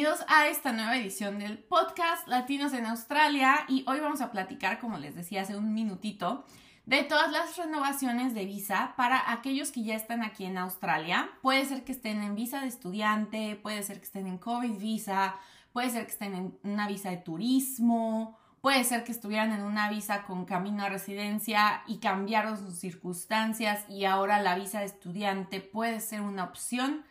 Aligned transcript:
bienvenidos 0.00 0.26
a 0.30 0.48
esta 0.48 0.72
nueva 0.72 0.96
edición 0.96 1.38
del 1.38 1.58
podcast 1.58 2.26
Latinos 2.26 2.72
en 2.72 2.86
Australia 2.86 3.66
y 3.68 3.84
hoy 3.86 4.00
vamos 4.00 4.22
a 4.22 4.32
platicar, 4.32 4.78
como 4.78 4.96
les 4.96 5.14
decía 5.14 5.42
hace 5.42 5.58
un 5.58 5.74
minutito, 5.74 6.46
de 6.86 7.02
todas 7.02 7.30
las 7.30 7.54
renovaciones 7.58 8.32
de 8.32 8.46
visa 8.46 8.94
para 8.96 9.30
aquellos 9.30 9.70
que 9.70 9.82
ya 9.82 9.94
están 9.94 10.22
aquí 10.22 10.46
en 10.46 10.56
Australia. 10.56 11.28
Puede 11.42 11.66
ser 11.66 11.84
que 11.84 11.92
estén 11.92 12.22
en 12.22 12.34
visa 12.34 12.62
de 12.62 12.68
estudiante, 12.68 13.60
puede 13.62 13.82
ser 13.82 13.98
que 13.98 14.06
estén 14.06 14.26
en 14.26 14.38
COVID 14.38 14.78
visa, 14.78 15.34
puede 15.74 15.90
ser 15.90 16.06
que 16.06 16.12
estén 16.12 16.34
en 16.34 16.58
una 16.62 16.88
visa 16.88 17.10
de 17.10 17.18
turismo, 17.18 18.38
puede 18.62 18.84
ser 18.84 19.04
que 19.04 19.12
estuvieran 19.12 19.52
en 19.52 19.60
una 19.60 19.90
visa 19.90 20.22
con 20.22 20.46
camino 20.46 20.82
a 20.82 20.88
residencia 20.88 21.82
y 21.86 21.98
cambiaron 21.98 22.56
sus 22.56 22.78
circunstancias 22.78 23.84
y 23.86 24.06
ahora 24.06 24.40
la 24.40 24.54
visa 24.54 24.78
de 24.78 24.86
estudiante 24.86 25.60
puede 25.60 26.00
ser 26.00 26.22
una 26.22 26.44
opción 26.44 27.04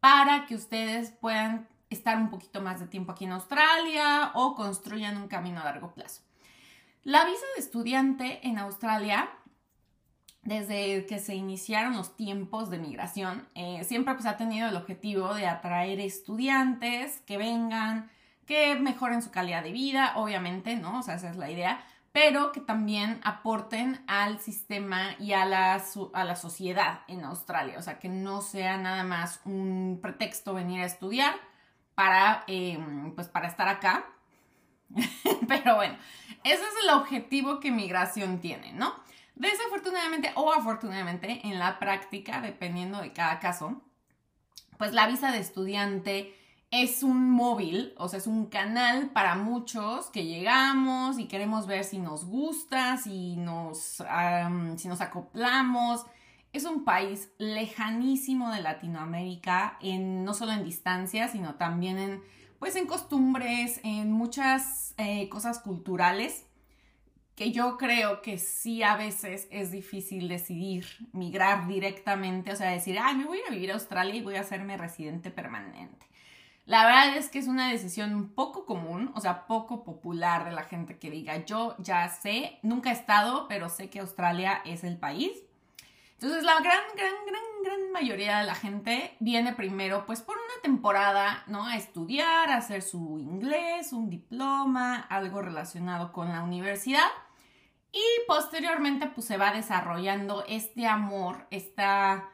para 0.00 0.44
que 0.44 0.54
ustedes 0.54 1.10
puedan 1.10 1.72
estar 1.94 2.18
un 2.18 2.30
poquito 2.30 2.60
más 2.60 2.80
de 2.80 2.86
tiempo 2.86 3.12
aquí 3.12 3.24
en 3.24 3.32
Australia 3.32 4.32
o 4.34 4.54
construyan 4.54 5.16
un 5.16 5.28
camino 5.28 5.60
a 5.60 5.64
largo 5.64 5.92
plazo. 5.94 6.22
La 7.04 7.24
visa 7.26 7.44
de 7.54 7.60
estudiante 7.60 8.40
en 8.48 8.58
Australia, 8.58 9.28
desde 10.42 11.04
que 11.06 11.18
se 11.18 11.34
iniciaron 11.34 11.96
los 11.96 12.16
tiempos 12.16 12.70
de 12.70 12.78
migración, 12.78 13.46
eh, 13.54 13.84
siempre 13.84 14.14
pues, 14.14 14.24
ha 14.24 14.38
tenido 14.38 14.68
el 14.68 14.76
objetivo 14.76 15.34
de 15.34 15.46
atraer 15.46 16.00
estudiantes 16.00 17.20
que 17.26 17.36
vengan, 17.36 18.10
que 18.46 18.74
mejoren 18.76 19.20
su 19.20 19.30
calidad 19.30 19.62
de 19.62 19.72
vida, 19.72 20.12
obviamente, 20.16 20.76
¿no? 20.76 21.00
O 21.00 21.02
sea, 21.02 21.16
esa 21.16 21.28
es 21.28 21.36
la 21.36 21.50
idea, 21.50 21.84
pero 22.12 22.52
que 22.52 22.60
también 22.60 23.20
aporten 23.22 24.02
al 24.06 24.38
sistema 24.38 25.14
y 25.18 25.32
a 25.32 25.44
la, 25.44 25.82
a 26.14 26.24
la 26.24 26.36
sociedad 26.36 27.00
en 27.06 27.24
Australia. 27.24 27.78
O 27.78 27.82
sea, 27.82 27.98
que 27.98 28.08
no 28.08 28.40
sea 28.40 28.78
nada 28.78 29.02
más 29.02 29.40
un 29.44 29.98
pretexto 30.00 30.54
venir 30.54 30.80
a 30.80 30.86
estudiar 30.86 31.34
para, 31.94 32.44
em, 32.46 33.14
pues 33.14 33.28
para 33.28 33.48
estar 33.48 33.68
acá. 33.68 34.06
pero 35.48 35.76
bueno, 35.76 35.96
ese 36.44 36.62
es 36.62 36.74
el 36.84 36.90
objetivo 36.90 37.60
que 37.60 37.70
migración 37.70 38.40
tiene, 38.40 38.72
¿no? 38.72 38.94
Desafortunadamente 39.34 40.32
o 40.36 40.52
afortunadamente, 40.52 41.40
en 41.44 41.58
la 41.58 41.78
práctica, 41.78 42.40
dependiendo 42.40 43.00
de 43.00 43.12
cada 43.12 43.40
caso, 43.40 43.82
pues 44.78 44.92
la 44.92 45.06
visa 45.06 45.32
de 45.32 45.38
estudiante 45.38 46.34
es 46.70 47.02
un 47.02 47.30
móvil, 47.30 47.94
o 47.98 48.08
sea, 48.08 48.18
es 48.18 48.26
un 48.26 48.46
canal 48.46 49.10
para 49.10 49.36
muchos 49.36 50.06
que 50.10 50.24
llegamos 50.24 51.18
y 51.18 51.26
queremos 51.26 51.66
ver 51.66 51.84
si 51.84 51.98
nos 51.98 52.24
gusta, 52.24 52.96
si 52.96 53.36
nos, 53.36 54.02
si 54.76 54.88
nos 54.88 55.00
acoplamos. 55.00 56.04
Es 56.54 56.64
un 56.66 56.84
país 56.84 57.30
lejanísimo 57.38 58.52
de 58.52 58.62
Latinoamérica, 58.62 59.76
no 59.82 60.34
solo 60.34 60.52
en 60.52 60.62
distancia, 60.62 61.26
sino 61.26 61.56
también 61.56 61.98
en, 61.98 62.22
pues, 62.60 62.76
en 62.76 62.86
costumbres, 62.86 63.80
en 63.82 64.12
muchas 64.12 64.94
eh, 64.96 65.28
cosas 65.28 65.58
culturales 65.58 66.46
que 67.34 67.50
yo 67.50 67.76
creo 67.76 68.22
que 68.22 68.38
sí 68.38 68.84
a 68.84 68.96
veces 68.96 69.48
es 69.50 69.72
difícil 69.72 70.28
decidir 70.28 70.86
migrar 71.12 71.66
directamente, 71.66 72.52
o 72.52 72.56
sea, 72.56 72.70
decir, 72.70 72.98
ay, 73.02 73.16
me 73.16 73.24
voy 73.24 73.40
a 73.48 73.50
vivir 73.50 73.72
a 73.72 73.74
Australia 73.74 74.14
y 74.14 74.22
voy 74.22 74.36
a 74.36 74.42
hacerme 74.42 74.76
residente 74.76 75.32
permanente. 75.32 76.06
La 76.66 76.86
verdad 76.86 77.16
es 77.16 77.30
que 77.30 77.40
es 77.40 77.48
una 77.48 77.68
decisión 77.68 78.30
poco 78.32 78.64
común, 78.64 79.10
o 79.16 79.20
sea, 79.20 79.48
poco 79.48 79.82
popular 79.82 80.44
de 80.44 80.52
la 80.52 80.62
gente 80.62 80.98
que 80.98 81.10
diga, 81.10 81.44
yo 81.44 81.74
ya 81.78 82.08
sé, 82.08 82.60
nunca 82.62 82.90
he 82.90 82.92
estado, 82.92 83.48
pero 83.48 83.68
sé 83.68 83.90
que 83.90 83.98
Australia 83.98 84.62
es 84.64 84.84
el 84.84 84.96
país. 84.96 85.32
Entonces, 86.14 86.44
la 86.44 86.54
gran, 86.60 86.82
gran, 86.96 87.14
gran, 87.26 87.42
gran 87.64 87.92
mayoría 87.92 88.38
de 88.38 88.44
la 88.44 88.54
gente 88.54 89.16
viene 89.20 89.52
primero, 89.52 90.06
pues, 90.06 90.22
por 90.22 90.36
una 90.36 90.62
temporada, 90.62 91.44
¿no? 91.46 91.66
A 91.66 91.76
estudiar, 91.76 92.50
a 92.50 92.56
hacer 92.56 92.82
su 92.82 93.18
inglés, 93.18 93.92
un 93.92 94.08
diploma, 94.10 95.00
algo 95.00 95.42
relacionado 95.42 96.12
con 96.12 96.28
la 96.28 96.42
universidad. 96.42 97.08
Y 97.92 98.02
posteriormente, 98.26 99.06
pues, 99.06 99.26
se 99.26 99.36
va 99.36 99.52
desarrollando 99.52 100.44
este 100.48 100.86
amor, 100.86 101.46
esta 101.50 102.30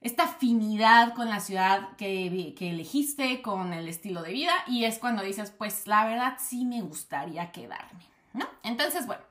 esta 0.00 0.24
afinidad 0.24 1.14
con 1.14 1.28
la 1.28 1.40
ciudad 1.40 1.96
que, 1.96 2.54
elegiste, 2.58 3.42
con 3.42 3.72
el 3.72 3.86
estilo 3.88 4.22
de 4.22 4.32
vida, 4.32 4.52
y 4.66 4.84
es 4.84 4.98
cuando 4.98 5.22
dices, 5.22 5.50
pues 5.50 5.86
la 5.86 6.06
verdad 6.06 6.36
sí 6.38 6.64
me 6.64 6.80
gustaría 6.80 7.52
quedarme, 7.52 8.04
¿no? 8.32 8.48
Entonces, 8.62 9.06
bueno, 9.06 9.22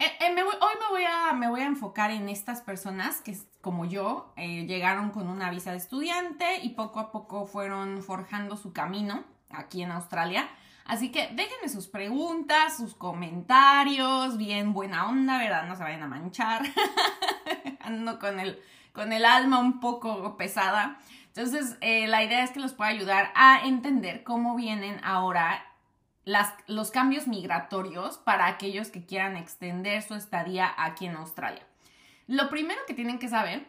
eh, 0.00 0.12
eh, 0.20 0.34
hoy 0.42 0.74
me 1.38 1.48
voy, 1.48 1.60
a, 1.60 1.66
enfocar 1.66 2.10
en 2.10 2.30
estas 2.30 2.62
personas 2.62 3.20
que, 3.20 3.36
como 3.60 3.84
yo, 3.84 4.32
eh, 4.36 4.64
llegaron 4.66 5.10
con 5.10 5.28
una 5.28 5.50
visa 5.50 5.72
de 5.72 5.76
estudiante 5.76 6.60
y 6.62 6.70
poco 6.70 7.00
a 7.00 7.12
poco 7.12 7.44
fueron 7.44 8.02
forjando 8.02 8.56
su 8.56 8.72
camino 8.72 9.24
aquí 9.50 9.82
en 9.82 9.92
Australia. 9.92 10.48
Así 10.86 11.12
que 11.12 11.28
déjenme 11.34 11.68
sus 11.68 11.86
preguntas, 11.86 12.78
sus 12.78 12.94
comentarios, 12.94 14.38
bien 14.38 14.72
buena 14.72 15.06
onda, 15.06 15.36
¿verdad? 15.36 15.68
No 15.68 15.76
se 15.76 15.82
vayan 15.82 16.02
a 16.02 16.08
manchar. 16.08 16.62
Ando 17.80 18.18
con 18.18 18.40
el 18.40 18.58
con 18.92 19.12
el 19.12 19.24
alma 19.26 19.58
un 19.58 19.80
poco 19.80 20.36
pesada. 20.38 20.98
Entonces, 21.26 21.76
la 21.80 22.24
idea 22.24 22.42
es 22.42 22.50
que 22.50 22.58
los 22.58 22.72
pueda 22.72 22.90
ayudar 22.90 23.30
a 23.36 23.60
entender 23.64 24.24
cómo 24.24 24.56
vienen 24.56 24.98
ahora 25.04 25.69
los 26.66 26.90
cambios 26.90 27.26
migratorios 27.26 28.18
para 28.18 28.46
aquellos 28.46 28.88
que 28.88 29.04
quieran 29.04 29.36
extender 29.36 30.02
su 30.02 30.14
estadía 30.14 30.72
aquí 30.76 31.06
en 31.06 31.16
Australia. 31.16 31.66
Lo 32.26 32.48
primero 32.48 32.80
que 32.86 32.94
tienen 32.94 33.18
que 33.18 33.28
saber 33.28 33.66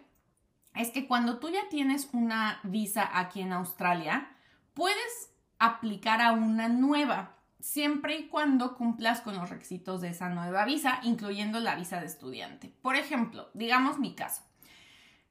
es 0.75 0.89
que 0.89 1.07
cuando 1.07 1.39
tú 1.39 1.49
ya 1.49 1.67
tienes 1.69 2.09
una 2.13 2.59
visa 2.63 3.09
aquí 3.13 3.41
en 3.41 3.53
Australia, 3.53 4.29
puedes 4.73 5.31
aplicar 5.59 6.21
a 6.21 6.31
una 6.31 6.69
nueva, 6.69 7.35
siempre 7.59 8.17
y 8.17 8.27
cuando 8.27 8.75
cumplas 8.75 9.21
con 9.21 9.35
los 9.35 9.49
requisitos 9.49 10.01
de 10.01 10.09
esa 10.09 10.29
nueva 10.29 10.65
visa, 10.65 10.99
incluyendo 11.03 11.59
la 11.59 11.75
visa 11.75 11.99
de 11.99 12.07
estudiante. 12.07 12.73
Por 12.81 12.95
ejemplo, 12.95 13.49
digamos 13.53 13.99
mi 13.99 14.15
caso. 14.15 14.43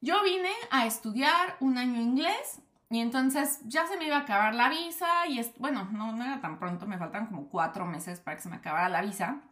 Yo 0.00 0.22
vine 0.22 0.52
a 0.70 0.86
estudiar 0.86 1.56
un 1.60 1.78
año 1.78 2.00
inglés 2.00 2.60
y 2.90 2.98
entonces 2.98 3.60
ya 3.66 3.86
se 3.86 3.96
me 3.96 4.06
iba 4.06 4.16
a 4.16 4.20
acabar 4.22 4.52
la 4.52 4.68
visa 4.68 5.28
y 5.28 5.38
es, 5.38 5.56
bueno, 5.58 5.88
no, 5.92 6.12
era 6.24 6.40
tan 6.40 6.58
pronto, 6.58 6.88
me 6.88 6.98
faltan 6.98 7.26
como 7.26 7.48
cuatro 7.48 7.86
meses 7.86 8.18
para 8.18 8.36
que 8.36 8.42
se 8.42 8.48
me 8.48 8.56
acabara 8.56 8.88
la 8.88 9.00
visa. 9.00 9.42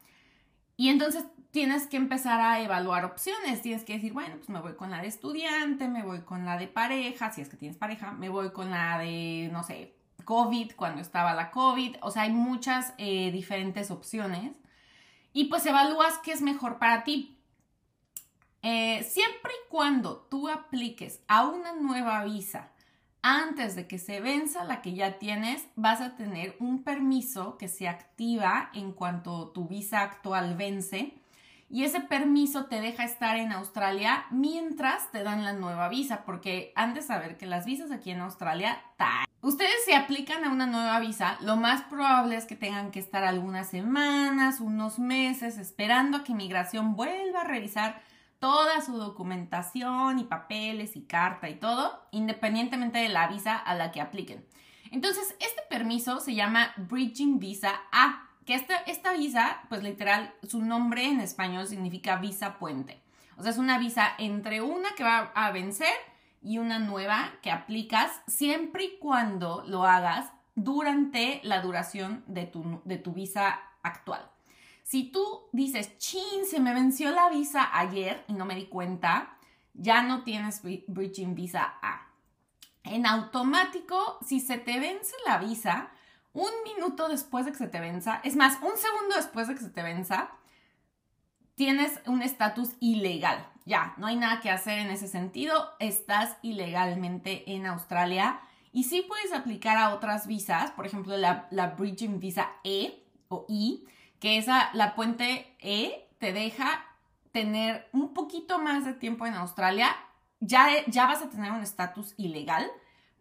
Y 0.76 0.88
entonces 0.88 1.25
tienes 1.53 1.87
que 1.87 1.97
empezar 1.97 2.41
a 2.41 2.60
evaluar 2.60 3.04
opciones. 3.04 3.62
Tienes 3.62 3.84
que 3.84 3.94
decir, 3.94 4.12
bueno, 4.12 4.34
pues 4.37 4.49
me 4.49 4.60
voy 4.60 4.75
con 4.75 4.91
la 4.91 5.00
de 5.00 5.06
estudiante, 5.06 5.87
me 5.87 6.03
voy 6.03 6.22
con 6.22 6.44
la 6.44 6.59
de 6.59 6.66
pareja, 6.66 7.31
si 7.31 7.41
es 7.41 7.49
que 7.49 7.56
tienes 7.56 7.76
pareja, 7.78 8.10
me 8.10 8.28
voy 8.28 8.50
con 8.50 8.71
la 8.71 8.99
de, 8.99 9.50
no 9.53 9.62
sé, 9.62 9.94
COVID, 10.25 10.72
cuando 10.75 11.00
estaba 11.00 11.32
la 11.32 11.53
COVID. 11.53 11.97
O 12.03 12.10
sea, 12.10 12.22
hay 12.22 12.32
muchas 12.32 12.93
eh, 12.99 13.31
diferentes 13.31 13.93
opciones. 13.93 14.56
Y 15.32 15.44
pues 15.44 15.65
evalúas 15.65 16.19
qué 16.25 16.32
es 16.32 16.43
mejor 16.43 16.78
para 16.78 17.05
ti. 17.05 17.38
Eh, 18.62 19.05
siempre 19.05 19.53
y 19.53 19.70
cuando 19.70 20.26
tú 20.28 20.49
apliques 20.49 21.22
a 21.28 21.47
una 21.47 21.72
nueva 21.75 22.25
visa 22.25 22.72
antes 23.28 23.76
de 23.76 23.86
que 23.86 23.98
se 23.98 24.20
venza 24.20 24.64
la 24.64 24.80
que 24.80 24.94
ya 24.94 25.18
tienes, 25.18 25.66
vas 25.76 26.00
a 26.00 26.16
tener 26.16 26.56
un 26.60 26.82
permiso 26.82 27.58
que 27.58 27.68
se 27.68 27.86
activa 27.86 28.70
en 28.72 28.92
cuanto 28.92 29.48
tu 29.50 29.68
visa 29.68 30.00
actual 30.00 30.56
vence. 30.56 31.12
Y 31.68 31.84
ese 31.84 32.00
permiso 32.00 32.64
te 32.66 32.80
deja 32.80 33.04
estar 33.04 33.36
en 33.36 33.52
Australia 33.52 34.24
mientras 34.30 35.12
te 35.12 35.22
dan 35.22 35.44
la 35.44 35.52
nueva 35.52 35.90
visa, 35.90 36.24
porque 36.24 36.72
antes 36.74 37.06
de 37.06 37.14
saber 37.14 37.36
que 37.36 37.44
las 37.44 37.66
visas 37.66 37.90
aquí 37.90 38.10
en 38.10 38.22
Australia, 38.22 38.80
ustedes 39.42 39.84
se 39.84 39.94
aplican 39.94 40.44
a 40.44 40.50
una 40.50 40.66
nueva 40.66 40.98
visa, 40.98 41.36
lo 41.42 41.56
más 41.56 41.82
probable 41.82 42.34
es 42.34 42.46
que 42.46 42.56
tengan 42.56 42.90
que 42.90 42.98
estar 42.98 43.24
algunas 43.24 43.68
semanas, 43.68 44.60
unos 44.60 44.98
meses, 44.98 45.58
esperando 45.58 46.16
a 46.16 46.24
que 46.24 46.32
inmigración 46.32 46.96
vuelva 46.96 47.42
a 47.42 47.44
revisar 47.44 48.00
toda 48.38 48.81
su 48.81 48.97
documentación 48.97 50.19
y 50.19 50.25
papeles 50.25 50.97
y 50.97 51.03
carta 51.03 51.49
y 51.49 51.56
todo, 51.56 52.06
independientemente 52.11 52.99
de 52.99 53.08
la 53.08 53.29
visa 53.29 53.56
a 53.56 53.75
la 53.75 53.90
que 53.90 54.00
apliquen. 54.00 54.46
Entonces, 54.90 55.35
este 55.40 55.62
permiso 55.69 56.20
se 56.20 56.35
llama 56.35 56.73
Bridging 56.76 57.38
Visa 57.38 57.73
A, 57.93 58.29
que 58.46 58.55
esta, 58.55 58.76
esta 58.79 59.12
visa, 59.12 59.61
pues 59.69 59.82
literal, 59.82 60.35
su 60.46 60.62
nombre 60.62 61.05
en 61.05 61.20
español 61.20 61.67
significa 61.67 62.17
visa 62.17 62.58
puente. 62.58 63.02
O 63.37 63.43
sea, 63.43 63.50
es 63.50 63.58
una 63.58 63.79
visa 63.79 64.14
entre 64.19 64.62
una 64.62 64.94
que 64.96 65.05
va 65.05 65.31
a 65.34 65.50
vencer 65.50 65.93
y 66.43 66.58
una 66.58 66.79
nueva 66.79 67.32
que 67.43 67.50
aplicas 67.50 68.11
siempre 68.26 68.84
y 68.84 68.99
cuando 68.99 69.62
lo 69.67 69.84
hagas 69.84 70.31
durante 70.55 71.41
la 71.44 71.61
duración 71.61 72.25
de 72.26 72.46
tu, 72.46 72.81
de 72.84 72.96
tu 72.96 73.12
visa 73.12 73.61
actual. 73.82 74.31
Si 74.88 75.05
tú 75.05 75.50
dices, 75.52 75.99
chin, 75.99 76.46
se 76.50 76.61
me 76.61 76.73
venció 76.73 77.11
la 77.11 77.29
visa 77.29 77.69
ayer 77.79 78.25
y 78.26 78.32
no 78.32 78.46
me 78.46 78.55
di 78.55 78.69
cuenta, 78.69 79.37
ya 79.75 80.00
no 80.00 80.25
tienes 80.25 80.62
Bridging 80.62 81.35
Visa 81.35 81.75
A. 81.82 82.11
En 82.85 83.05
automático, 83.05 84.19
si 84.26 84.40
se 84.40 84.56
te 84.56 84.81
vence 84.81 85.12
la 85.26 85.37
visa, 85.37 85.90
un 86.32 86.49
minuto 86.64 87.11
después 87.11 87.44
de 87.44 87.52
que 87.52 87.58
se 87.58 87.69
te 87.69 87.81
venza, 87.81 88.23
es 88.25 88.35
más, 88.35 88.55
un 88.62 88.79
segundo 88.79 89.17
después 89.17 89.46
de 89.46 89.56
que 89.56 89.61
se 89.61 89.69
te 89.69 89.82
venza, 89.82 90.31
tienes 91.55 92.00
un 92.06 92.23
estatus 92.23 92.70
ilegal. 92.81 93.46
Ya, 93.67 93.93
no 93.99 94.06
hay 94.06 94.17
nada 94.17 94.41
que 94.41 94.49
hacer 94.49 94.79
en 94.79 94.88
ese 94.88 95.06
sentido, 95.06 95.69
estás 95.81 96.38
ilegalmente 96.41 97.52
en 97.52 97.67
Australia 97.67 98.41
Y 98.73 98.84
sí 98.84 99.05
puedes 99.06 99.34
aplicar 99.34 99.76
a 99.76 99.94
otras 99.94 100.26
visas, 100.26 100.70
por 100.70 100.87
ejemplo, 100.87 101.14
la, 101.19 101.46
la 101.50 101.67
Bridging 101.73 102.20
Visa 102.20 102.49
E 102.64 103.05
o 103.29 103.44
I, 103.50 103.84
que 104.20 104.38
esa, 104.38 104.70
la 104.75 104.94
puente 104.94 105.55
E 105.61 106.09
te 106.19 106.32
deja 106.32 106.85
tener 107.32 107.88
un 107.93 108.15
poquito 108.15 108.59
más 108.59 108.85
de 108.85 108.94
tiempo 108.94 109.26
en 109.26 109.35
Australia. 109.35 109.88
Ya, 110.41 110.69
ya 110.87 111.06
vas 111.06 111.23
a 111.23 111.31
tener 111.31 111.53
un 111.53 111.62
estatus 111.62 112.15
ilegal, 112.17 112.69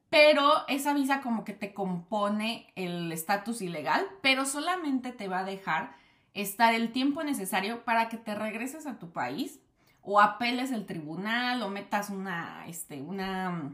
pero 0.10 0.68
esa 0.68 0.94
visa 0.94 1.22
como 1.22 1.44
que 1.44 1.54
te 1.54 1.74
compone 1.74 2.72
el 2.76 3.12
estatus 3.12 3.62
ilegal, 3.62 4.06
pero 4.22 4.46
solamente 4.46 5.12
te 5.12 5.28
va 5.28 5.40
a 5.40 5.44
dejar 5.44 5.96
estar 6.34 6.74
el 6.74 6.92
tiempo 6.92 7.24
necesario 7.24 7.84
para 7.84 8.10
que 8.10 8.18
te 8.18 8.36
regreses 8.36 8.86
a 8.86 9.00
tu 9.00 9.12
país 9.12 9.60
o 10.02 10.22
apeles 10.22 10.72
el 10.72 10.86
tribunal 10.86 11.62
o 11.64 11.70
metas 11.70 12.10
una, 12.10 12.66
este, 12.68 13.02
una, 13.02 13.74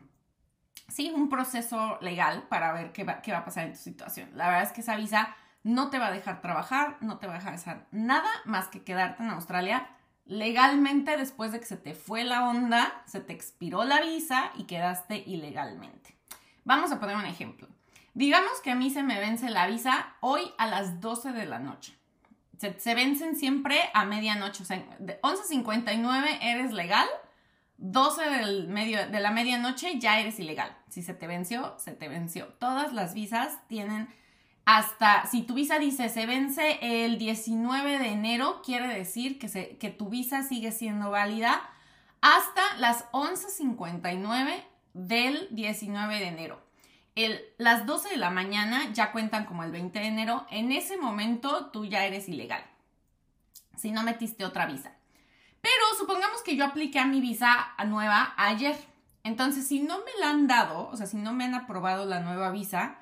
sí, 0.87 1.11
un 1.13 1.29
proceso 1.29 1.97
legal 2.01 2.47
para 2.49 2.71
ver 2.71 2.91
qué 2.91 3.03
va, 3.03 3.21
qué 3.21 3.31
va 3.31 3.39
a 3.39 3.45
pasar 3.45 3.65
en 3.65 3.73
tu 3.73 3.79
situación. 3.79 4.29
La 4.35 4.47
verdad 4.47 4.63
es 4.63 4.71
que 4.71 4.81
esa 4.81 4.95
visa 4.95 5.35
no 5.63 5.89
te 5.89 5.99
va 5.99 6.07
a 6.07 6.11
dejar 6.11 6.41
trabajar, 6.41 6.97
no 7.01 7.17
te 7.17 7.27
va 7.27 7.33
a 7.33 7.37
dejar 7.37 7.53
hacer 7.53 7.85
nada 7.91 8.29
más 8.45 8.67
que 8.67 8.83
quedarte 8.83 9.23
en 9.23 9.29
Australia 9.29 9.89
legalmente 10.25 11.17
después 11.17 11.51
de 11.51 11.59
que 11.59 11.65
se 11.65 11.77
te 11.77 11.95
fue 11.95 12.23
la 12.23 12.47
onda, 12.47 13.03
se 13.05 13.19
te 13.19 13.33
expiró 13.33 13.83
la 13.83 14.01
visa 14.01 14.51
y 14.55 14.63
quedaste 14.63 15.17
ilegalmente. 15.25 16.15
Vamos 16.63 16.91
a 16.91 16.99
poner 16.99 17.17
un 17.17 17.25
ejemplo. 17.25 17.67
Digamos 18.13 18.61
que 18.61 18.71
a 18.71 18.75
mí 18.75 18.89
se 18.89 19.03
me 19.03 19.19
vence 19.19 19.49
la 19.49 19.67
visa 19.67 20.15
hoy 20.21 20.41
a 20.57 20.67
las 20.67 21.01
12 21.01 21.33
de 21.33 21.45
la 21.45 21.59
noche 21.59 21.97
se, 22.77 22.95
vencen 22.95 23.35
siempre 23.35 23.79
a 23.93 24.05
medianoche. 24.05 24.63
O 24.63 24.65
sea, 24.65 24.83
de 24.99 25.19
11.59 25.21 26.37
eres 26.41 26.71
legal, 26.71 27.07
12 27.77 28.29
del 28.29 28.67
medio, 28.67 29.07
de 29.07 29.19
la 29.19 29.31
medianoche 29.31 29.99
ya 29.99 30.19
eres 30.19 30.39
ilegal. 30.39 30.75
Si 30.89 31.01
se 31.01 31.13
te 31.13 31.27
venció, 31.27 31.75
se 31.77 31.91
te 31.91 32.07
venció. 32.07 32.47
Todas 32.59 32.93
las 32.93 33.13
visas 33.13 33.59
tienen 33.67 34.07
hasta, 34.65 35.25
si 35.25 35.43
tu 35.43 35.55
visa 35.55 35.79
dice 35.79 36.09
se 36.09 36.25
vence 36.25 36.79
el 36.81 37.17
19 37.17 37.99
de 37.99 38.09
enero, 38.09 38.61
quiere 38.63 38.87
decir 38.87 39.39
que, 39.39 39.89
tu 39.89 40.09
visa 40.09 40.43
sigue 40.43 40.71
siendo 40.71 41.11
válida 41.11 41.69
hasta 42.21 42.61
las 42.77 43.11
11.59 43.11 44.63
del 44.93 45.47
19 45.51 46.19
de 46.19 46.27
enero 46.27 46.63
las 47.57 47.85
12 47.85 48.09
de 48.09 48.17
la 48.17 48.31
mañana 48.31 48.91
ya 48.91 49.11
cuentan 49.11 49.45
como 49.45 49.63
el 49.63 49.71
20 49.71 49.99
de 49.99 50.07
enero. 50.07 50.45
En 50.49 50.71
ese 50.71 50.97
momento 50.97 51.67
tú 51.67 51.85
ya 51.85 52.05
eres 52.05 52.27
ilegal. 52.27 52.63
Si 53.75 53.91
no 53.91 54.03
metiste 54.03 54.45
otra 54.45 54.65
visa. 54.65 54.93
Pero 55.61 55.83
supongamos 55.97 56.41
que 56.41 56.55
yo 56.55 56.65
apliqué 56.65 56.99
a 56.99 57.05
mi 57.05 57.21
visa 57.21 57.73
nueva 57.85 58.33
ayer. 58.37 58.75
Entonces, 59.23 59.65
si 59.67 59.79
no 59.79 59.99
me 59.99 60.11
la 60.19 60.31
han 60.31 60.47
dado, 60.47 60.89
o 60.89 60.97
sea, 60.97 61.07
si 61.07 61.15
no 61.15 61.33
me 61.33 61.45
han 61.45 61.55
aprobado 61.55 62.05
la 62.05 62.19
nueva 62.19 62.51
visa, 62.51 62.97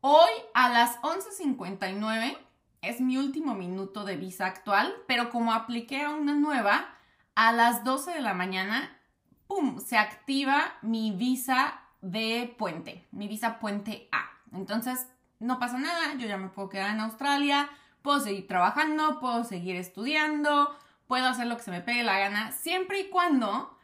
hoy 0.00 0.30
a 0.54 0.68
las 0.68 1.00
11.59 1.02 2.38
es 2.82 3.00
mi 3.00 3.16
último 3.16 3.54
minuto 3.54 4.04
de 4.04 4.16
visa 4.16 4.46
actual, 4.46 4.94
pero 5.06 5.30
como 5.30 5.52
apliqué 5.52 6.02
a 6.02 6.10
una 6.10 6.34
nueva, 6.34 6.88
a 7.34 7.52
las 7.52 7.84
12 7.84 8.12
de 8.12 8.20
la 8.20 8.34
mañana, 8.34 8.98
¡pum!, 9.46 9.80
se 9.80 9.98
activa 9.98 10.74
mi 10.82 11.12
visa 11.12 11.80
de 12.00 12.54
puente, 12.58 13.06
mi 13.10 13.28
visa 13.28 13.58
puente 13.58 14.08
A. 14.12 14.30
Entonces, 14.52 15.08
no 15.38 15.58
pasa 15.58 15.78
nada, 15.78 16.14
yo 16.14 16.26
ya 16.26 16.36
me 16.36 16.48
puedo 16.48 16.68
quedar 16.68 16.90
en 16.90 17.00
Australia, 17.00 17.68
puedo 18.02 18.20
seguir 18.20 18.46
trabajando, 18.46 19.20
puedo 19.20 19.44
seguir 19.44 19.76
estudiando, 19.76 20.76
puedo 21.06 21.26
hacer 21.26 21.46
lo 21.46 21.56
que 21.56 21.64
se 21.64 21.70
me 21.70 21.80
pegue 21.80 22.02
la 22.02 22.18
gana, 22.18 22.52
siempre 22.52 23.00
y 23.00 23.08
cuando 23.08 23.76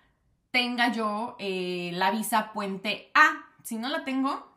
tenga 0.50 0.92
yo 0.92 1.36
eh, 1.38 1.90
la 1.94 2.10
visa 2.10 2.52
puente 2.52 3.10
A. 3.14 3.46
Si 3.64 3.76
no 3.76 3.88
la 3.88 4.04
tengo, 4.04 4.51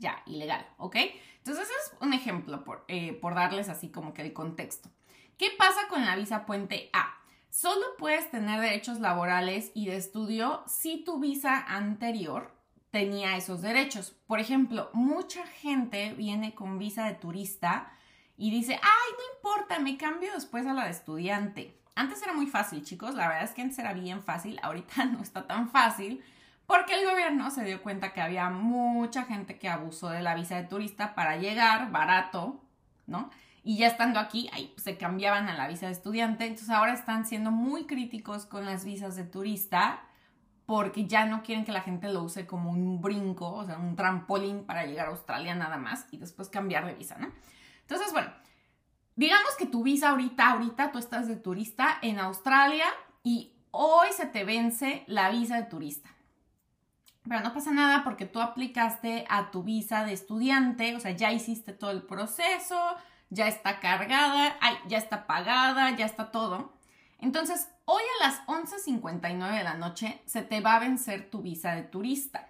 ya, 0.00 0.22
ilegal, 0.26 0.66
¿ok? 0.78 0.96
Entonces, 1.38 1.68
es 1.68 1.92
un 2.00 2.12
ejemplo 2.12 2.64
por, 2.64 2.84
eh, 2.88 3.12
por 3.12 3.34
darles 3.34 3.68
así 3.68 3.90
como 3.90 4.12
que 4.12 4.22
el 4.22 4.32
contexto. 4.32 4.90
¿Qué 5.36 5.50
pasa 5.56 5.80
con 5.88 6.04
la 6.04 6.16
visa 6.16 6.44
puente 6.44 6.90
A? 6.92 7.14
Solo 7.50 7.84
puedes 7.98 8.30
tener 8.30 8.60
derechos 8.60 9.00
laborales 9.00 9.70
y 9.74 9.86
de 9.86 9.96
estudio 9.96 10.62
si 10.66 11.04
tu 11.04 11.20
visa 11.20 11.58
anterior 11.58 12.54
tenía 12.90 13.36
esos 13.36 13.62
derechos. 13.62 14.16
Por 14.26 14.40
ejemplo, 14.40 14.90
mucha 14.92 15.46
gente 15.46 16.12
viene 16.14 16.54
con 16.54 16.78
visa 16.78 17.06
de 17.06 17.14
turista 17.14 17.92
y 18.36 18.50
dice, 18.50 18.74
ay, 18.74 19.12
no 19.18 19.34
importa, 19.36 19.78
me 19.78 19.96
cambio 19.96 20.32
después 20.32 20.66
a 20.66 20.74
la 20.74 20.84
de 20.84 20.90
estudiante. 20.90 21.76
Antes 21.94 22.22
era 22.22 22.32
muy 22.32 22.46
fácil, 22.46 22.82
chicos, 22.82 23.14
la 23.14 23.28
verdad 23.28 23.44
es 23.44 23.50
que 23.50 23.62
antes 23.62 23.78
era 23.78 23.92
bien 23.92 24.22
fácil, 24.22 24.58
ahorita 24.62 25.04
no 25.06 25.20
está 25.20 25.46
tan 25.46 25.68
fácil 25.70 26.22
porque 26.70 26.94
el 26.94 27.04
gobierno 27.04 27.50
se 27.50 27.64
dio 27.64 27.82
cuenta 27.82 28.12
que 28.12 28.20
había 28.20 28.48
mucha 28.48 29.24
gente 29.24 29.58
que 29.58 29.68
abusó 29.68 30.10
de 30.10 30.22
la 30.22 30.36
visa 30.36 30.54
de 30.54 30.68
turista 30.68 31.16
para 31.16 31.36
llegar 31.36 31.90
barato, 31.90 32.62
¿no? 33.08 33.28
y 33.64 33.76
ya 33.78 33.88
estando 33.88 34.20
aquí, 34.20 34.48
ahí 34.52 34.72
se 34.76 34.96
cambiaban 34.96 35.48
a 35.48 35.56
la 35.56 35.66
visa 35.66 35.86
de 35.86 35.92
estudiante. 35.92 36.46
Entonces 36.46 36.70
ahora 36.70 36.92
están 36.92 37.26
siendo 37.26 37.50
muy 37.50 37.86
críticos 37.86 38.46
con 38.46 38.64
las 38.66 38.84
visas 38.84 39.16
de 39.16 39.24
turista 39.24 40.04
porque 40.64 41.06
ya 41.06 41.26
no 41.26 41.42
quieren 41.42 41.64
que 41.64 41.72
la 41.72 41.82
gente 41.82 42.08
lo 42.08 42.22
use 42.22 42.46
como 42.46 42.70
un 42.70 43.00
brinco, 43.00 43.52
o 43.52 43.66
sea, 43.66 43.76
un 43.76 43.96
trampolín 43.96 44.64
para 44.64 44.86
llegar 44.86 45.06
a 45.06 45.10
Australia 45.10 45.56
nada 45.56 45.76
más 45.76 46.06
y 46.12 46.18
después 46.18 46.48
cambiar 46.48 46.86
de 46.86 46.94
visa, 46.94 47.18
¿no? 47.18 47.32
Entonces, 47.80 48.12
bueno, 48.12 48.30
digamos 49.16 49.56
que 49.58 49.66
tu 49.66 49.82
visa 49.82 50.10
ahorita, 50.10 50.52
ahorita 50.52 50.92
tú 50.92 51.00
estás 51.00 51.26
de 51.26 51.34
turista 51.34 51.98
en 52.02 52.20
Australia 52.20 52.86
y 53.24 53.52
hoy 53.72 54.06
se 54.12 54.26
te 54.26 54.44
vence 54.44 55.02
la 55.08 55.30
visa 55.30 55.56
de 55.56 55.64
turista. 55.64 56.08
Pero 57.28 57.40
no 57.40 57.52
pasa 57.52 57.70
nada 57.70 58.02
porque 58.02 58.26
tú 58.26 58.40
aplicaste 58.40 59.26
a 59.28 59.50
tu 59.50 59.62
visa 59.62 60.04
de 60.04 60.12
estudiante, 60.12 60.96
o 60.96 61.00
sea, 61.00 61.10
ya 61.12 61.32
hiciste 61.32 61.72
todo 61.72 61.90
el 61.90 62.02
proceso, 62.02 62.80
ya 63.28 63.46
está 63.46 63.78
cargada, 63.78 64.56
ya 64.88 64.98
está 64.98 65.26
pagada, 65.26 65.94
ya 65.96 66.06
está 66.06 66.30
todo. 66.30 66.72
Entonces, 67.18 67.68
hoy 67.84 68.02
a 68.20 68.26
las 68.26 68.46
11.59 68.46 69.56
de 69.56 69.64
la 69.64 69.74
noche 69.74 70.22
se 70.24 70.42
te 70.42 70.60
va 70.60 70.76
a 70.76 70.80
vencer 70.80 71.30
tu 71.30 71.42
visa 71.42 71.74
de 71.74 71.82
turista. 71.82 72.48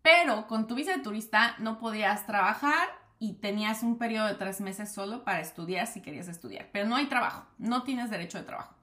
Pero 0.00 0.46
con 0.48 0.66
tu 0.66 0.74
visa 0.74 0.96
de 0.96 1.02
turista 1.02 1.54
no 1.58 1.78
podías 1.78 2.26
trabajar 2.26 2.88
y 3.18 3.34
tenías 3.34 3.84
un 3.84 3.98
periodo 3.98 4.26
de 4.26 4.34
tres 4.34 4.60
meses 4.60 4.90
solo 4.92 5.22
para 5.22 5.40
estudiar 5.40 5.86
si 5.86 6.00
querías 6.00 6.26
estudiar. 6.26 6.68
Pero 6.72 6.88
no 6.88 6.96
hay 6.96 7.06
trabajo, 7.06 7.46
no 7.58 7.84
tienes 7.84 8.10
derecho 8.10 8.38
de 8.38 8.44
trabajo. 8.44 8.74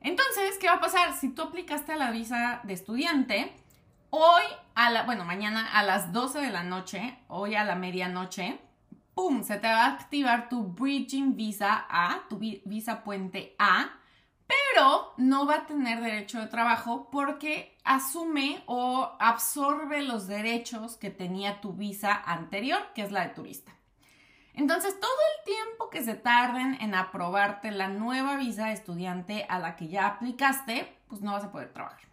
Entonces, 0.00 0.56
¿qué 0.58 0.68
va 0.68 0.74
a 0.74 0.80
pasar? 0.80 1.12
Si 1.14 1.28
tú 1.28 1.42
aplicaste 1.42 1.92
a 1.92 1.96
la 1.96 2.10
visa 2.10 2.60
de 2.62 2.72
estudiante, 2.72 3.52
hoy 4.10 4.42
a 4.74 4.90
la, 4.90 5.04
bueno, 5.04 5.24
mañana 5.24 5.66
a 5.72 5.82
las 5.82 6.12
12 6.12 6.40
de 6.40 6.50
la 6.50 6.62
noche, 6.62 7.18
hoy 7.28 7.54
a 7.54 7.64
la 7.64 7.76
medianoche, 7.76 8.60
¡pum! 9.14 9.42
Se 9.42 9.56
te 9.58 9.68
va 9.68 9.84
a 9.84 9.92
activar 9.92 10.48
tu 10.48 10.64
Bridging 10.64 11.36
Visa 11.36 11.86
A, 11.88 12.22
tu 12.28 12.38
visa 12.38 13.02
puente 13.02 13.54
A, 13.58 13.90
pero 14.46 15.14
no 15.16 15.46
va 15.46 15.56
a 15.56 15.66
tener 15.66 16.00
derecho 16.00 16.40
de 16.40 16.48
trabajo 16.48 17.08
porque 17.10 17.78
asume 17.84 18.62
o 18.66 19.16
absorbe 19.20 20.02
los 20.02 20.26
derechos 20.26 20.96
que 20.96 21.10
tenía 21.10 21.60
tu 21.60 21.72
visa 21.72 22.12
anterior, 22.26 22.80
que 22.94 23.02
es 23.02 23.12
la 23.12 23.22
de 23.22 23.34
turista. 23.34 23.72
Entonces, 24.54 24.98
todo 24.98 25.10
el 25.10 25.44
tiempo 25.44 25.90
que 25.90 26.02
se 26.02 26.14
tarden 26.14 26.76
en 26.80 26.94
aprobarte 26.94 27.70
la 27.70 27.88
nueva 27.88 28.36
visa 28.36 28.66
de 28.66 28.72
estudiante 28.72 29.46
a 29.48 29.60
la 29.60 29.76
que 29.76 29.88
ya 29.88 30.06
aplicaste, 30.06 30.98
pues 31.08 31.20
no 31.20 31.32
vas 31.32 31.44
a 31.44 31.52
poder 31.52 31.72
trabajar. 31.72 32.09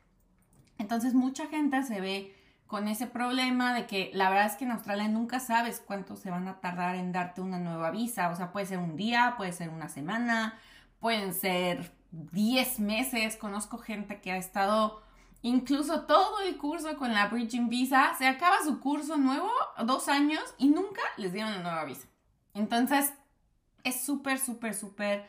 Entonces, 0.78 1.14
mucha 1.14 1.48
gente 1.48 1.82
se 1.84 2.02
ve 2.02 2.36
con 2.68 2.88
ese 2.88 3.08
problema 3.08 3.74
de 3.74 3.88
que 3.88 4.12
la 4.14 4.30
verdad 4.30 4.48
es 4.48 4.56
que 4.56 4.66
en 4.66 4.72
Australia 4.72 5.08
nunca 5.08 5.40
sabes 5.40 5.82
cuánto 5.86 6.16
se 6.16 6.30
van 6.30 6.48
a 6.48 6.60
tardar 6.60 6.96
en 6.96 7.12
darte 7.12 7.42
una 7.42 7.60
nueva 7.60 7.92
visa. 7.92 8.30
O 8.30 8.36
sea, 8.36 8.52
puede 8.52 8.66
ser 8.66 8.80
un 8.80 8.98
día, 8.98 9.36
puede 9.38 9.54
ser 9.54 9.70
una 9.70 9.88
semana, 9.88 10.60
pueden 11.00 11.34
ser 11.34 11.92
10 12.12 12.80
meses. 12.82 13.38
Conozco 13.38 13.78
gente 13.78 14.20
que 14.20 14.32
ha 14.32 14.38
estado 14.38 15.02
incluso 15.42 16.02
todo 16.02 16.42
el 16.42 16.58
curso 16.58 16.98
con 16.98 17.14
la 17.14 17.28
Bridging 17.28 17.70
Visa. 17.70 18.14
Se 18.18 18.28
acaba 18.28 18.58
su 18.64 18.80
curso 18.80 19.18
nuevo, 19.18 19.50
dos 19.86 20.10
años, 20.10 20.44
y 20.58 20.68
nunca 20.68 21.02
les 21.16 21.32
dieron 21.32 21.54
la 21.54 21.62
nueva 21.62 21.86
visa. 21.86 22.08
Entonces, 22.54 23.14
es 23.84 24.02
súper, 24.02 24.40
súper, 24.40 24.74
súper 24.74 25.26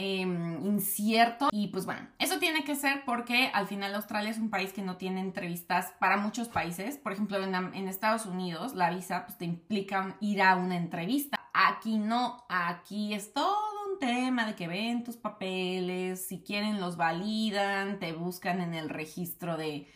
Em, 0.00 0.64
incierto. 0.64 1.48
Y 1.50 1.66
pues 1.68 1.84
bueno, 1.84 2.06
eso 2.20 2.38
tiene 2.38 2.62
que 2.62 2.76
ser 2.76 3.04
porque 3.04 3.50
al 3.52 3.66
final 3.66 3.96
Australia 3.96 4.30
es 4.30 4.38
un 4.38 4.48
país 4.48 4.72
que 4.72 4.80
no 4.80 4.96
tiene 4.96 5.18
entrevistas 5.18 5.92
para 5.98 6.16
muchos 6.16 6.46
países. 6.46 6.98
Por 6.98 7.12
ejemplo, 7.12 7.42
en, 7.42 7.88
Estados 7.88 8.24
Unidos 8.24 8.76
la 8.76 8.90
visa 8.90 9.26
pues, 9.26 9.36
te 9.38 9.44
implica 9.44 10.16
ir 10.20 10.40
a 10.40 10.54
una 10.54 10.76
entrevista. 10.76 11.36
Aquí 11.52 11.98
no, 11.98 12.44
aquí 12.48 13.12
es 13.12 13.32
todo 13.32 13.56
un 13.90 13.98
tema 13.98 14.46
de 14.46 14.54
que 14.54 14.68
ven 14.68 15.02
tus 15.02 15.16
papeles, 15.16 16.24
si 16.24 16.42
quieren 16.42 16.78
los 16.78 16.96
validan, 16.96 17.98
te 17.98 18.12
buscan 18.12 18.60
en 18.60 18.74
el 18.74 18.90
registro 18.90 19.56
de 19.56 19.88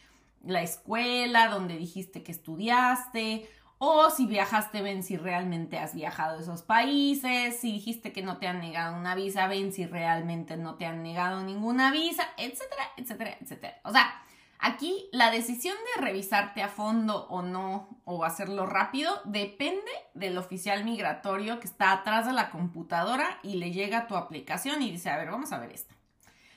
la 0.44 0.62
escuela 0.62 1.46
donde 1.46 1.76
dijiste 1.76 2.24
que 2.24 2.32
estudiaste 2.32 3.48
o 3.84 4.10
si 4.10 4.26
viajaste, 4.26 4.80
ven 4.80 5.02
si 5.02 5.16
realmente 5.16 5.76
has 5.76 5.92
viajado 5.92 6.38
a 6.38 6.40
esos 6.40 6.62
países. 6.62 7.58
Si 7.58 7.72
dijiste 7.72 8.12
que 8.12 8.22
no 8.22 8.36
te 8.36 8.46
han 8.46 8.60
negado 8.60 8.96
una 8.96 9.16
visa, 9.16 9.48
ven 9.48 9.72
si 9.72 9.86
realmente 9.86 10.56
no 10.56 10.76
te 10.76 10.86
han 10.86 11.02
negado 11.02 11.42
ninguna 11.42 11.90
visa, 11.90 12.22
etcétera, 12.36 12.84
etcétera, 12.96 13.36
etcétera. 13.40 13.80
O 13.82 13.90
sea, 13.90 14.22
Aquí 14.64 15.08
la 15.10 15.32
decisión 15.32 15.76
de 15.96 16.02
revisarte 16.02 16.62
a 16.62 16.68
fondo 16.68 17.26
o 17.26 17.42
no, 17.42 17.88
o 18.04 18.22
hacerlo 18.22 18.64
rápido, 18.64 19.20
depende 19.24 19.90
del 20.14 20.38
oficial 20.38 20.84
migratorio 20.84 21.58
que 21.58 21.66
está 21.66 21.90
atrás 21.90 22.26
de 22.26 22.32
la 22.32 22.48
computadora 22.50 23.40
y 23.42 23.56
le 23.56 23.72
llega 23.72 24.06
tu 24.06 24.14
aplicación 24.14 24.80
y 24.80 24.92
dice, 24.92 25.10
a 25.10 25.16
ver, 25.16 25.32
vamos 25.32 25.50
a 25.50 25.58
ver 25.58 25.72
esta. 25.72 25.96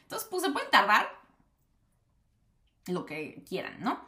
Entonces, 0.04 0.28
pues 0.30 0.44
se 0.44 0.52
pueden 0.52 0.70
tardar 0.70 1.08
lo 2.86 3.08
que 3.08 3.44
quieran, 3.50 3.82
¿no? 3.82 4.00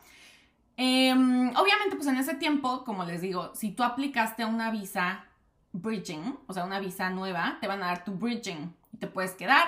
Em, 0.77 1.49
obviamente, 1.55 1.95
pues 1.95 2.07
en 2.07 2.17
ese 2.17 2.35
tiempo, 2.35 2.83
como 2.85 3.03
les 3.03 3.21
digo, 3.21 3.51
si 3.55 3.71
tú 3.71 3.83
aplicaste 3.83 4.45
una 4.45 4.69
visa 4.69 5.25
bridging, 5.73 6.37
o 6.45 6.53
sea, 6.53 6.65
una 6.65 6.79
visa 6.79 7.09
nueva, 7.09 7.57
te 7.59 7.67
van 7.67 7.81
a 7.81 7.87
dar 7.87 8.05
tu 8.05 8.13
bridging 8.13 8.75
y 8.93 8.97
te 8.97 9.07
puedes 9.07 9.31
quedar 9.31 9.67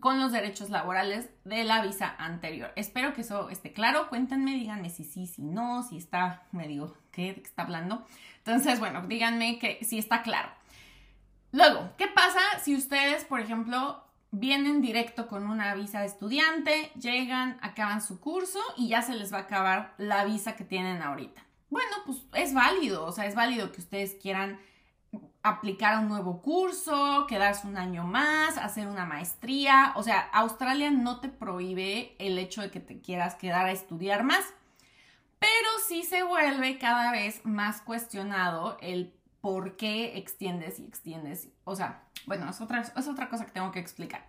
con 0.00 0.20
los 0.20 0.32
derechos 0.32 0.70
laborales 0.70 1.30
de 1.44 1.64
la 1.64 1.82
visa 1.82 2.14
anterior. 2.18 2.72
Espero 2.76 3.14
que 3.14 3.22
eso 3.22 3.48
esté 3.48 3.72
claro. 3.72 4.08
Cuéntenme, 4.08 4.52
díganme 4.52 4.90
si 4.90 5.04
sí, 5.04 5.26
si 5.26 5.42
no, 5.42 5.82
si 5.82 5.96
está, 5.96 6.42
me 6.52 6.68
digo, 6.68 6.94
¿qué? 7.10 7.34
¿De 7.34 7.42
qué 7.42 7.48
está 7.48 7.62
hablando? 7.62 8.06
Entonces, 8.38 8.80
bueno, 8.80 9.06
díganme 9.06 9.58
que 9.58 9.82
si 9.84 9.98
está 9.98 10.22
claro. 10.22 10.50
Luego, 11.52 11.90
¿qué 11.96 12.06
pasa 12.06 12.40
si 12.62 12.76
ustedes, 12.76 13.24
por 13.24 13.40
ejemplo, 13.40 14.04
vienen 14.30 14.80
directo 14.80 15.26
con 15.26 15.48
una 15.48 15.74
visa 15.74 16.00
de 16.00 16.06
estudiante, 16.06 16.90
llegan, 17.00 17.58
acaban 17.62 18.00
su 18.00 18.20
curso 18.20 18.60
y 18.76 18.88
ya 18.88 19.02
se 19.02 19.14
les 19.14 19.32
va 19.32 19.38
a 19.38 19.42
acabar 19.42 19.94
la 19.98 20.24
visa 20.24 20.56
que 20.56 20.64
tienen 20.64 21.02
ahorita? 21.02 21.44
Bueno, 21.68 21.90
pues 22.06 22.18
es 22.34 22.54
válido, 22.54 23.04
o 23.04 23.12
sea, 23.12 23.26
es 23.26 23.34
válido 23.34 23.72
que 23.72 23.80
ustedes 23.80 24.14
quieran 24.20 24.58
aplicar 25.42 25.94
a 25.94 26.00
un 26.00 26.08
nuevo 26.08 26.42
curso, 26.42 27.26
quedarse 27.26 27.66
un 27.66 27.76
año 27.76 28.04
más, 28.04 28.58
hacer 28.58 28.88
una 28.88 29.06
maestría. 29.06 29.92
O 29.96 30.02
sea, 30.02 30.20
Australia 30.32 30.90
no 30.90 31.20
te 31.20 31.28
prohíbe 31.28 32.14
el 32.18 32.38
hecho 32.38 32.62
de 32.62 32.70
que 32.70 32.80
te 32.80 33.00
quieras 33.00 33.36
quedar 33.36 33.66
a 33.66 33.72
estudiar 33.72 34.22
más, 34.24 34.44
pero 35.38 35.68
sí 35.88 36.02
se 36.02 36.22
vuelve 36.22 36.78
cada 36.78 37.12
vez 37.12 37.40
más 37.44 37.80
cuestionado 37.80 38.76
el 38.80 39.14
por 39.40 39.76
qué 39.76 40.18
extiendes 40.18 40.78
y 40.78 40.84
extiendes. 40.84 41.48
O 41.64 41.76
sea, 41.76 42.02
bueno, 42.26 42.48
es 42.50 42.60
otra, 42.60 42.80
es 42.80 43.08
otra 43.08 43.28
cosa 43.28 43.46
que 43.46 43.52
tengo 43.52 43.72
que 43.72 43.80
explicar. 43.80 44.26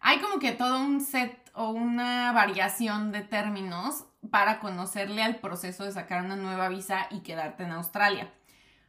Hay 0.00 0.18
como 0.20 0.38
que 0.38 0.52
todo 0.52 0.80
un 0.80 1.00
set 1.00 1.50
o 1.54 1.70
una 1.70 2.32
variación 2.32 3.12
de 3.12 3.22
términos 3.22 4.04
para 4.30 4.60
conocerle 4.60 5.22
al 5.22 5.36
proceso 5.36 5.84
de 5.84 5.92
sacar 5.92 6.24
una 6.24 6.36
nueva 6.36 6.68
visa 6.68 7.06
y 7.10 7.20
quedarte 7.20 7.64
en 7.64 7.72
Australia. 7.72 8.32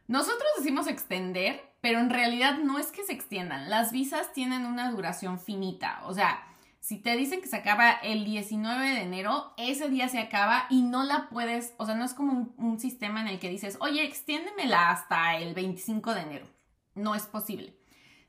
Nosotros 0.06 0.48
decimos 0.56 0.86
extender, 0.86 1.62
pero 1.80 2.00
en 2.00 2.10
realidad 2.10 2.58
no 2.58 2.78
es 2.78 2.86
que 2.86 3.04
se 3.04 3.12
extiendan. 3.12 3.68
Las 3.68 3.92
visas 3.92 4.32
tienen 4.32 4.64
una 4.66 4.90
duración 4.90 5.38
finita. 5.38 6.00
O 6.04 6.14
sea, 6.14 6.42
si 6.88 6.96
te 6.96 7.18
dicen 7.18 7.42
que 7.42 7.48
se 7.48 7.56
acaba 7.56 7.90
el 7.90 8.24
19 8.24 8.88
de 8.88 9.02
enero, 9.02 9.52
ese 9.58 9.90
día 9.90 10.08
se 10.08 10.20
acaba 10.20 10.64
y 10.70 10.80
no 10.80 11.04
la 11.04 11.28
puedes, 11.28 11.74
o 11.76 11.84
sea, 11.84 11.94
no 11.94 12.02
es 12.02 12.14
como 12.14 12.54
un, 12.56 12.80
sistema 12.80 13.20
en 13.20 13.28
el 13.28 13.38
que 13.38 13.50
dices, 13.50 13.76
oye, 13.82 14.02
extiéndemela 14.04 14.88
hasta 14.88 15.36
el 15.36 15.52
25 15.52 16.14
de 16.14 16.22
enero. 16.22 16.46
No 16.94 17.14
es 17.14 17.24
posible. 17.24 17.76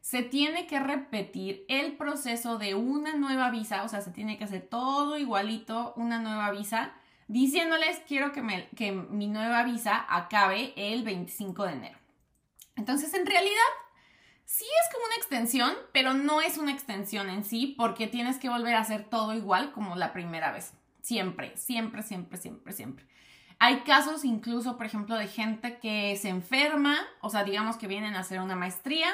Se 0.02 0.24
tiene 0.24 0.68
que 0.68 0.78
repetir 0.78 1.64
el 1.70 1.96
proceso 1.96 2.58
de 2.58 2.76
una 2.76 3.16
nueva 3.16 3.50
visa, 3.50 3.84
o 3.84 3.88
sea, 3.88 4.02
se 4.02 4.12
tiene 4.12 4.38
que 4.38 4.44
hacer 4.44 4.68
todo 4.68 5.18
igualito, 5.18 5.94
una 5.96 6.20
nueva 6.20 6.52
visa 6.52 6.92
diciéndoles 7.30 8.02
quiero 8.10 8.34
que, 8.34 8.42
me, 8.42 8.68
que 8.76 8.92
mi 8.92 9.28
nueva 9.28 9.64
visa 9.64 10.06
acabe 10.10 10.74
el 10.76 11.04
25 11.04 11.64
de 11.64 11.72
enero. 11.72 11.98
Entonces, 12.76 13.14
en 13.14 13.26
realidad, 13.26 13.72
sí 14.50 14.66
es 14.66 14.94
como 14.94 15.06
una 15.06 15.16
extensión, 15.16 15.74
pero 15.94 16.16
no 16.16 16.42
es 16.42 16.58
una 16.58 16.72
extensión 16.72 17.30
en 17.30 17.44
sí 17.44 17.76
porque 17.78 18.08
tienes 18.08 18.40
que 18.40 18.50
volver 18.50 18.74
a 18.74 18.80
hacer 18.80 19.04
todo 19.04 19.36
igual 19.36 19.72
como 19.72 19.96
la 19.96 20.12
primera 20.12 20.52
vez. 20.52 20.74
Siempre, 21.02 21.56
siempre, 21.56 22.02
siempre, 22.02 22.40
siempre, 22.40 22.74
siempre. 22.74 23.06
Hay 23.60 23.82
casos 23.82 24.26
incluso, 24.26 24.76
por 24.76 24.88
ejemplo, 24.88 25.16
de 25.16 25.28
gente 25.28 25.78
que 25.78 26.18
se 26.18 26.30
enferma, 26.30 26.98
o 27.22 27.30
sea, 27.30 27.44
digamos 27.44 27.78
que 27.78 27.86
vienen 27.86 28.16
a 28.16 28.22
hacer 28.22 28.40
una 28.42 28.56
maestría, 28.56 29.10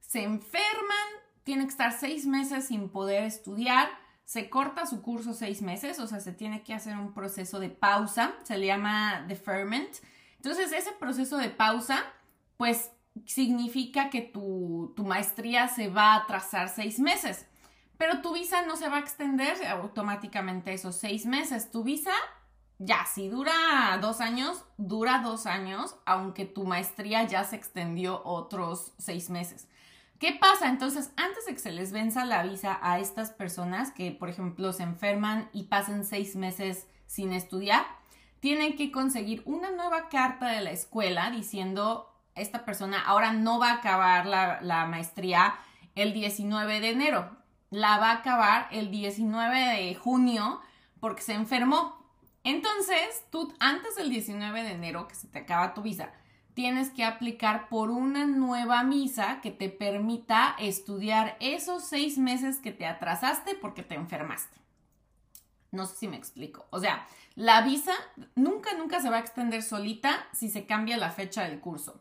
se 0.00 0.22
enferman, 0.22 1.08
tienen 1.42 1.66
que 1.66 1.72
estar 1.72 1.92
seis 1.98 2.24
meses 2.24 2.68
sin 2.68 2.88
poder 2.88 3.24
estudiar 3.24 3.88
se 4.24 4.50
corta 4.50 4.86
su 4.86 5.02
curso 5.02 5.34
seis 5.34 5.62
meses, 5.62 6.00
o 6.00 6.06
sea, 6.08 6.18
se 6.18 6.32
tiene 6.32 6.64
que 6.64 6.74
hacer 6.74 6.96
un 6.96 7.14
proceso 7.14 7.60
de 7.60 7.70
pausa, 7.70 8.34
se 8.42 8.58
le 8.58 8.66
llama 8.66 9.24
deferment. 9.28 9.88
Entonces, 10.34 10.72
ese 10.72 10.90
proceso 10.92 11.38
de 11.38 11.48
pausa, 11.48 12.04
pues 12.56 12.90
significa 13.24 14.10
que 14.10 14.20
tu, 14.20 14.92
tu 14.96 15.04
maestría 15.04 15.68
se 15.68 15.88
va 15.88 16.12
a 16.12 16.16
atrasar 16.22 16.68
seis 16.68 16.98
meses, 16.98 17.46
pero 17.96 18.20
tu 18.20 18.34
visa 18.34 18.62
no 18.66 18.76
se 18.76 18.88
va 18.88 18.96
a 18.96 19.00
extender 19.00 19.66
automáticamente 19.66 20.72
esos 20.72 20.96
seis 20.96 21.24
meses. 21.24 21.70
Tu 21.70 21.82
visa, 21.82 22.12
ya, 22.78 23.06
si 23.06 23.28
dura 23.28 23.98
dos 24.02 24.20
años, 24.20 24.64
dura 24.76 25.20
dos 25.24 25.46
años, 25.46 25.96
aunque 26.04 26.44
tu 26.44 26.64
maestría 26.64 27.24
ya 27.24 27.44
se 27.44 27.56
extendió 27.56 28.22
otros 28.24 28.92
seis 28.98 29.30
meses. 29.30 29.66
¿Qué 30.18 30.32
pasa? 30.32 30.68
Entonces, 30.68 31.12
antes 31.16 31.44
de 31.46 31.52
que 31.52 31.58
se 31.58 31.72
les 31.72 31.92
venza 31.92 32.24
la 32.24 32.42
visa 32.42 32.78
a 32.80 32.98
estas 32.98 33.30
personas 33.30 33.92
que, 33.92 34.12
por 34.12 34.30
ejemplo, 34.30 34.72
se 34.72 34.82
enferman 34.82 35.50
y 35.52 35.64
pasen 35.64 36.04
seis 36.04 36.36
meses 36.36 36.86
sin 37.06 37.32
estudiar, 37.32 37.84
tienen 38.40 38.76
que 38.76 38.90
conseguir 38.90 39.42
una 39.44 39.70
nueva 39.70 40.08
carta 40.08 40.48
de 40.48 40.62
la 40.62 40.70
escuela 40.70 41.30
diciendo, 41.30 42.15
esta 42.36 42.64
persona 42.64 43.00
ahora 43.00 43.32
no 43.32 43.58
va 43.58 43.70
a 43.70 43.74
acabar 43.76 44.26
la, 44.26 44.86
maestría 44.86 45.56
el 45.94 46.12
19 46.12 46.80
de 46.80 46.90
enero, 46.90 47.36
la 47.70 47.98
va 47.98 48.10
a 48.10 48.18
acabar 48.18 48.68
el 48.70 48.90
19 48.90 49.58
de 49.58 49.94
junio 49.94 50.60
porque 51.00 51.22
se 51.22 51.32
enfermó. 51.32 51.96
Entonces, 52.44 53.24
tú 53.30 53.52
antes 53.58 53.96
del 53.96 54.10
19 54.10 54.62
de 54.62 54.72
enero, 54.72 55.08
que 55.08 55.14
se 55.14 55.26
te 55.26 55.40
acaba 55.40 55.74
tu 55.74 55.82
visa, 55.82 56.12
tienes 56.54 56.90
que 56.90 57.04
aplicar 57.04 57.68
por 57.68 57.90
una 57.90 58.24
nueva 58.24 58.84
misa 58.84 59.40
que 59.42 59.50
te 59.50 59.68
permita 59.68 60.54
estudiar 60.58 61.36
esos 61.40 61.84
seis 61.84 62.18
meses 62.18 62.58
que 62.58 62.72
te 62.72 62.86
atrasaste 62.86 63.54
porque 63.56 63.82
te 63.82 63.94
enfermaste. 63.94 64.58
No 65.72 65.86
sé 65.86 65.96
si 65.96 66.08
me 66.08 66.16
explico. 66.16 66.66
O 66.70 66.78
sea, 66.78 67.06
la 67.34 67.62
visa 67.62 67.92
nunca, 68.34 68.72
nunca 68.74 69.00
se 69.00 69.10
va 69.10 69.16
a 69.16 69.20
extender 69.20 69.62
solita 69.62 70.26
si 70.32 70.48
se 70.48 70.66
cambia 70.66 70.96
la 70.96 71.10
fecha 71.10 71.42
del 71.42 71.60
curso. 71.60 72.00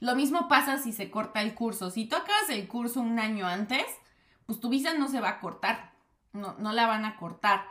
Lo 0.00 0.14
mismo 0.14 0.48
pasa 0.48 0.78
si 0.78 0.92
se 0.92 1.10
corta 1.10 1.42
el 1.42 1.54
curso. 1.54 1.90
Si 1.90 2.06
tú 2.06 2.16
acabas 2.16 2.50
el 2.50 2.68
curso 2.68 3.00
un 3.00 3.18
año 3.18 3.46
antes, 3.46 3.84
pues 4.46 4.60
tu 4.60 4.68
visa 4.68 4.94
no 4.94 5.08
se 5.08 5.20
va 5.20 5.30
a 5.30 5.40
cortar. 5.40 5.92
No, 6.32 6.54
no 6.58 6.72
la 6.72 6.86
van 6.86 7.04
a 7.04 7.16
cortar. 7.16 7.64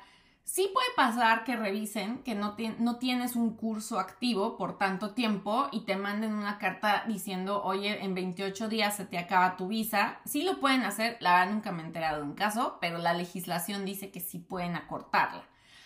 Sí 0.46 0.70
puede 0.72 0.88
pasar 0.96 1.44
que 1.44 1.56
revisen 1.56 2.20
que 2.20 2.36
no, 2.36 2.56
no, 2.78 2.98
tienes 2.98 3.36
un 3.36 3.56
curso 3.56 4.00
activo 4.00 4.58
por 4.58 4.78
tanto 4.78 5.16
tiempo 5.16 5.70
y 5.72 5.82
te 5.82 5.96
manden 5.96 6.36
una 6.36 6.60
carta 6.60 7.04
diciendo, 7.08 7.64
oye, 7.64 8.04
en 8.04 8.14
28 8.14 8.70
días 8.70 8.96
se 8.96 9.06
te 9.06 9.18
acaba 9.18 9.58
tu 9.58 9.68
visa. 9.68 10.20
Sí 10.24 10.44
lo 10.44 10.60
pueden 10.60 10.84
hacer, 10.84 11.18
la 11.20 11.40
verdad 11.40 11.52
nunca 11.52 11.72
me 11.72 11.82
he 11.82 11.86
enterado 11.88 12.18
de 12.18 12.28
un 12.28 12.36
caso, 12.36 12.78
pero 12.80 13.00
la 13.00 13.16
legislación 13.16 13.86
dice 13.86 14.12
que 14.12 14.20
sí 14.20 14.38
pueden 14.38 14.76
acortarla. 14.76 15.44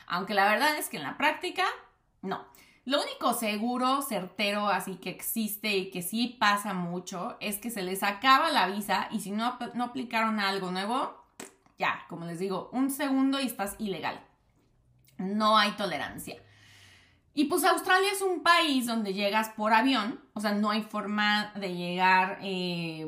Aunque 0.08 0.34
la 0.34 0.50
verdad 0.50 0.76
es 0.78 0.90
que 0.90 0.98
en 0.98 1.04
la 1.04 1.18
práctica, 1.18 1.64
no. 2.22 2.46
Lo 2.86 3.02
único 3.02 3.34
seguro, 3.34 4.02
certero, 4.02 4.68
así 4.68 4.96
que 4.96 5.10
existe 5.10 5.78
y 5.78 5.92
que 5.92 6.02
sí 6.02 6.38
pasa 6.40 6.74
mucho, 6.74 7.38
es 7.40 7.58
que 7.58 7.70
se 7.70 7.84
les 7.84 8.04
acaba 8.04 8.50
la 8.50 8.68
visa 8.68 9.08
y 9.12 9.20
si 9.20 9.32
no, 9.32 9.58
no 9.76 9.84
aplicaron 9.84 10.40
algo 10.40 10.72
nuevo, 10.72 11.24
ya, 11.78 12.06
como 12.10 12.26
les 12.26 12.40
digo, 12.40 12.70
un 12.74 12.90
segundo 12.90 13.40
y 13.40 13.46
estás 13.46 13.76
ilegal 13.80 14.22
no 15.20 15.58
hay 15.58 15.72
tolerancia. 15.72 16.42
Y 17.34 17.46
pues 17.46 17.64
Australia 17.64 18.10
es 18.12 18.22
un 18.22 18.42
país 18.42 18.88
donde 18.88 19.14
llegas 19.14 19.50
por 19.50 19.74
avión, 19.74 20.20
o 20.34 20.42
sea, 20.42 20.54
no 20.54 20.72
hay 20.72 20.82
forma 20.82 21.54
de 21.56 21.76
llegar 21.76 22.40
eh, 22.42 23.08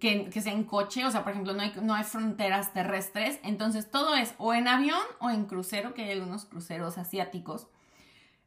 que, 0.00 0.30
sea 0.40 0.52
en 0.52 0.64
coche, 0.64 1.04
o 1.04 1.10
sea, 1.10 1.22
por 1.22 1.32
ejemplo, 1.32 1.52
no 1.52 1.62
hay, 1.62 1.72
no 1.82 1.94
hay 1.94 2.04
fronteras 2.04 2.72
terrestres, 2.72 3.38
entonces 3.42 3.90
todo 3.90 4.14
es 4.14 4.34
o 4.38 4.54
en 4.54 4.66
avión 4.66 5.02
o 5.20 5.30
en 5.30 5.44
crucero, 5.44 5.94
que 5.94 6.04
hay 6.04 6.12
algunos 6.12 6.46
cruceros 6.46 6.96
asiáticos. 6.96 7.68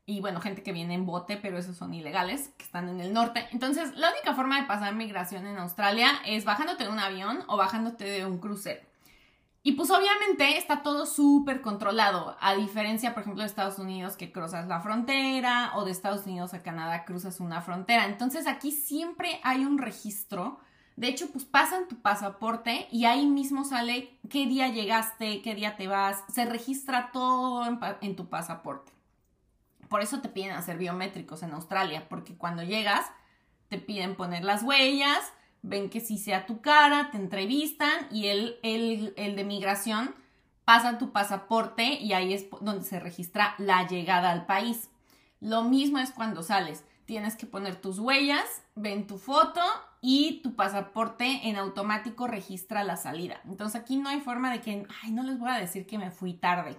Y 0.10 0.22
bueno, 0.22 0.40
gente 0.40 0.64
que 0.64 0.72
viene 0.72 0.94
en 0.94 1.06
bote, 1.06 1.36
pero 1.36 1.58
esos 1.58 1.76
son 1.76 1.94
ilegales, 1.94 2.54
que 2.58 2.64
están 2.64 2.88
en 2.88 3.02
el 3.02 3.12
norte. 3.12 3.46
Entonces, 3.52 3.94
la 3.98 4.10
única 4.10 4.34
forma 4.36 4.62
de 4.62 4.66
pasar 4.66 4.96
migración 4.96 5.46
en 5.46 5.58
Australia 5.58 6.12
es 6.26 6.46
bajándote 6.46 6.86
de 6.86 6.90
un 6.90 7.00
avión 7.00 7.44
o 7.48 7.58
bajándote 7.58 8.06
de 8.06 8.26
un 8.26 8.38
crucero. 8.38 8.80
Y 9.64 9.74
pues 9.74 9.92
obviamente 9.92 10.58
está 10.58 10.82
todo 10.82 11.06
súper 11.06 11.62
controlado, 11.62 12.38
a 12.40 12.56
diferencia, 12.56 13.14
por 13.14 13.24
ejemplo, 13.24 13.44
de 13.44 13.50
Estados 13.50 13.80
Unidos 13.80 14.16
que 14.16 14.32
cruzas 14.32 14.66
la 14.70 14.80
frontera 14.80 15.74
o 15.76 15.84
de 15.84 15.92
Estados 15.92 16.26
Unidos 16.26 16.54
a 16.54 16.64
Canadá 16.64 17.04
cruzas 17.04 17.42
una 17.42 17.62
frontera. 17.62 18.06
Entonces 18.06 18.48
aquí 18.48 18.72
siempre 18.72 19.42
hay 19.44 19.66
un 19.66 19.78
registro. 19.78 20.62
De 20.96 21.10
hecho, 21.10 21.30
pues 21.34 21.44
pasan 21.44 21.90
tu 21.90 21.98
pasaporte 22.02 22.88
y 22.94 23.04
ahí 23.04 23.26
mismo 23.26 23.66
sale 23.66 24.18
qué 24.30 24.46
día 24.46 24.70
llegaste, 24.70 25.42
qué 25.42 25.54
día 25.54 25.76
te 25.76 25.90
vas. 25.90 26.24
Se 26.30 26.46
registra 26.46 27.10
todo 27.12 27.66
en, 27.66 27.78
en 28.00 28.16
tu 28.16 28.30
pasaporte. 28.30 28.97
Por 29.90 30.02
eso 30.02 30.22
te 30.22 30.30
piden 30.30 30.52
hacer 30.52 30.78
biométricos 30.78 31.44
en 31.44 31.54
Australia, 31.54 32.08
porque 32.10 32.36
cuando 32.36 32.64
llegas 32.64 33.06
te 33.70 33.78
piden 33.78 34.16
poner 34.16 34.44
las 34.44 34.64
huellas 34.64 35.20
ven 35.62 35.90
que 35.90 36.00
sí 36.00 36.18
sea 36.18 36.46
tu 36.46 36.62
cara, 36.62 37.12
te 37.12 37.18
entrevistan 37.18 38.08
y 38.12 38.28
el, 38.28 38.58
el, 38.64 39.14
el 39.18 39.36
de 39.36 39.44
migración 39.44 40.16
pasa 40.66 40.98
tu 40.98 41.12
pasaporte 41.12 41.94
y 42.02 42.14
ahí 42.14 42.34
es 42.34 42.48
donde 42.62 42.84
se 42.84 43.00
registra 43.00 43.56
la 43.58 43.88
llegada 43.88 44.32
al 44.32 44.46
país. 44.46 44.90
Lo 45.40 45.64
mismo 45.64 46.00
es 46.00 46.12
cuando 46.12 46.44
sales. 46.44 46.84
Tienes 47.06 47.36
que 47.36 47.46
poner 47.46 47.80
tus 47.80 48.00
huellas, 48.00 48.46
ven 48.76 49.08
tu 49.08 49.18
foto 49.18 49.62
y 50.02 50.42
tu 50.42 50.56
pasaporte 50.56 51.48
en 51.48 51.56
automático 51.56 52.28
registra 52.28 52.84
la 52.84 52.98
salida. 52.98 53.40
Entonces 53.46 53.80
aquí 53.80 53.96
no 53.96 54.10
hay 54.10 54.20
forma 54.20 54.52
de 54.52 54.60
que, 54.60 54.86
ay, 55.04 55.12
no 55.12 55.24
les 55.24 55.40
voy 55.40 55.50
a 55.50 55.58
decir 55.58 55.88
que 55.88 55.98
me 55.98 56.12
fui 56.12 56.34
tarde. 56.34 56.78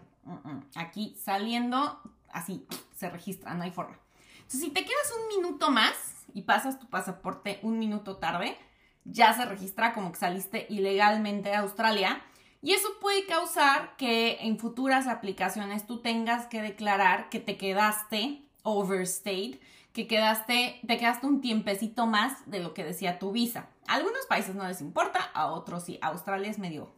Aquí 0.74 1.16
saliendo, 1.18 2.02
así 2.38 2.66
se 2.96 3.10
registra, 3.10 3.54
no 3.54 3.62
hay 3.62 3.70
forma. 3.70 3.98
Entonces 4.36 4.60
si 4.60 4.70
te 4.70 4.84
quedas 4.84 5.12
un 5.20 5.28
minuto 5.36 5.70
más 5.70 5.94
y 6.34 6.42
pasas 6.42 6.78
tu 6.78 6.88
pasaporte 6.88 7.60
un 7.62 7.78
minuto 7.78 8.16
tarde, 8.16 8.56
ya 9.04 9.34
se 9.34 9.44
registra 9.44 9.92
como 9.92 10.12
que 10.12 10.18
saliste 10.18 10.66
ilegalmente 10.68 11.54
a 11.54 11.60
Australia 11.60 12.22
y 12.60 12.72
eso 12.72 12.88
puede 13.00 13.26
causar 13.26 13.96
que 13.96 14.38
en 14.40 14.58
futuras 14.58 15.06
aplicaciones 15.06 15.86
tú 15.86 16.00
tengas 16.00 16.46
que 16.46 16.60
declarar 16.60 17.28
que 17.28 17.40
te 17.40 17.56
quedaste 17.56 18.42
overstayed, 18.62 19.58
que 19.92 20.06
quedaste, 20.06 20.80
te 20.86 20.98
quedaste 20.98 21.26
un 21.26 21.40
tiempecito 21.40 22.06
más 22.06 22.48
de 22.50 22.60
lo 22.60 22.74
que 22.74 22.84
decía 22.84 23.18
tu 23.18 23.32
visa. 23.32 23.68
A 23.86 23.94
algunos 23.94 24.26
países 24.26 24.54
no 24.54 24.66
les 24.66 24.80
importa, 24.80 25.20
a 25.34 25.46
otros 25.46 25.84
sí. 25.84 25.98
Australia 26.02 26.50
es 26.50 26.58
medio 26.58 26.92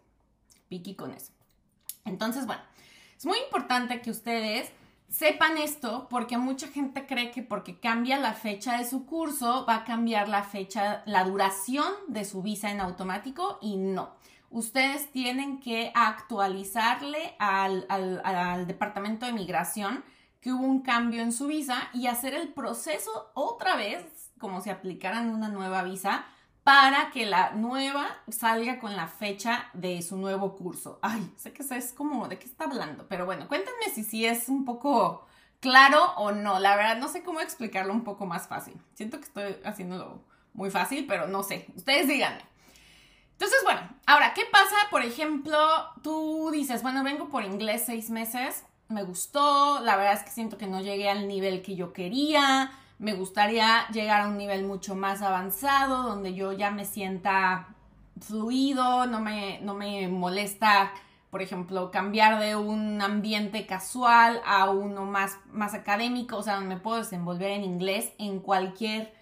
piqui 0.68 0.94
con 0.94 1.12
eso. 1.12 1.32
Entonces, 2.04 2.47
bueno, 2.47 2.62
es 3.16 3.26
muy 3.26 3.38
importante 3.38 4.00
que 4.00 4.11
ustedes 4.11 4.73
sepan 5.11 5.59
esto 5.59 6.07
porque 6.09 6.38
mucha 6.38 6.69
gente 6.69 7.07
cree 7.07 7.31
que 7.31 7.43
porque 7.43 7.79
cambia 7.79 8.19
la 8.19 8.33
fecha 8.33 8.79
de 8.79 8.87
su 8.87 9.05
curso 9.05 9.67
va 9.69 9.76
a 9.76 9.85
cambiar 9.85 10.29
la 10.29 10.45
fecha, 10.45 11.02
la 11.05 11.25
duración 11.25 11.93
de 12.09 12.25
su 12.25 12.43
visa 12.43 12.71
en 12.71 12.81
automático 12.81 13.59
y 13.61 13.76
no. 13.76 14.14
Ustedes 14.50 15.11
tienen 15.12 15.61
que 15.61 15.93
actualizarle 15.95 17.37
al, 17.38 17.87
Departamento 18.67 19.26
de 19.26 19.33
Migración 19.33 20.05
que 20.40 20.52
hubo 20.52 20.64
un 20.64 20.81
cambio 20.81 21.23
en 21.23 21.33
su 21.33 21.49
visa 21.49 21.88
y 21.93 22.07
hacer 22.07 22.35
el 22.35 22.49
proceso 22.49 23.31
otra 23.35 23.76
vez, 23.76 24.33
como 24.38 24.61
si 24.61 24.71
aplicaran 24.71 25.29
una 25.29 25.49
nueva 25.49 25.83
visa, 25.83 26.25
para 26.64 27.11
que 27.11 27.26
la 27.26 27.50
nueva 27.52 28.07
salga 28.29 28.79
con 28.79 28.97
la 28.97 29.07
fecha 29.09 29.71
de 29.73 30.02
su 30.02 30.17
nuevo 30.17 30.57
curso. 30.57 30.99
Ay, 31.02 31.33
sé 31.37 31.52
que 31.52 31.62
es 31.62 31.93
como, 31.93 32.29
¿de 32.29 32.38
qué 32.38 32.47
está 32.47 32.64
hablando? 32.64 33.07
Pero 33.09 33.26
bueno, 33.26 33.49
cuéntenme 33.49 33.87
si 33.95 34.05
sí 34.05 34.26
es 34.26 34.49
un 34.49 34.64
poco 34.64 35.26
claro 35.61 36.12
o 36.17 36.33
no. 36.33 36.59
La 36.59 36.76
verdad, 36.76 36.99
no 36.99 37.09
sé 37.09 37.23
cómo 37.23 37.40
explicarlo 37.40 37.93
un 37.93 38.05
poco 38.05 38.26
más 38.26 38.47
fácil. 38.49 38.75
Siento 38.95 39.19
que 39.19 39.25
estoy 39.25 39.57
haciéndolo 39.64 40.23
muy 40.52 40.71
fácil, 40.71 41.07
pero 41.07 41.26
no 41.26 41.43
sé. 41.43 41.67
Ustedes 41.76 42.09
díganme. 42.09 42.43
Entonces, 43.33 43.61
bueno, 43.64 43.81
ahora, 44.07 44.35
¿qué 44.35 44.43
pasa? 44.52 44.76
Por 44.90 45.02
ejemplo, 45.02 45.57
tú 46.02 46.50
dices, 46.52 46.83
bueno, 46.83 47.02
vengo 47.02 47.31
por 47.31 47.43
inglés 47.43 47.85
seis 47.87 48.11
meses, 48.11 48.67
me 48.88 49.02
gustó, 49.02 49.81
la 49.81 49.97
verdad 49.97 50.14
es 50.14 50.25
que 50.25 50.31
siento 50.31 50.59
que 50.59 50.67
no 50.67 50.83
llegué 50.83 51.09
al 51.09 51.26
nivel 51.26 51.62
que 51.62 51.75
yo 51.75 51.95
quería, 51.95 52.71
me 53.00 53.14
gustaría 53.14 53.88
llegar 53.88 54.21
a 54.23 54.28
un 54.28 54.38
nivel 54.38 54.64
mucho 54.64 54.95
más 54.95 55.23
avanzado, 55.23 56.04
donde 56.04 56.35
yo 56.35 56.52
ya 56.52 56.71
me 56.71 56.85
sienta 56.85 57.66
fluido, 58.21 59.07
no 59.07 59.21
me, 59.21 59.59
no 59.62 59.75
me 59.75 60.07
molesta, 60.07 60.92
por 61.30 61.42
ejemplo, 61.42 61.90
cambiar 61.90 62.38
de 62.38 62.54
un 62.54 63.02
ambiente 63.02 63.66
casual 63.66 64.40
a 64.47 64.71
uno 64.71 65.04
más, 65.04 65.38
más 65.50 65.75
académico, 65.75 66.37
o 66.37 66.42
sea, 66.45 66.54
donde 66.54 66.76
me 66.76 66.80
puedo 66.80 66.99
desenvolver 66.99 67.50
en 67.50 67.64
inglés 67.64 68.12
en 68.19 68.38
cualquier 68.38 69.12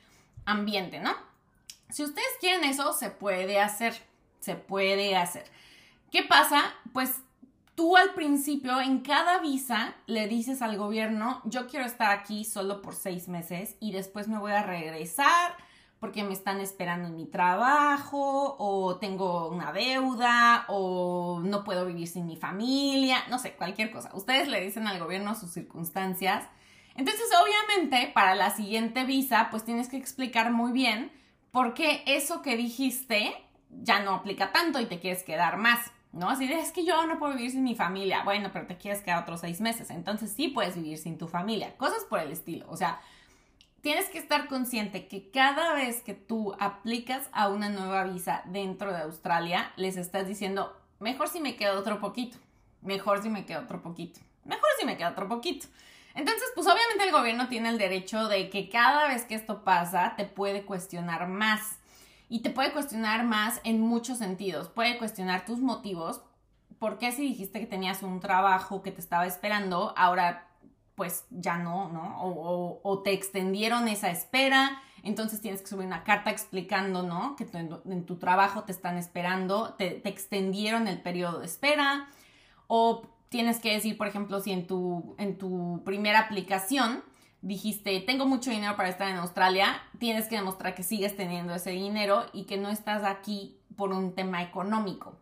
ambiente, 0.45 1.01
¿no? 1.01 1.15
Si 1.89 2.05
ustedes 2.05 2.29
quieren 2.39 2.65
eso, 2.65 2.93
se 2.93 3.09
puede 3.09 3.61
hacer 3.61 3.95
se 4.41 4.55
puede 4.55 5.17
hacer. 5.17 5.45
¿Qué 6.11 6.23
pasa? 6.23 6.75
Pues 6.93 7.21
tú 7.79 7.97
al 7.97 8.13
principio 8.13 8.81
en 8.81 9.03
cada 9.03 9.39
visa 9.39 9.95
le 10.09 10.27
dices 10.27 10.63
al 10.63 10.77
gobierno, 10.77 11.41
yo 11.45 11.69
quiero 11.69 11.87
estar 11.87 12.11
aquí 12.11 12.45
solo 12.45 12.83
por 12.83 12.97
seis 12.97 13.29
meses 13.29 13.77
y 13.79 13.93
después 13.93 14.27
me 14.27 14.37
voy 14.37 14.51
a 14.51 14.65
regresar 14.65 15.53
porque 16.01 16.25
me 16.25 16.33
están 16.33 16.61
esperando 16.61 17.07
en 17.07 17.15
mi 17.15 17.27
trabajo 17.27 18.57
o 18.59 18.97
tengo 18.97 19.49
una 19.49 19.71
deuda 19.71 20.65
o 20.67 21.41
no 21.45 21.63
puedo 21.63 21.87
vivir 21.87 22.09
sin 22.09 22.27
mi 22.27 22.35
familia, 22.35 23.19
no 23.31 23.39
sé, 23.39 23.53
cualquier 23.53 23.93
cosa. 23.93 24.11
Ustedes 24.13 24.49
le 24.49 24.61
dicen 24.61 24.89
al 24.89 24.99
gobierno 24.99 25.37
sus 25.37 25.53
circunstancias. 25.53 26.49
Entonces, 26.97 27.27
obviamente, 27.41 28.11
para 28.13 28.35
la 28.35 28.51
siguiente 28.51 29.05
visa, 29.05 29.51
pues 29.53 29.65
tienes 29.65 29.89
que 29.89 29.99
explicar 29.99 30.51
muy 30.51 30.73
bien 30.73 31.13
por 31.53 31.75
qué 31.75 32.03
eso 32.09 32.43
que 32.43 32.57
dijiste 32.57 33.37
ya 33.71 34.01
no 34.01 34.15
aplica 34.15 34.51
tanto 34.51 34.81
y 34.81 34.87
te 34.87 34.99
quieres 34.99 35.23
quedar 35.23 35.59
más, 35.59 35.93
¿no? 36.13 36.29
Así 36.29 36.47
de, 36.47 36.59
es 36.59 36.73
que 36.73 36.85
yo 36.85 37.07
no 37.07 37.19
puedo 37.19 37.35
vivir 37.35 37.51
sin 37.51 37.65
mi 37.65 37.75
familia, 37.75 38.23
bueno, 38.25 38.51
pero 38.53 38.67
te 38.67 38.77
quieres 38.77 39.03
quedar 39.03 39.23
otros 39.23 39.41
seis 39.41 39.61
meses, 39.61 39.91
entonces 39.91 40.33
sí 40.33 40.49
puedes 40.49 40.77
vivir 40.77 40.99
sin 40.99 41.19
tu 41.19 41.29
familia, 41.29 41.77
cosas 41.77 42.05
por 42.05 42.21
el 42.21 42.31
estilo, 42.33 42.67
o 42.69 42.77
sea, 42.77 43.01
tienes 43.81 44.09
que 44.09 44.19
estar 44.19 44.49
consciente 44.49 45.07
que 45.07 45.31
cada 45.31 45.75
vez 45.75 46.03
que 46.03 46.15
tú 46.15 46.55
aplicas 46.59 47.29
a 47.33 47.49
una 47.49 47.69
nueva 47.69 48.05
visa 48.05 48.43
dentro 48.47 48.93
de 48.93 49.03
Australia, 49.03 49.73
les 49.77 49.97
estás 49.97 50.27
diciendo, 50.27 50.77
mejor 50.99 51.29
si 51.29 51.41
me 51.41 51.57
quedo 51.57 51.79
otro 51.79 52.01
poquito, 52.01 52.39
mejor 52.83 53.23
si 53.23 53.29
me 53.29 53.47
quedo 53.47 53.63
otro 53.63 53.83
poquito, 53.83 54.21
mejor 54.45 54.69
si 54.79 54.87
me 54.87 54.97
quedo 54.97 55.11
otro 55.11 55.29
poquito. 55.29 55.67
Entonces, 56.15 56.51
pues 56.55 56.67
obviamente 56.67 57.05
el 57.05 57.13
gobierno 57.13 57.49
tiene 57.49 57.69
el 57.69 57.79
derecho 57.79 58.27
de 58.27 58.51
que 58.51 58.69
cada 58.69 59.07
vez 59.07 59.25
que 59.25 59.37
esto 59.37 59.63
pasa, 59.63 60.15
te 60.17 60.25
puede 60.25 60.65
cuestionar 60.65 61.29
más 61.29 61.78
y 62.29 62.41
te 62.41 62.51
puede 62.51 62.73
cuestionar 62.73 63.25
más 63.25 63.61
en 63.65 63.81
muchos 63.81 64.19
sentidos. 64.19 64.69
Puede 64.69 64.99
cuestionar 64.99 65.45
tus 65.45 65.61
motivos. 65.61 66.21
¿Por 66.79 66.99
qué 66.99 67.13
si 67.13 67.23
dijiste 67.23 67.61
que 67.61 67.67
tenías 67.67 68.03
un 68.03 68.21
trabajo 68.21 68.83
que 68.83 68.93
te 68.93 69.01
estaba 69.01 69.27
esperando, 69.27 69.95
ahora 69.97 70.49
pues 70.95 71.27
ya 71.31 71.59
no, 71.59 71.89
¿no? 71.91 72.17
O, 72.83 73.03
te 73.05 73.13
extendieron 73.13 73.87
esa 73.87 74.11
espera, 74.11 74.83
entonces 75.05 75.41
tienes 75.41 75.63
que 75.63 75.69
subir 75.69 75.87
una 75.87 76.03
carta 76.03 76.31
explicando, 76.31 77.05
¿no? 77.05 77.37
Que 77.37 77.47
en 77.55 78.05
tu 78.05 78.17
trabajo 78.17 78.65
te 78.65 78.73
están 78.73 78.99
esperando, 78.99 79.75
te, 79.75 79.93
te 79.93 80.09
extendieron 80.09 80.89
el 80.89 81.01
periodo 81.01 81.39
de 81.39 81.47
espera, 81.47 82.09
o 82.67 83.03
tienes 83.29 83.61
que 83.61 83.73
decir, 83.73 83.97
por 83.97 84.09
ejemplo, 84.09 84.41
si 84.41 84.51
en 84.51 84.67
tu, 84.67 85.15
en 85.19 85.39
tu 85.39 85.83
primera 85.85 86.19
aplicación 86.19 87.05
dijiste, 87.41 88.01
tengo 88.01 88.27
mucho 88.27 88.51
dinero 88.51 88.77
para 88.77 88.89
estar 88.89 89.09
en 89.09 89.17
Australia, 89.17 89.81
tienes 89.99 90.27
que 90.29 90.37
demostrar 90.37 90.75
que 90.75 90.83
sigues 90.83 91.17
teniendo 91.17 91.55
ese 91.55 91.71
dinero 91.71 92.27
y 92.33 92.45
que 92.45 92.57
no 92.57 92.69
estás 92.69 93.05
aquí 93.05 93.59
por 93.77 93.93
un 93.93 94.15
tema 94.15 94.43
económico. 94.43 95.17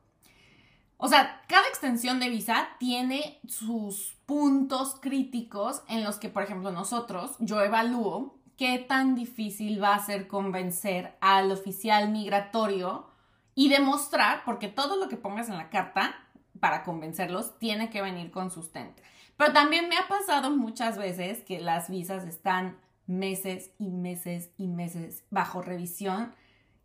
O 0.98 1.09
sea, 1.09 1.42
cada 1.46 1.68
extensión 1.68 2.20
de 2.20 2.31
visa 2.31 2.68
tiene 2.79 3.38
sus 3.46 4.16
puntos 4.24 4.96
críticos 5.00 5.83
en 5.88 6.05
los 6.05 6.16
que, 6.16 6.31
por 6.31 6.42
ejemplo, 6.42 6.72
nosotros, 6.72 7.37
yo 7.38 7.61
evalúo 7.61 8.38
qué 8.57 8.79
tan 8.79 9.14
difícil 9.14 9.83
va 9.83 9.94
a 9.94 10.05
ser 10.05 10.26
convencer 10.26 11.16
al 11.20 11.52
oficial 11.52 12.11
migratorio 12.11 13.11
y 13.55 13.68
demostrar, 13.68 14.42
porque 14.44 14.68
todo 14.68 14.96
lo 14.96 15.09
que 15.09 15.18
pongas 15.18 15.50
en 15.50 15.59
la 15.59 15.68
carta 15.68 16.16
para 16.61 16.83
convencerlos 16.83 17.59
tiene 17.59 17.90
que 17.90 18.00
venir 18.00 18.31
con 18.31 18.50
sustento. 18.50 19.02
Pero 19.37 19.53
también 19.53 19.88
me 19.88 19.96
ha 19.96 20.09
pasado 20.09 20.51
muchas 20.51 20.96
veces 20.96 21.42
que 21.42 21.61
las 21.61 21.90
visas 21.90 22.25
están 22.25 22.79
meses 23.07 23.70
y 23.79 23.88
meses 23.88 24.51
y 24.57 24.66
meses 24.66 25.25
bajo 25.31 25.62
revisión 25.62 26.35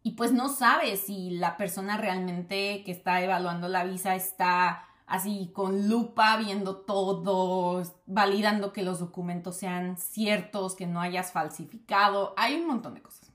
y 0.04 0.12
pues 0.12 0.32
no 0.32 0.50
sabes 0.50 1.02
si 1.02 1.32
la 1.32 1.58
persona 1.58 1.98
realmente 1.98 2.84
que 2.84 2.92
está 2.92 3.22
evaluando 3.22 3.68
la 3.68 3.84
visa 3.84 4.16
está 4.16 4.88
así 5.06 5.52
con 5.54 5.90
lupa 5.90 6.38
viendo 6.38 6.78
todo, 6.78 7.84
validando 8.06 8.74
que 8.74 8.82
los 8.82 9.00
documentos 9.00 9.58
sean 9.58 9.98
ciertos, 9.98 10.76
que 10.76 10.88
no 10.88 11.02
hayas 11.02 11.32
falsificado, 11.32 12.34
hay 12.38 12.56
un 12.56 12.66
montón 12.66 12.96
de 12.96 13.02
cosas. 13.02 13.32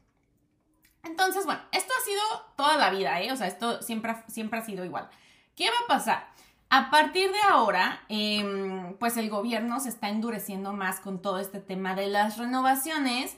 Entonces, 1.05 1.45
bueno, 1.45 1.61
esto 1.71 1.93
ha 1.97 2.05
sido 2.05 2.21
toda 2.57 2.77
la 2.77 2.91
vida, 2.91 3.21
¿eh? 3.21 3.31
O 3.31 3.37
sea, 3.37 3.47
esto 3.47 3.81
siempre, 3.83 4.17
siempre 4.27 4.59
ha 4.59 4.65
sido 4.65 4.85
igual. 4.85 5.09
¿Qué 5.55 5.67
va 5.67 5.77
a 5.85 5.89
pasar? 5.89 6.27
A 6.69 6.91
partir 6.91 7.31
de 7.31 7.41
ahora, 7.49 8.01
em, 8.09 8.97
pues 8.99 9.17
el 9.17 9.31
gobierno 9.31 9.79
se 9.79 9.89
está 9.89 10.09
endureciendo 10.09 10.73
más 10.73 10.99
con 11.01 11.23
todo 11.23 11.39
este 11.39 11.61
tema 11.61 11.95
de 11.95 12.09
las 12.09 12.39
renovaciones 12.39 13.37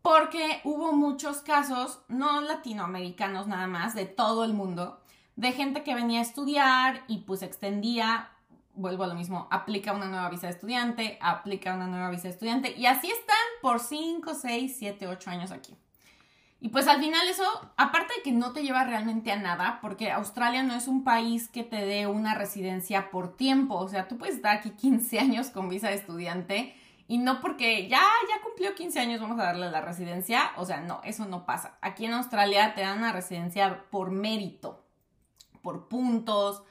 porque 0.00 0.60
hubo 0.64 0.92
muchos 0.92 1.38
casos, 1.38 2.00
no 2.08 2.40
latinoamericanos 2.40 3.46
nada 3.46 3.66
más, 3.66 3.94
de 3.94 4.06
todo 4.06 4.44
el 4.44 4.52
mundo, 4.52 5.00
de 5.36 5.52
gente 5.52 5.84
que 5.84 5.94
venía 5.94 6.20
a 6.20 6.22
estudiar 6.22 7.04
y 7.08 7.18
pues 7.18 7.42
extendía, 7.42 8.30
vuelvo 8.74 9.04
a 9.04 9.06
lo 9.06 9.14
mismo, 9.14 9.48
aplica 9.50 9.92
una 9.92 10.08
nueva 10.08 10.28
visa 10.30 10.46
de 10.46 10.54
estudiante, 10.54 11.18
aplica 11.20 11.74
una 11.74 11.86
nueva 11.86 12.10
visa 12.10 12.24
de 12.24 12.30
estudiante 12.30 12.74
y 12.76 12.86
así 12.86 13.08
están 13.08 13.36
por 13.60 13.80
5, 13.80 14.34
6, 14.34 14.76
7, 14.78 15.06
8 15.08 15.30
años 15.30 15.52
aquí. 15.52 15.76
Y 16.64 16.68
pues 16.68 16.86
al 16.86 17.00
final 17.00 17.26
eso, 17.26 17.42
aparte 17.76 18.14
de 18.14 18.22
que 18.22 18.30
no 18.30 18.52
te 18.52 18.62
lleva 18.62 18.84
realmente 18.84 19.32
a 19.32 19.36
nada, 19.36 19.80
porque 19.82 20.12
Australia 20.12 20.62
no 20.62 20.76
es 20.76 20.86
un 20.86 21.02
país 21.02 21.48
que 21.48 21.64
te 21.64 21.84
dé 21.84 22.06
una 22.06 22.34
residencia 22.34 23.10
por 23.10 23.36
tiempo, 23.36 23.74
o 23.74 23.88
sea, 23.88 24.06
tú 24.06 24.16
puedes 24.16 24.36
estar 24.36 24.56
aquí 24.58 24.70
15 24.70 25.18
años 25.18 25.50
con 25.50 25.68
visa 25.68 25.88
de 25.88 25.96
estudiante 25.96 26.76
y 27.08 27.18
no 27.18 27.40
porque 27.40 27.88
ya, 27.88 27.98
ya 27.98 28.42
cumplió 28.44 28.76
15 28.76 29.00
años 29.00 29.20
vamos 29.20 29.40
a 29.40 29.46
darle 29.46 29.72
la 29.72 29.80
residencia, 29.80 30.52
o 30.56 30.64
sea, 30.64 30.80
no, 30.80 31.00
eso 31.02 31.24
no 31.24 31.46
pasa. 31.46 31.78
Aquí 31.80 32.06
en 32.06 32.12
Australia 32.12 32.76
te 32.76 32.82
dan 32.82 32.98
una 32.98 33.10
residencia 33.10 33.82
por 33.90 34.12
mérito, 34.12 34.86
por 35.62 35.88
puntos, 35.88 36.62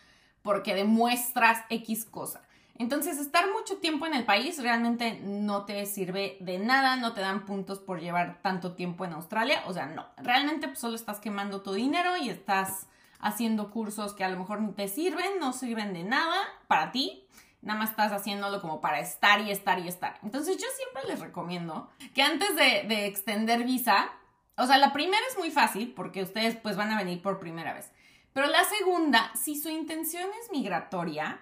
porque 0.41 0.73
demuestras 0.73 1.65
X 1.69 2.05
cosa. 2.05 2.43
Entonces, 2.81 3.19
estar 3.19 3.45
mucho 3.51 3.77
tiempo 3.77 4.07
en 4.07 4.15
el 4.15 4.25
país 4.25 4.57
realmente 4.57 5.19
no 5.21 5.65
te 5.65 5.85
sirve 5.85 6.37
de 6.39 6.57
nada, 6.57 6.95
no 6.95 7.13
te 7.13 7.21
dan 7.21 7.45
puntos 7.45 7.77
por 7.77 7.99
llevar 7.99 8.41
tanto 8.41 8.73
tiempo 8.73 9.05
en 9.05 9.13
Australia, 9.13 9.61
o 9.67 9.73
sea, 9.73 9.85
no, 9.85 10.07
realmente 10.17 10.67
pues, 10.67 10.79
solo 10.79 10.95
estás 10.95 11.19
quemando 11.19 11.61
tu 11.61 11.73
dinero 11.73 12.17
y 12.17 12.29
estás 12.29 12.87
haciendo 13.19 13.69
cursos 13.69 14.13
que 14.15 14.23
a 14.23 14.29
lo 14.29 14.39
mejor 14.39 14.61
ni 14.61 14.71
te 14.71 14.87
sirven, 14.87 15.37
no 15.39 15.53
sirven 15.53 15.93
de 15.93 16.03
nada 16.03 16.35
para 16.65 16.91
ti, 16.91 17.23
nada 17.61 17.77
más 17.77 17.91
estás 17.91 18.13
haciéndolo 18.13 18.61
como 18.61 18.81
para 18.81 18.99
estar 18.99 19.41
y 19.41 19.51
estar 19.51 19.77
y 19.77 19.87
estar. 19.87 20.17
Entonces 20.23 20.57
yo 20.57 20.65
siempre 20.75 21.07
les 21.07 21.19
recomiendo 21.19 21.87
que 22.15 22.23
antes 22.23 22.55
de, 22.55 22.87
de 22.87 23.05
extender 23.05 23.63
visa, 23.63 24.09
o 24.57 24.65
sea, 24.65 24.79
la 24.79 24.91
primera 24.91 25.21
es 25.29 25.37
muy 25.37 25.51
fácil 25.51 25.93
porque 25.93 26.23
ustedes 26.23 26.55
pues 26.55 26.75
van 26.77 26.89
a 26.89 26.97
venir 26.97 27.21
por 27.21 27.37
primera 27.37 27.75
vez, 27.75 27.91
pero 28.33 28.47
la 28.47 28.63
segunda, 28.63 29.31
si 29.35 29.55
su 29.55 29.69
intención 29.69 30.27
es 30.41 30.51
migratoria, 30.51 31.41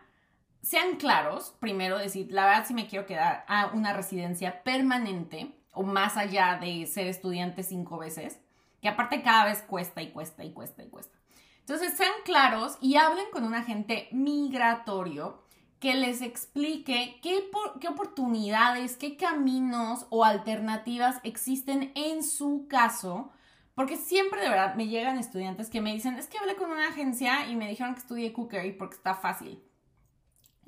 sean 0.62 0.98
claros, 0.98 1.56
primero 1.60 1.98
decir, 1.98 2.32
la 2.32 2.46
verdad 2.46 2.66
si 2.68 2.74
me 2.74 2.88
quiero 2.88 3.06
quedar 3.06 3.46
a 3.48 3.68
una 3.68 3.94
residencia 3.94 4.64
permanente 4.64 5.56
o 5.72 5.84
más 5.84 6.18
allá 6.18 6.58
de 6.60 6.86
ser 6.86 7.08
estudiante 7.08 7.64
cinco 7.64 7.98
veces, 7.98 8.40
que 8.82 8.90
aparte 8.90 9.22
cada 9.22 9.46
vez 9.46 9.62
cuesta 9.62 10.02
y 10.02 10.12
cuesta 10.12 10.44
y 10.44 10.52
cuesta 10.52 10.84
y 10.84 10.90
cuesta. 10.90 11.18
Entonces 11.60 11.96
sean 11.96 12.12
claros 12.26 12.78
y 12.82 12.96
hablen 12.96 13.26
con 13.32 13.44
un 13.44 13.54
agente 13.54 14.08
migratorio 14.12 15.44
que 15.80 15.94
les 15.94 16.22
explique 16.22 17.20
qué, 17.22 17.50
qué 17.80 17.88
oportunidades, 17.88 18.98
qué 18.98 19.16
caminos 19.16 20.08
o 20.10 20.26
alternativas 20.26 21.22
existen 21.24 21.92
en 21.96 22.24
su 22.24 22.68
caso 22.68 23.32
porque 23.76 23.96
siempre 23.96 24.42
de 24.42 24.50
verdad 24.50 24.76
me 24.76 24.88
llegan 24.88 25.18
estudiantes 25.18 25.70
que 25.70 25.80
me 25.80 25.94
dicen, 25.94 26.16
es 26.16 26.28
que 26.28 26.38
hablé 26.38 26.56
con 26.56 26.70
una 26.70 26.90
agencia 26.90 27.48
y 27.48 27.56
me 27.56 27.70
dijeron 27.70 27.94
que 27.94 28.02
estudie 28.02 28.34
cookery 28.34 28.74
porque 28.74 28.98
está 28.98 29.16
fácil 29.16 29.64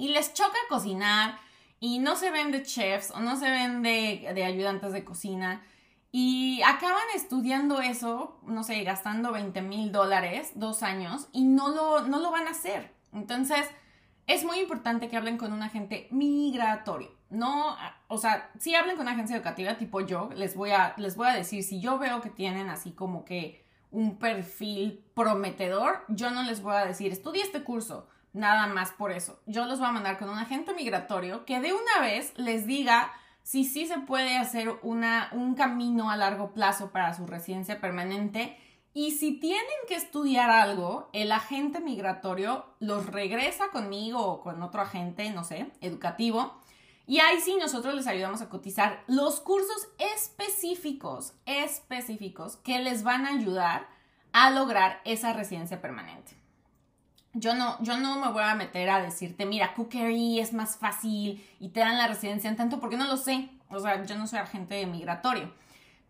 y 0.02 0.08
les 0.08 0.34
choca 0.34 0.58
cocinar 0.68 1.40
y 1.80 2.00
no 2.00 2.16
se 2.16 2.32
ven 2.32 2.52
de 2.52 2.64
chefs 2.64 3.12
o 3.12 3.20
no 3.20 3.38
se 3.38 3.48
ven 3.48 3.84
de, 3.84 4.44
ayudantes 4.44 4.94
de 4.94 5.06
cocina 5.06 5.62
y 6.12 6.60
acaban 6.64 7.06
estudiando 7.14 7.82
eso, 7.82 8.40
no 8.48 8.64
sé, 8.64 8.84
gastando 8.84 9.32
20 9.32 9.62
mil 9.62 9.92
dólares 9.92 10.54
dos 10.56 10.82
años 10.82 11.28
y 11.34 11.44
no 11.44 11.70
lo, 11.70 12.02
no 12.08 12.20
lo 12.20 12.32
van 12.32 12.48
a 12.48 12.52
hacer. 12.52 12.92
Entonces, 13.14 13.68
es 14.26 14.44
muy 14.44 14.60
importante 14.60 15.08
que 15.08 15.18
hablen 15.18 15.38
con 15.38 15.54
un 15.54 15.62
agente 15.62 16.08
migratorio. 16.10 17.12
No, 17.30 17.78
o 18.08 18.18
sea, 18.18 18.50
si 18.58 18.74
hablen 18.74 18.96
con 18.96 19.04
una 19.04 19.14
agencia 19.14 19.36
educativa 19.36 19.78
tipo 19.78 20.02
yo, 20.02 20.32
les 20.36 20.56
voy 20.56 20.72
a, 20.72 20.96
les 20.98 21.16
voy 21.16 21.28
a 21.28 21.36
decir, 21.36 21.64
si 21.64 21.80
yo 21.80 22.00
veo 22.00 22.22
que 22.22 22.32
tienen 22.32 22.70
así 22.70 22.92
como 22.92 23.24
que 23.24 23.64
un 23.92 24.18
perfil 24.18 25.06
prometedor, 25.14 26.06
yo 26.08 26.32
no 26.32 26.42
les 26.42 26.64
voy 26.64 26.74
a 26.74 26.86
decir, 26.86 27.12
estudie 27.12 27.44
este 27.44 27.64
curso 27.64 28.08
Nada 28.34 28.68
más 28.68 28.92
por 28.92 29.12
eso. 29.12 29.42
Yo 29.46 29.66
los 29.66 29.80
voy 29.80 29.90
a 29.90 29.92
mandar 29.92 30.18
con 30.18 30.30
un 30.30 30.38
agente 30.38 30.74
migratorio 30.74 31.46
que 31.46 31.60
de 31.60 31.74
una 31.74 32.00
vez 32.02 32.34
les 32.38 32.66
diga 32.66 33.12
si 33.44 33.66
sí 33.66 33.88
se 33.88 34.00
puede 34.00 34.38
hacer 34.38 34.70
una, 34.84 35.30
un 35.34 35.56
camino 35.56 36.10
a 36.10 36.18
largo 36.18 36.54
plazo 36.54 36.92
para 36.92 37.14
su 37.14 37.26
residencia 37.28 37.82
permanente 37.82 38.58
y 38.94 39.12
si 39.12 39.40
tienen 39.40 39.66
que 39.88 39.96
estudiar 39.96 40.50
algo, 40.50 41.10
el 41.14 41.32
agente 41.32 41.80
migratorio 41.80 42.66
los 42.80 43.06
regresa 43.06 43.70
conmigo 43.70 44.20
o 44.26 44.42
con 44.42 44.62
otro 44.64 44.82
agente, 44.82 45.30
no 45.32 45.44
sé, 45.44 45.72
educativo. 45.82 46.60
Y 47.08 47.20
ahí 47.20 47.40
sí 47.42 47.58
nosotros 47.58 47.96
les 47.96 48.08
ayudamos 48.08 48.42
a 48.42 48.50
cotizar 48.50 49.04
los 49.08 49.40
cursos 49.40 49.88
específicos, 49.98 51.34
específicos 51.46 52.58
que 52.58 52.80
les 52.80 53.04
van 53.04 53.26
a 53.26 53.32
ayudar 53.32 53.88
a 54.34 54.50
lograr 54.52 55.02
esa 55.04 55.34
residencia 55.34 55.82
permanente 55.82 56.41
yo 57.34 57.54
no, 57.56 57.82
yo 57.82 57.98
no 57.98 58.20
me 58.20 58.32
voy 58.32 58.44
a 58.44 58.56
meter 58.56 58.90
a 58.90 59.02
decirte, 59.02 59.46
mira, 59.46 59.74
cookery 59.74 60.40
es 60.40 60.54
más 60.54 60.78
fácil 60.78 61.46
y 61.60 61.70
te 61.70 61.80
dan 61.80 61.98
la 61.98 62.08
residencia 62.08 62.50
en 62.50 62.58
tanto, 62.58 62.80
porque 62.80 62.98
no 62.98 63.08
lo 63.08 63.18
sé. 63.18 63.50
O 63.70 63.80
sea, 63.80 64.04
yo 64.04 64.18
no 64.18 64.28
soy 64.28 64.40
agente 64.40 64.86
migratorio. 64.86 65.54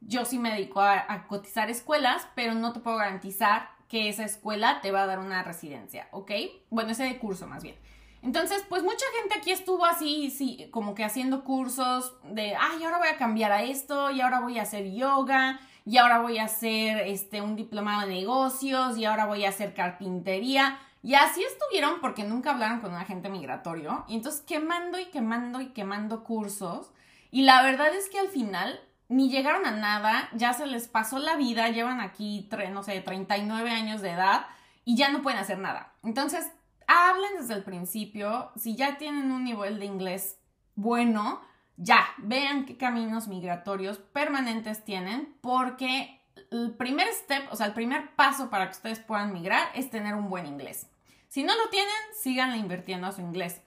Yo 0.02 0.26
sí 0.26 0.40
me 0.40 0.52
dedico 0.52 0.82
a, 0.82 1.28
cotizar 1.28 1.70
escuelas, 1.70 2.28
pero 2.34 2.56
no 2.56 2.74
te 2.74 2.80
puedo 2.80 2.98
garantizar 2.98 3.70
que 3.88 4.10
esa 4.10 4.24
escuela 4.24 4.82
te 4.82 4.92
va 4.92 5.04
a 5.04 5.06
dar 5.06 5.20
una 5.20 5.44
residencia, 5.44 6.08
¿ok? 6.12 6.32
Bueno, 6.70 6.92
ese 6.92 7.18
curso 7.20 7.46
más 7.46 7.62
bien. 7.62 7.76
Entonces, 8.24 8.64
pues 8.68 8.84
mucha 8.84 9.06
gente 9.20 9.36
aquí 9.36 9.52
estuvo 9.52 9.86
así, 9.86 10.32
sí, 10.32 10.70
como 10.72 10.96
que 10.96 11.04
haciendo 11.04 11.44
cursos 11.44 12.16
de, 12.24 12.56
ay, 12.56 12.84
ahora 12.84 13.00
voy 13.00 13.08
a 13.10 13.18
cambiar 13.18 13.52
a 13.52 13.64
esto, 13.64 14.10
y 14.12 14.22
ahora 14.22 14.40
voy 14.40 14.58
a 14.60 14.64
hacer 14.64 14.92
yoga, 14.92 15.60
y 15.86 15.98
ahora 15.98 16.20
voy 16.20 16.38
a 16.38 16.46
hacer 16.46 17.00
este, 17.08 17.42
un 17.42 17.56
diplomado 17.56 18.08
de 18.08 18.16
negocios, 18.16 18.98
y 18.98 19.06
ahora 19.06 19.26
voy 19.26 19.46
a 19.46 19.50
hacer 19.50 19.74
carpintería. 19.74 20.80
Y 21.04 21.16
así 21.16 21.44
estuvieron 21.44 22.00
porque 22.00 22.24
nunca 22.24 22.52
hablaron 22.52 22.80
con 22.80 22.92
un 22.92 22.98
agente 22.98 23.30
migratorio. 23.30 24.06
Y 24.08 24.16
entonces 24.16 24.42
quemando 24.42 25.00
y 25.00 25.06
quemando 25.06 25.62
y 25.62 25.70
quemando 25.70 26.24
cursos. 26.24 26.92
Y 27.32 27.44
la 27.44 27.64
verdad 27.64 27.94
es 27.96 28.10
que 28.10 28.20
al 28.20 28.28
final 28.28 28.80
ni 29.12 29.30
llegaron 29.30 29.66
a 29.66 29.72
nada, 29.72 30.30
ya 30.34 30.54
se 30.54 30.66
les 30.66 30.88
pasó 30.88 31.20
la 31.20 31.36
vida, 31.36 31.68
llevan 31.70 32.00
aquí, 32.00 32.50
no 32.72 32.82
sé, 32.82 33.02
39 33.02 33.70
años 33.70 34.02
de 34.02 34.12
edad 34.12 34.46
y 34.86 34.96
ya 34.96 35.12
no 35.12 35.22
pueden 35.22 35.40
hacer 35.40 35.58
nada. 35.58 35.94
Entonces, 36.02 36.50
hablen 36.88 37.32
desde 37.38 37.56
el 37.56 37.64
principio, 37.64 38.52
si 38.56 38.76
ya 38.78 38.98
tienen 38.98 39.32
un 39.32 39.44
nivel 39.44 39.80
de 39.80 39.86
inglés 39.86 40.40
bueno, 40.76 41.42
ya, 41.76 42.08
vean 42.20 42.66
qué 42.66 42.78
caminos 42.78 43.28
migratorios 43.28 43.98
permanentes 43.98 44.86
tienen, 44.86 45.38
porque 45.42 46.21
el 46.52 46.74
primer 46.76 47.08
step, 47.13 47.52
o 47.52 47.56
sea, 47.56 47.67
el 47.67 47.74
primer 47.74 48.15
paso 48.15 48.50
para 48.50 48.65
que 48.65 48.74
ustedes 48.74 49.00
puedan 49.00 49.34
migrar 49.34 49.70
es 49.74 49.89
tener 49.89 50.15
un 50.15 50.30
buen 50.30 50.46
inglés. 50.46 50.88
Si 51.28 51.44
no 51.44 51.56
lo 51.56 51.70
tienen, 51.70 51.94
síganle 52.13 52.58
invirtiendo 52.58 53.08
a 53.08 53.12
su 53.12 53.22
inglés. 53.22 53.62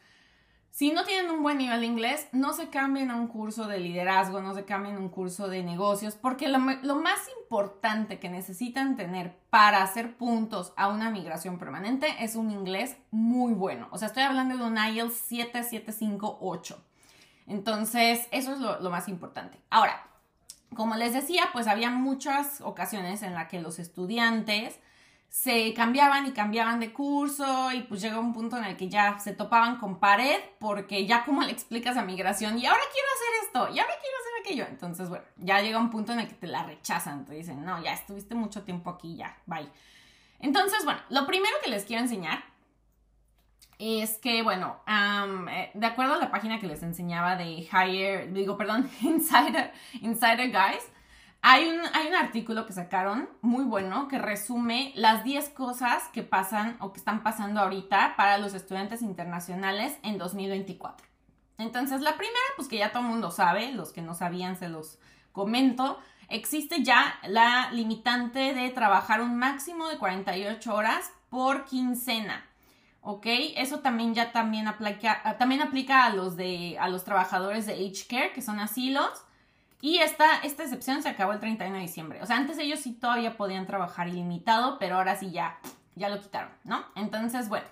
Si 0.71 0.91
no 0.91 1.05
tienen 1.05 1.31
un 1.31 1.43
buen 1.43 1.59
nivel 1.59 1.81
de 1.81 1.87
inglés, 1.87 2.27
no 2.33 2.53
se 2.53 2.69
cambien 2.69 3.11
a 3.13 3.17
un 3.17 3.29
curso 3.29 3.69
de 3.69 3.79
liderazgo, 3.79 4.43
no 4.43 4.55
se 4.55 4.65
cambien 4.65 4.97
a 4.97 4.99
un 4.99 5.09
curso 5.09 5.47
de 5.47 5.63
negocios, 5.63 6.17
porque 6.17 6.49
lo, 6.49 6.59
más 6.59 7.21
importante 7.41 8.19
que 8.19 8.29
necesitan 8.29 8.97
tener 8.97 9.39
para 9.51 9.85
hacer 9.85 10.17
puntos 10.17 10.73
a 10.77 10.89
una 10.89 11.11
migración 11.11 11.59
permanente 11.59 12.09
es 12.19 12.35
un 12.35 12.51
inglés 12.51 12.97
muy 13.13 13.53
bueno. 13.55 13.87
O 13.93 13.99
sea, 13.99 14.09
estoy 14.09 14.25
hablando 14.25 14.57
de 14.57 14.65
un 14.65 14.77
IELTS 14.77 15.15
7758. 15.15 16.85
Entonces, 17.47 18.27
eso 18.33 18.53
es 18.53 18.59
lo 18.59 18.91
más 18.91 19.09
importante. 19.09 19.61
Ahora, 19.71 20.05
como 20.75 20.97
les 20.97 21.13
decía, 21.13 21.51
pues 21.53 21.67
había 21.67 21.91
muchas 21.91 22.61
ocasiones 22.61 23.23
en 23.23 23.35
las 23.35 23.49
que 23.49 23.61
los 23.61 23.79
estudiantes 23.79 24.79
se 25.35 25.75
cambiaban 25.75 26.27
y 26.27 26.33
cambiaban 26.33 26.79
de 26.79 26.93
curso 26.93 27.73
y 27.73 27.83
pues 27.83 28.01
llega 28.01 28.21
un 28.21 28.33
punto 28.33 28.57
en 28.57 28.65
el 28.65 28.77
que 28.77 28.89
ya 28.89 29.19
se 29.19 29.33
topaban 29.33 29.79
con 29.79 29.99
pared 29.99 30.39
porque 30.61 31.07
ya 31.07 31.25
como 31.25 31.43
le 31.43 31.51
explicas 31.51 31.97
a 31.97 32.03
migración 32.03 32.57
y 32.57 32.67
ahora 32.67 32.83
quiero 32.93 33.09
hacer 33.09 33.45
esto 33.45 33.75
y 33.75 33.81
ahora 33.81 33.95
quiero 34.01 34.17
hacer 34.17 34.33
aquello. 34.41 34.67
Entonces, 34.71 35.09
bueno, 35.09 35.25
ya 35.39 35.61
llega 35.61 35.79
un 35.79 35.91
punto 35.91 36.13
en 36.13 36.21
el 36.21 36.29
que 36.29 36.35
te 36.35 36.47
la 36.47 36.63
rechazan, 36.63 37.25
te 37.25 37.35
dicen, 37.35 37.65
no, 37.65 37.83
ya 37.83 37.95
estuviste 37.95 38.37
mucho 38.37 38.63
tiempo 38.63 38.91
aquí, 38.91 39.17
ya, 39.17 39.37
bye. 39.47 39.69
Entonces, 40.39 40.85
bueno, 40.85 41.01
lo 41.09 41.27
primero 41.27 41.57
que 41.65 41.71
les 41.71 41.85
quiero 41.85 42.03
enseñar 42.03 42.45
es 43.85 44.17
que, 44.17 44.43
bueno, 44.43 44.81
eh, 44.87 45.71
de 45.75 45.87
acuerdo 45.87 46.15
a 46.15 46.19
la 46.19 46.31
página 46.31 46.59
que 46.59 46.67
les 46.67 46.83
enseñaba 46.83 47.37
de 47.37 47.69
Hire, 47.71 48.29
digo, 48.29 48.57
perdón, 48.57 48.89
Insider, 49.03 49.73
Insider 50.01 50.51
Guys, 50.51 50.85
hay 51.43 51.69
un, 51.69 51.81
hay 51.93 52.07
un 52.09 52.15
artículo 52.15 52.65
que 52.65 52.73
sacaron 52.73 53.29
muy 53.43 53.65
bueno 53.65 54.09
que 54.09 54.19
resume 54.19 54.93
las 54.95 55.23
10 55.25 55.51
cosas 55.51 56.05
que 56.15 56.23
pasan 56.23 56.79
o 56.81 56.95
que 56.95 56.99
están 56.99 57.23
pasando 57.23 57.61
ahorita 57.61 58.15
para 58.17 58.39
los 58.39 58.55
estudiantes 58.55 59.03
internacionales 59.03 59.99
en 60.03 60.17
2024. 60.17 61.07
Entonces, 61.59 62.01
la 62.01 62.17
primera, 62.17 62.39
pues 62.57 62.69
que 62.69 62.79
ya 62.79 62.91
todo 62.91 63.03
el 63.03 63.11
mundo 63.11 63.31
sabe, 63.31 63.73
los 63.73 63.93
que 63.93 64.01
no 64.01 64.15
sabían 64.15 64.57
se 64.57 64.71
los 64.71 64.99
comento, 65.33 65.99
existe 66.31 66.83
ya 66.83 67.19
la 67.25 67.71
limitante 67.73 68.55
de 68.55 68.71
trabajar 68.71 69.21
un 69.21 69.37
máximo 69.37 69.89
de 69.89 69.99
48 69.99 70.75
horas 70.75 71.13
por 71.29 71.67
quincena. 71.67 72.47
¿Ok? 73.05 73.27
Eso 73.57 73.81
también 73.81 74.15
ya 74.15 74.33
también 74.33 74.67
aplica, 74.67 75.37
también 75.39 75.63
aplica 75.63 76.07
a 76.07 76.11
los, 76.11 76.37
de, 76.37 76.77
a 76.81 76.89
los 76.89 77.05
trabajadores 77.05 77.67
de 77.67 77.75
Age 77.75 78.07
Care, 78.09 78.33
que 78.33 78.43
son 78.43 78.59
asilos. 78.59 79.11
Y 79.83 79.99
esta, 79.99 80.39
esta 80.43 80.63
excepción 80.63 81.03
se 81.03 81.11
acabó 81.11 81.33
el 81.33 81.41
31 81.41 81.77
de 81.77 81.83
diciembre. 81.83 82.23
O 82.23 82.27
sea, 82.27 82.39
antes 82.39 82.57
ellos 82.59 82.81
sí 82.81 82.93
todavía 82.93 83.37
podían 83.37 83.67
trabajar 83.67 84.09
ilimitado, 84.09 84.79
pero 84.79 84.97
ahora 84.97 85.17
sí 85.17 85.31
ya, 85.31 85.59
ya 85.95 86.09
lo 86.09 86.21
quitaron, 86.21 86.51
¿no? 86.65 86.83
Entonces, 86.97 87.51
bueno, 87.51 87.67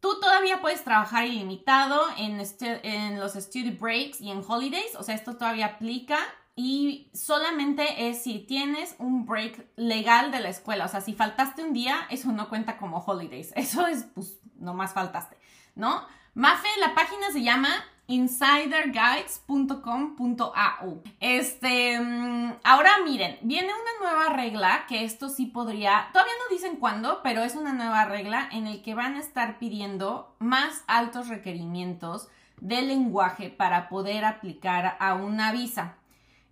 tú 0.00 0.20
todavía 0.20 0.60
puedes 0.60 0.84
trabajar 0.84 1.26
ilimitado 1.26 2.00
en, 2.16 2.38
este, 2.38 2.86
en 2.88 3.18
los 3.18 3.32
study 3.32 3.72
breaks 3.72 4.20
y 4.20 4.30
en 4.30 4.44
holidays. 4.46 4.94
O 4.96 5.02
sea, 5.02 5.16
esto 5.16 5.36
todavía 5.36 5.66
aplica. 5.66 6.18
Y 6.58 7.10
solamente 7.12 8.08
es 8.08 8.22
si 8.22 8.38
tienes 8.38 8.96
un 8.98 9.26
break 9.26 9.66
legal 9.76 10.32
de 10.32 10.40
la 10.40 10.48
escuela. 10.48 10.86
O 10.86 10.88
sea, 10.88 11.02
si 11.02 11.12
faltaste 11.12 11.62
un 11.62 11.74
día, 11.74 12.06
eso 12.08 12.32
no 12.32 12.48
cuenta 12.48 12.78
como 12.78 12.98
holidays. 12.98 13.52
Eso 13.56 13.86
es, 13.86 14.04
pues, 14.14 14.38
nomás 14.58 14.94
faltaste, 14.94 15.36
¿no? 15.74 16.06
Mafe, 16.34 16.68
la 16.80 16.94
página 16.94 17.30
se 17.30 17.42
llama 17.42 17.68
insiderguides.com.au. 18.06 21.02
Este, 21.20 22.00
mm, 22.00 22.54
ahora 22.64 22.90
miren, 23.04 23.38
viene 23.42 23.68
una 23.68 24.00
nueva 24.00 24.30
regla 24.34 24.86
que 24.88 25.04
esto 25.04 25.28
sí 25.28 25.46
podría, 25.46 26.08
todavía 26.12 26.32
no 26.44 26.54
dicen 26.54 26.76
cuándo, 26.76 27.20
pero 27.22 27.42
es 27.42 27.54
una 27.54 27.72
nueva 27.72 28.04
regla 28.04 28.48
en 28.52 28.66
el 28.66 28.82
que 28.82 28.94
van 28.94 29.14
a 29.16 29.20
estar 29.20 29.58
pidiendo 29.58 30.36
más 30.38 30.84
altos 30.86 31.28
requerimientos 31.28 32.28
de 32.60 32.82
lenguaje 32.82 33.50
para 33.50 33.88
poder 33.88 34.24
aplicar 34.24 34.96
a 35.00 35.14
una 35.14 35.52
visa. 35.52 35.96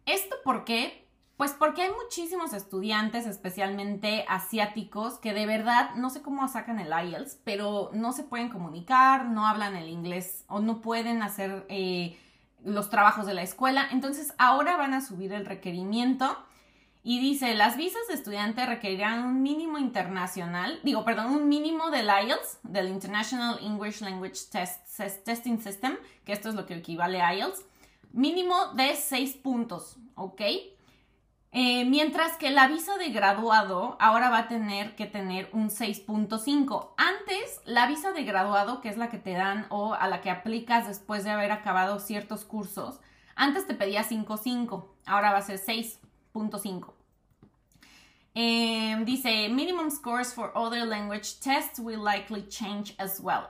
¿Esto 0.07 0.37
por 0.45 0.65
qué? 0.65 1.05
Pues 1.37 1.53
porque 1.53 1.83
hay 1.83 1.91
muchísimos 1.91 2.53
estudiantes, 2.53 3.27
especialmente 3.27 4.25
asiáticos, 4.29 5.19
que 5.19 5.33
de 5.33 5.47
verdad 5.47 5.91
no 5.97 6.11
sé 6.11 6.23
cómo 6.23 6.47
sacan 6.47 6.79
el 6.79 6.93
IELTS, 6.93 7.41
pero 7.43 7.91
no 7.93 8.13
se 8.13 8.23
pueden 8.23 8.51
comunicar, 8.51 9.27
no 9.27 9.47
hablan 9.47 9.75
el 9.75 9.89
inglés 9.89 10.45
o 10.47 10.61
no 10.61 10.81
pueden 10.81 11.23
hacer 11.23 11.67
eh, 11.69 12.17
los 12.63 12.89
trabajos 12.89 13.27
de 13.27 13.35
la 13.35 13.43
escuela. 13.43 13.89
Entonces 13.91 14.33
ahora 14.39 14.77
van 14.77 14.95
a 14.95 15.01
subir 15.01 15.33
el 15.33 15.45
requerimiento 15.45 16.39
y 17.03 17.19
dice, 17.19 17.55
las 17.55 17.77
visas 17.77 18.01
de 18.09 18.15
estudiante 18.15 18.65
requerirán 18.65 19.25
un 19.25 19.43
mínimo 19.43 19.77
internacional, 19.79 20.81
digo, 20.85 21.05
perdón, 21.05 21.35
un 21.35 21.49
mínimo 21.49 21.91
del 21.91 22.07
IELTS, 22.07 22.61
del 22.63 22.89
International 22.89 23.59
English 23.61 24.01
Language 24.01 24.41
Test, 24.51 24.87
Testing 25.25 25.59
System, 25.61 25.99
que 26.25 26.33
esto 26.33 26.49
es 26.49 26.55
lo 26.55 26.65
que 26.65 26.77
equivale 26.77 27.21
a 27.21 27.35
IELTS, 27.35 27.63
mínimo 28.15 28.69
de 28.75 28.97
6 28.97 29.35
puntos, 29.37 29.97
¿ok? 30.15 30.41
Eh, 31.57 31.85
mientras 31.85 32.37
que 32.37 32.51
la 32.51 32.67
visa 32.67 32.97
de 32.99 33.11
graduado 33.11 33.97
ahora 34.01 34.29
va 34.29 34.39
a 34.39 34.49
tener 34.49 34.97
que 34.97 35.07
tener 35.07 35.49
un 35.53 35.71
6.5. 35.71 36.95
Antes, 36.97 37.61
la 37.65 37.87
visa 37.87 38.11
de 38.11 38.25
graduado, 38.25 38.81
que 38.81 38.89
es 38.89 38.97
la 38.97 39.09
que 39.09 39.19
te 39.19 39.35
dan 39.35 39.67
o 39.71 39.95
a 39.95 40.09
la 40.09 40.21
que 40.21 40.31
aplicas 40.31 40.89
después 40.89 41.23
de 41.23 41.31
haber 41.31 41.53
acabado 41.53 42.01
ciertos 42.01 42.45
cursos, 42.45 42.99
antes 43.37 43.69
te 43.69 43.75
pedía 43.75 44.03
5.5, 44.03 44.85
ahora 45.07 45.31
va 45.31 45.39
a 45.39 45.43
ser 45.43 45.61
6.5. 45.61 46.93
Em, 48.35 49.05
dice, 49.05 49.49
minimum 49.49 49.93
scores 49.93 50.35
for 50.35 50.51
other 50.57 50.85
language 50.85 51.39
tests 51.39 51.79
will 51.79 52.03
likely 52.03 52.49
change 52.49 52.97
as 52.99 53.21
well. 53.21 53.45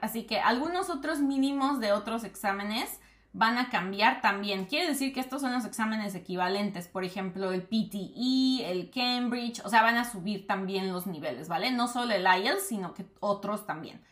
Así 0.00 0.26
que 0.26 0.38
algunos 0.38 0.90
otros 0.90 1.18
mínimos 1.18 1.80
de 1.80 1.92
otros 1.92 2.22
exámenes 2.22 3.00
van 3.32 3.58
a 3.58 3.70
cambiar 3.70 4.20
también. 4.20 4.66
Quiere 4.66 4.88
decir 4.88 5.12
que 5.12 5.20
estos 5.20 5.42
son 5.42 5.52
los 5.52 5.64
exámenes 5.64 6.14
equivalentes, 6.14 6.88
por 6.88 7.04
ejemplo, 7.04 7.52
el 7.52 7.62
PTE, 7.62 8.70
el 8.70 8.90
Cambridge, 8.90 9.60
o 9.64 9.68
sea, 9.68 9.82
van 9.82 9.96
a 9.96 10.04
subir 10.04 10.46
también 10.46 10.92
los 10.92 11.06
niveles, 11.06 11.48
¿vale? 11.48 11.70
No 11.70 11.88
solo 11.88 12.14
el 12.14 12.24
IELTS, 12.24 12.68
sino 12.68 12.94
que 12.94 13.06
otros 13.20 13.66
también. 13.66 14.02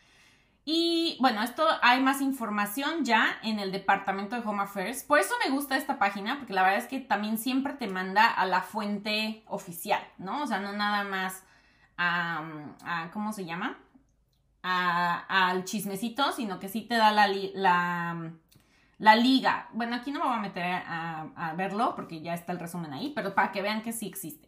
Y 0.69 1.17
bueno, 1.21 1.43
esto 1.43 1.65
hay 1.81 2.01
más 2.01 2.19
información 2.19 3.05
ya 3.05 3.39
en 3.41 3.59
el 3.59 3.71
departamento 3.71 4.35
de 4.35 4.45
Home 4.45 4.63
Affairs. 4.63 5.01
Por 5.03 5.17
eso 5.17 5.33
me 5.45 5.49
gusta 5.49 5.77
esta 5.77 5.97
página, 5.97 6.37
porque 6.37 6.51
la 6.51 6.61
verdad 6.61 6.79
es 6.79 6.87
que 6.87 6.99
también 6.99 7.37
siempre 7.37 7.71
te 7.73 7.87
manda 7.87 8.27
a 8.27 8.45
la 8.45 8.61
fuente 8.61 9.43
oficial, 9.47 10.01
¿no? 10.17 10.43
O 10.43 10.47
sea, 10.47 10.59
no 10.59 10.73
nada 10.73 11.05
más 11.05 11.45
a, 11.97 13.09
¿cómo 13.13 13.31
se 13.31 13.45
llama? 13.45 13.77
al 14.69 15.63
chismecito, 15.63 16.33
sino 16.33 16.59
que 16.59 16.67
sí 16.67 16.81
te 16.81 16.95
da 16.95 17.13
la 17.13 18.33
la 18.99 19.15
liga, 19.15 19.69
bueno, 19.73 19.95
aquí 19.95 20.11
no 20.11 20.19
me 20.19 20.25
voy 20.25 20.35
a 20.35 20.41
meter 20.41 20.63
a, 20.65 21.53
verlo 21.55 21.93
porque 21.95 22.21
ya 22.21 22.33
está 22.33 22.51
el 22.51 22.59
resumen 22.59 22.93
ahí, 22.93 23.11
pero 23.15 23.35
para 23.35 23.51
que 23.51 23.61
vean 23.61 23.81
que 23.81 23.93
sí 23.93 24.07
existe. 24.07 24.47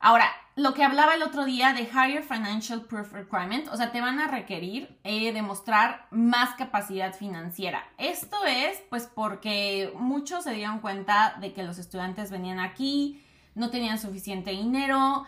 Ahora, 0.00 0.26
lo 0.56 0.74
que 0.74 0.84
hablaba 0.84 1.14
el 1.14 1.22
otro 1.22 1.44
día 1.44 1.72
de 1.72 1.82
Higher 1.82 2.22
Financial 2.22 2.82
Proof 2.82 3.12
Requirement, 3.12 3.68
o 3.68 3.76
sea, 3.76 3.90
te 3.90 4.00
van 4.00 4.20
a 4.20 4.28
requerir 4.28 4.98
eh, 5.02 5.32
demostrar 5.32 6.06
más 6.10 6.56
capacidad 6.56 7.14
financiera. 7.14 7.82
Esto 7.96 8.36
es, 8.46 8.82
pues, 8.90 9.06
porque 9.06 9.92
muchos 9.96 10.44
se 10.44 10.52
dieron 10.52 10.80
cuenta 10.80 11.36
de 11.40 11.52
que 11.52 11.62
los 11.62 11.78
estudiantes 11.78 12.30
venían 12.30 12.60
aquí, 12.60 13.22
no 13.54 13.70
tenían 13.70 13.98
suficiente 13.98 14.50
dinero, 14.50 15.26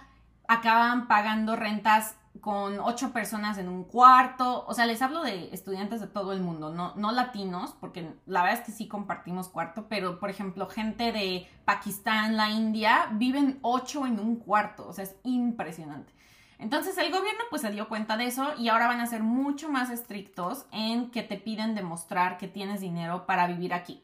acaban 0.48 1.08
pagando 1.08 1.56
rentas 1.56 2.16
con 2.40 2.78
ocho 2.80 3.12
personas 3.12 3.58
en 3.58 3.68
un 3.68 3.84
cuarto. 3.84 4.64
O 4.66 4.74
sea, 4.74 4.86
les 4.86 5.02
hablo 5.02 5.22
de 5.22 5.48
estudiantes 5.52 6.00
de 6.00 6.06
todo 6.06 6.32
el 6.32 6.40
mundo, 6.40 6.72
no, 6.72 6.94
no 6.96 7.12
latinos, 7.12 7.74
porque 7.80 8.14
la 8.26 8.42
verdad 8.42 8.60
es 8.60 8.66
que 8.66 8.72
sí 8.72 8.88
compartimos 8.88 9.48
cuarto, 9.48 9.86
pero 9.88 10.18
por 10.18 10.30
ejemplo, 10.30 10.68
gente 10.68 11.12
de 11.12 11.48
Pakistán, 11.64 12.36
la 12.36 12.50
India, 12.50 13.08
viven 13.12 13.58
ocho 13.62 14.06
en 14.06 14.20
un 14.20 14.36
cuarto. 14.36 14.86
O 14.88 14.92
sea, 14.92 15.04
es 15.04 15.16
impresionante. 15.24 16.12
Entonces 16.58 16.96
el 16.96 17.10
gobierno 17.10 17.42
pues 17.50 17.62
se 17.62 17.70
dio 17.70 17.88
cuenta 17.88 18.16
de 18.16 18.26
eso 18.26 18.54
y 18.58 18.68
ahora 18.68 18.86
van 18.86 19.00
a 19.00 19.06
ser 19.06 19.22
mucho 19.22 19.68
más 19.68 19.90
estrictos 19.90 20.66
en 20.72 21.10
que 21.10 21.22
te 21.22 21.36
piden 21.36 21.74
demostrar 21.74 22.38
que 22.38 22.48
tienes 22.48 22.80
dinero 22.80 23.26
para 23.26 23.46
vivir 23.46 23.74
aquí. 23.74 24.02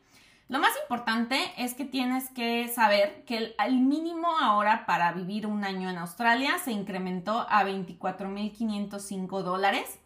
Lo 0.52 0.58
más 0.58 0.72
importante 0.82 1.50
es 1.56 1.72
que 1.72 1.86
tienes 1.86 2.28
que 2.28 2.68
saber 2.68 3.24
que 3.24 3.54
el, 3.58 3.80
mínimo 3.80 4.36
ahora 4.38 4.84
para 4.84 5.10
vivir 5.12 5.46
un 5.46 5.64
año 5.64 5.88
en 5.88 5.96
Australia 5.96 6.58
se 6.62 6.72
incrementó 6.72 7.46
a 7.48 7.64
24.505 7.64 9.42
dólares 9.44 9.98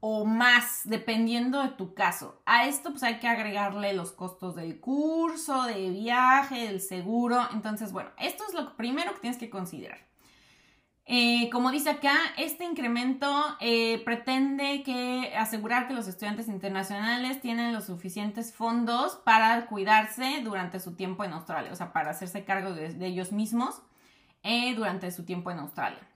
o 0.00 0.26
más, 0.26 0.82
dependiendo 0.84 1.62
de 1.62 1.70
tu 1.70 1.94
caso. 1.94 2.42
A 2.44 2.66
esto 2.66 2.90
pues 2.90 3.02
hay 3.02 3.18
que 3.18 3.28
agregarle 3.28 3.94
los 3.94 4.12
costos 4.12 4.56
del 4.56 4.78
curso, 4.78 5.62
de 5.62 5.88
viaje, 5.88 6.66
del 6.66 6.82
seguro. 6.82 7.48
Entonces, 7.54 7.90
bueno, 7.90 8.10
esto 8.18 8.44
es 8.46 8.52
lo 8.52 8.76
primero 8.76 9.14
que 9.14 9.20
tienes 9.20 9.38
que 9.38 9.48
considerar. 9.48 10.07
Eh, 11.10 11.48
como 11.50 11.70
dice 11.70 11.88
acá, 11.88 12.14
este 12.36 12.64
incremento 12.64 13.26
eh, 13.60 14.02
pretende 14.04 14.84
asegurar 15.38 15.88
que 15.88 15.94
los 15.94 16.06
estudiantes 16.06 16.48
internacionales 16.48 17.40
tienen 17.40 17.72
los 17.72 17.86
suficientes 17.86 18.54
fondos 18.54 19.16
para 19.24 19.64
cuidarse 19.64 20.42
durante 20.44 20.80
su 20.80 20.96
tiempo 20.96 21.24
en 21.24 21.32
Australia, 21.32 21.72
o 21.72 21.76
sea, 21.76 21.94
para 21.94 22.10
hacerse 22.10 22.44
cargo 22.44 22.74
de, 22.74 22.94
ellos 23.06 23.32
mismos 23.32 23.80
eh, 24.42 24.74
durante 24.74 25.10
su 25.10 25.24
tiempo 25.24 25.50
en 25.50 25.60
Australia. 25.60 26.06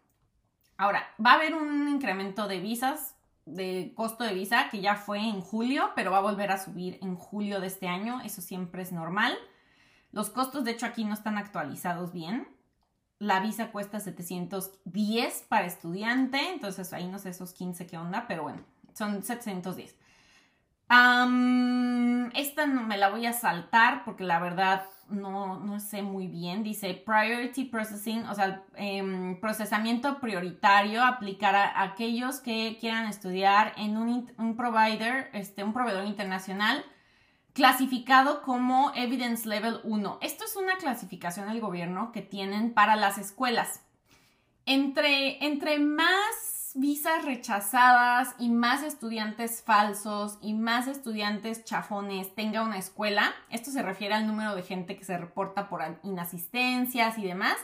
Ahora, 0.77 1.09
va 1.25 1.33
a 1.33 1.37
haber 1.37 1.55
un 1.55 1.89
incremento 1.89 2.47
de 2.47 2.61
visas, 2.61 3.17
de 3.47 3.95
costo 3.97 4.25
de 4.25 4.35
visa, 4.35 4.69
que 4.71 4.83
ya 4.83 4.97
fue 4.97 5.21
en 5.21 5.41
julio, 5.41 5.93
pero 5.97 6.11
va 6.11 6.19
a 6.19 6.21
volver 6.21 6.51
a 6.51 6.59
subir 6.59 6.99
en 7.01 7.17
julio 7.17 7.61
de 7.61 7.69
este 7.69 7.89
año, 7.89 8.21
eso 8.21 8.43
siempre 8.43 8.83
es 8.83 8.93
normal. 8.93 9.39
Los 10.11 10.29
costos, 10.29 10.65
de 10.65 10.73
hecho, 10.73 10.85
aquí 10.85 11.05
no 11.05 11.15
están 11.15 11.39
actualizados 11.39 12.13
bien. 12.13 12.47
La 13.23 13.39
visa 13.39 13.71
cuesta 13.71 14.01
710 14.01 15.45
para 15.49 15.65
estudiante, 15.65 16.41
entonces 16.51 16.93
ahí 16.93 17.07
no 17.07 17.21
sé 17.21 17.29
esos 17.29 17.53
15 17.53 17.87
qué 17.87 17.97
onda, 17.97 18.25
pero 18.27 18.43
bueno, 18.43 18.63
son 18.95 19.23
710. 19.23 19.95
esta 22.35 22.67
no 22.67 22.83
me 22.83 22.97
la 22.99 23.11
voy 23.11 23.27
a 23.27 23.33
saltar 23.33 24.05
porque 24.05 24.25
la 24.25 24.41
verdad 24.41 24.83
no, 25.09 25.61
no 25.61 25.79
sé 25.79 26.03
muy 26.03 26.27
bien. 26.27 26.65
Dice 26.65 26.95
Priority 26.95 27.67
Processing, 27.67 28.25
o 28.25 28.35
sea, 28.35 28.65
em, 28.75 29.39
procesamiento 29.39 30.19
prioritario, 30.19 31.05
aplicar 31.05 31.55
a, 31.55 31.81
aquellos 31.81 32.41
que 32.41 32.77
quieran 32.81 33.07
estudiar 33.07 33.73
en 33.77 33.99
un, 33.99 34.33
un 34.37 34.57
provider, 34.57 35.31
este, 35.33 35.63
un 35.63 35.73
proveedor 35.73 36.07
internacional 36.07 36.85
clasificado 37.53 38.43
como 38.43 38.93
Evidence 38.95 39.49
Level 39.49 39.81
1. 39.85 40.19
Esto 40.23 40.45
es 40.45 40.57
una 40.57 40.77
clasificación 40.77 41.49
del 41.49 41.61
gobierno 41.61 42.13
que 42.13 42.23
tienen 42.23 42.73
para 42.73 42.97
las 42.97 43.19
escuelas. 43.19 43.83
Entre, 44.65 45.45
entre 45.45 45.79
más 45.79 46.73
visas 46.75 47.25
rechazadas 47.25 48.35
y 48.39 48.49
más 48.49 48.83
estudiantes 48.83 49.63
falsos 49.63 50.39
y 50.41 50.55
más 50.55 50.87
estudiantes 50.87 51.65
chafones 51.65 52.35
tenga 52.35 52.63
una 52.63 52.79
escuela, 52.79 53.35
esto 53.51 53.71
se 53.71 53.83
refiere 53.83 54.15
al 54.15 54.27
número 54.27 54.55
de 54.55 54.63
gente 54.63 54.97
que 54.97 55.05
se 55.05 55.19
reporta 55.19 55.69
por 55.69 55.83
inasistencias 56.03 57.19
y 57.19 57.25
demás. 57.25 57.57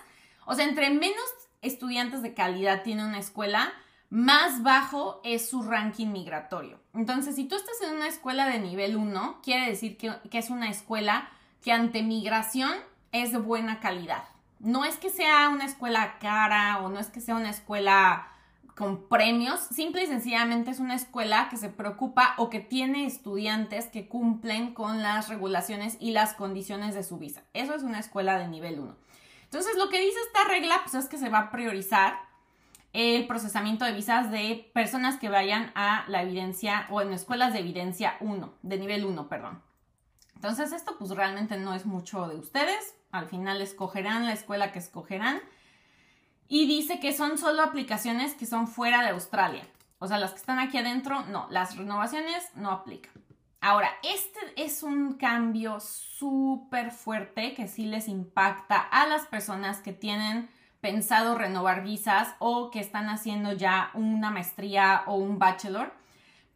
O 0.45 0.55
sea, 0.55 0.67
entre 0.67 0.91
menos 0.91 1.25
estudiantes 1.63 2.23
de 2.23 2.35
calidad 2.35 2.83
tiene 2.83 3.05
una 3.05 3.19
escuela, 3.19 3.73
más 4.11 4.63
bajo 4.63 5.21
es 5.25 5.49
su 5.49 5.63
ranking 5.63 6.09
migratorio. 6.09 6.81
Entonces, 6.99 7.37
si 7.37 7.45
tú 7.45 7.55
estás 7.55 7.81
en 7.83 7.95
una 7.95 8.09
escuela 8.09 8.49
de 8.49 8.59
nivel 8.59 8.97
1, 8.97 9.39
quiere 9.45 9.69
decir 9.69 9.97
que, 9.97 10.19
es 10.33 10.51
una 10.51 10.69
escuela 10.69 11.29
que 11.63 11.71
ante 11.71 12.03
migración 12.03 12.73
es 13.13 13.31
de 13.31 13.39
buena 13.39 13.79
calidad. 13.79 14.25
No 14.59 14.85
es 14.85 14.97
que 14.97 15.09
sea 15.09 15.49
una 15.49 15.65
escuela 15.65 16.19
cara 16.19 16.81
o 16.83 16.89
no 16.89 16.99
es 16.99 17.07
que 17.07 17.21
sea 17.21 17.37
una 17.37 17.51
escuela 17.51 18.27
con 18.75 19.09
premios, 19.09 19.61
simple 19.61 20.03
y 20.03 20.07
sencillamente 20.09 20.73
es 20.73 20.81
una 20.81 20.97
escuela 20.97 21.47
que 21.51 21.57
se 21.57 21.69
preocupa 21.69 22.35
o 22.37 22.51
que 22.51 22.59
tiene 22.59 23.07
estudiantes 23.07 23.87
que 23.87 24.09
cumplen 24.09 24.75
con 24.75 25.01
las 25.01 25.29
regulaciones 25.29 25.97
y 26.01 26.11
las 26.11 26.35
condiciones 26.35 26.97
de 26.97 27.05
su 27.05 27.19
visa. 27.19 27.45
Eso 27.55 27.77
es 27.77 27.85
una 27.85 28.01
escuela 28.01 28.41
de 28.41 28.49
nivel 28.49 28.81
1. 28.81 28.97
Entonces, 29.45 29.77
lo 29.77 29.89
que 29.89 30.01
dice 30.01 30.19
esta 30.27 30.49
regla 30.49 30.81
pues, 30.83 30.97
es 30.97 31.09
que 31.09 31.17
se 31.17 31.29
va 31.29 31.39
a 31.39 31.51
priorizar 31.53 32.28
el 32.93 33.27
procesamiento 33.27 33.85
de 33.85 33.93
visas 33.93 34.31
de 34.31 34.71
personas 34.75 35.19
que 35.19 35.29
vayan 35.29 35.73
a 35.75 36.05
la 36.09 36.23
evidencia 36.23 36.87
o 36.91 37.01
en 37.01 37.13
escuelas 37.13 37.53
de 37.53 37.61
evidencia 37.61 38.17
1, 38.21 38.55
de 38.63 38.79
nivel 38.79 39.05
1, 39.05 39.29
perdón. 39.29 39.63
Entonces 40.35 40.73
esto 40.73 40.97
pues 40.99 41.11
realmente 41.11 41.57
no 41.57 41.75
es 41.75 41.85
mucho 41.85 42.29
de 42.29 42.37
ustedes, 42.37 42.95
al 43.11 43.27
final 43.27 43.61
escogerán 43.61 44.25
la 44.25 44.33
escuela 44.33 44.73
que 44.73 44.79
escogerán 44.79 45.41
y 46.49 46.67
dice 46.67 47.01
que 47.01 47.13
son 47.13 47.39
solo 47.39 47.63
aplicaciones 47.63 48.35
que 48.35 48.47
son 48.47 48.69
fuera 48.69 49.03
de 49.03 49.11
Australia. 49.11 49.69
O 49.99 50.07
sea, 50.07 50.19
las 50.19 50.31
que 50.31 50.39
están 50.39 50.59
aquí 50.59 50.79
adentro, 50.79 51.25
no, 51.27 51.49
las 51.51 51.77
renovaciones 51.77 52.45
no 52.55 52.71
aplican. 52.71 53.13
Ahora, 53.61 53.91
este 54.05 54.39
es 54.57 54.85
un 54.85 55.15
cambio 55.15 55.81
súper 55.81 56.93
fuerte 56.93 57.55
que 57.55 57.67
sí 57.67 57.87
les 57.87 58.07
impacta 58.07 58.79
a 58.79 59.09
las 59.09 59.27
personas 59.27 59.81
que 59.81 59.93
tienen 59.93 60.49
pensado 60.81 61.35
renovar 61.35 61.83
visas 61.83 62.35
o 62.39 62.71
que 62.71 62.81
están 62.81 63.09
haciendo 63.09 63.53
ya 63.53 63.91
una 63.95 64.31
maestría 64.31 65.03
o 65.07 65.17
un 65.17 65.39
bachelor, 65.39 65.93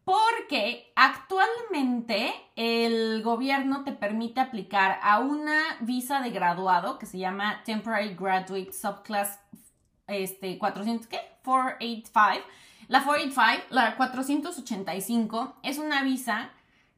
porque 0.04 0.92
actualmente 0.96 2.32
el 2.56 3.22
gobierno 3.22 3.84
te 3.84 3.92
permite 3.92 4.40
aplicar 4.40 4.98
a 5.02 5.20
una 5.20 5.60
visa 5.80 6.20
de 6.20 6.30
graduado 6.30 6.98
que 6.98 7.06
se 7.06 7.18
llama 7.18 7.62
Temporary 7.64 8.14
Graduate 8.14 8.72
Subclass 8.72 9.38
este, 10.08 10.58
400, 10.58 11.06
¿qué? 11.06 11.20
485. 11.44 12.46
La 12.88 13.04
485, 13.04 13.66
la 13.70 13.96
485 13.96 15.56
es 15.62 15.78
una 15.78 16.02
visa 16.02 16.50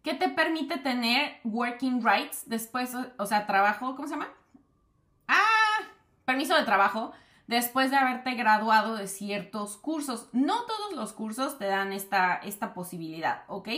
que 0.02 0.14
te 0.14 0.28
permite 0.28 0.78
tener 0.78 1.40
working 1.44 2.04
rights 2.04 2.44
después, 2.46 2.92
o 3.16 3.26
sea, 3.26 3.46
trabajo, 3.46 3.94
¿cómo 3.96 4.08
se 4.08 4.14
llama? 4.14 4.28
Permiso 6.24 6.56
de 6.56 6.64
trabajo 6.64 7.12
después 7.46 7.90
de 7.90 7.96
haberte 7.96 8.34
graduado 8.34 8.96
de 8.96 9.08
ciertos 9.08 9.76
cursos. 9.76 10.28
No 10.32 10.62
todos 10.64 10.94
los 10.94 11.12
cursos 11.12 11.58
te 11.58 11.66
dan 11.66 11.92
esta, 11.92 12.36
esta 12.36 12.74
posibilidad, 12.74 13.42
¿ok? 13.48 13.68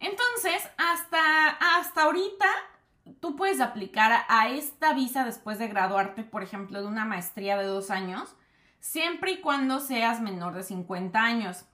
Entonces, 0.00 0.68
hasta, 0.78 1.48
hasta 1.76 2.02
ahorita, 2.02 2.46
tú 3.20 3.36
puedes 3.36 3.60
aplicar 3.60 4.24
a 4.28 4.48
esta 4.48 4.92
visa 4.94 5.24
después 5.24 5.58
de 5.58 5.68
graduarte, 5.68 6.24
por 6.24 6.42
ejemplo, 6.42 6.80
de 6.80 6.88
una 6.88 7.04
maestría 7.04 7.56
de 7.56 7.66
dos 7.66 7.90
años, 7.90 8.34
siempre 8.80 9.32
y 9.32 9.40
cuando 9.40 9.80
seas 9.80 10.20
menor 10.20 10.54
de 10.54 10.64
50 10.64 11.18
años. 11.20 11.64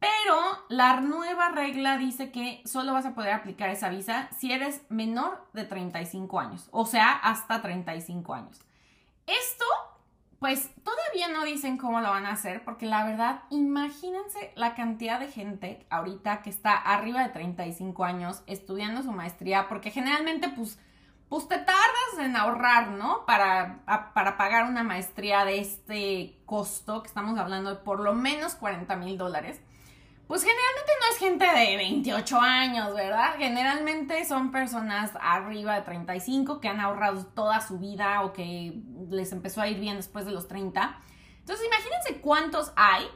Pero 0.00 0.36
la 0.68 1.00
nueva 1.00 1.50
regla 1.50 1.98
dice 1.98 2.30
que 2.30 2.62
solo 2.64 2.92
vas 2.92 3.06
a 3.06 3.14
poder 3.14 3.32
aplicar 3.32 3.68
esa 3.70 3.88
visa 3.88 4.28
si 4.38 4.52
eres 4.52 4.82
menor 4.88 5.48
de 5.52 5.64
35 5.64 6.38
años, 6.38 6.68
o 6.70 6.86
sea, 6.86 7.12
hasta 7.12 7.62
35 7.62 8.34
años. 8.34 8.67
Esto, 9.28 9.64
pues 10.38 10.70
todavía 10.82 11.28
no 11.28 11.44
dicen 11.44 11.76
cómo 11.76 12.00
lo 12.00 12.08
van 12.08 12.24
a 12.24 12.32
hacer, 12.32 12.64
porque 12.64 12.86
la 12.86 13.04
verdad, 13.04 13.42
imagínense 13.50 14.52
la 14.56 14.74
cantidad 14.74 15.20
de 15.20 15.28
gente 15.28 15.86
ahorita 15.90 16.40
que 16.40 16.48
está 16.48 16.74
arriba 16.74 17.22
de 17.22 17.28
35 17.28 18.04
años 18.04 18.42
estudiando 18.46 19.02
su 19.02 19.12
maestría, 19.12 19.68
porque 19.68 19.90
generalmente, 19.90 20.48
pues, 20.48 20.78
pues 21.28 21.46
te 21.46 21.58
tardas 21.58 22.18
en 22.20 22.36
ahorrar, 22.36 22.88
¿no? 22.92 23.26
Para, 23.26 23.82
para 24.14 24.38
pagar 24.38 24.64
una 24.64 24.82
maestría 24.82 25.44
de 25.44 25.60
este 25.60 26.38
costo, 26.46 27.02
que 27.02 27.08
estamos 27.08 27.38
hablando 27.38 27.68
de 27.68 27.76
por 27.76 28.00
lo 28.00 28.14
menos 28.14 28.54
40 28.54 28.96
mil 28.96 29.18
dólares 29.18 29.60
pues 30.28 30.42
generalmente 30.42 30.92
no 31.00 31.10
es 31.10 31.18
gente 31.18 31.58
de 31.58 31.76
28 31.78 32.38
años, 32.38 32.94
¿verdad? 32.94 33.34
Generalmente 33.38 34.26
son 34.26 34.52
personas 34.52 35.10
arriba 35.22 35.74
de 35.74 35.82
35 35.82 36.60
que 36.60 36.68
han 36.68 36.80
ahorrado 36.80 37.24
toda 37.24 37.62
su 37.62 37.78
vida 37.78 38.20
o 38.20 38.34
que 38.34 38.78
les 39.08 39.32
empezó 39.32 39.62
a 39.62 39.68
ir 39.68 39.80
bien 39.80 39.96
después 39.96 40.26
de 40.26 40.32
los 40.32 40.46
30. 40.46 40.98
Entonces 41.40 41.66
imagínense 41.66 42.20
cuántos 42.20 42.72
hay 42.76 43.06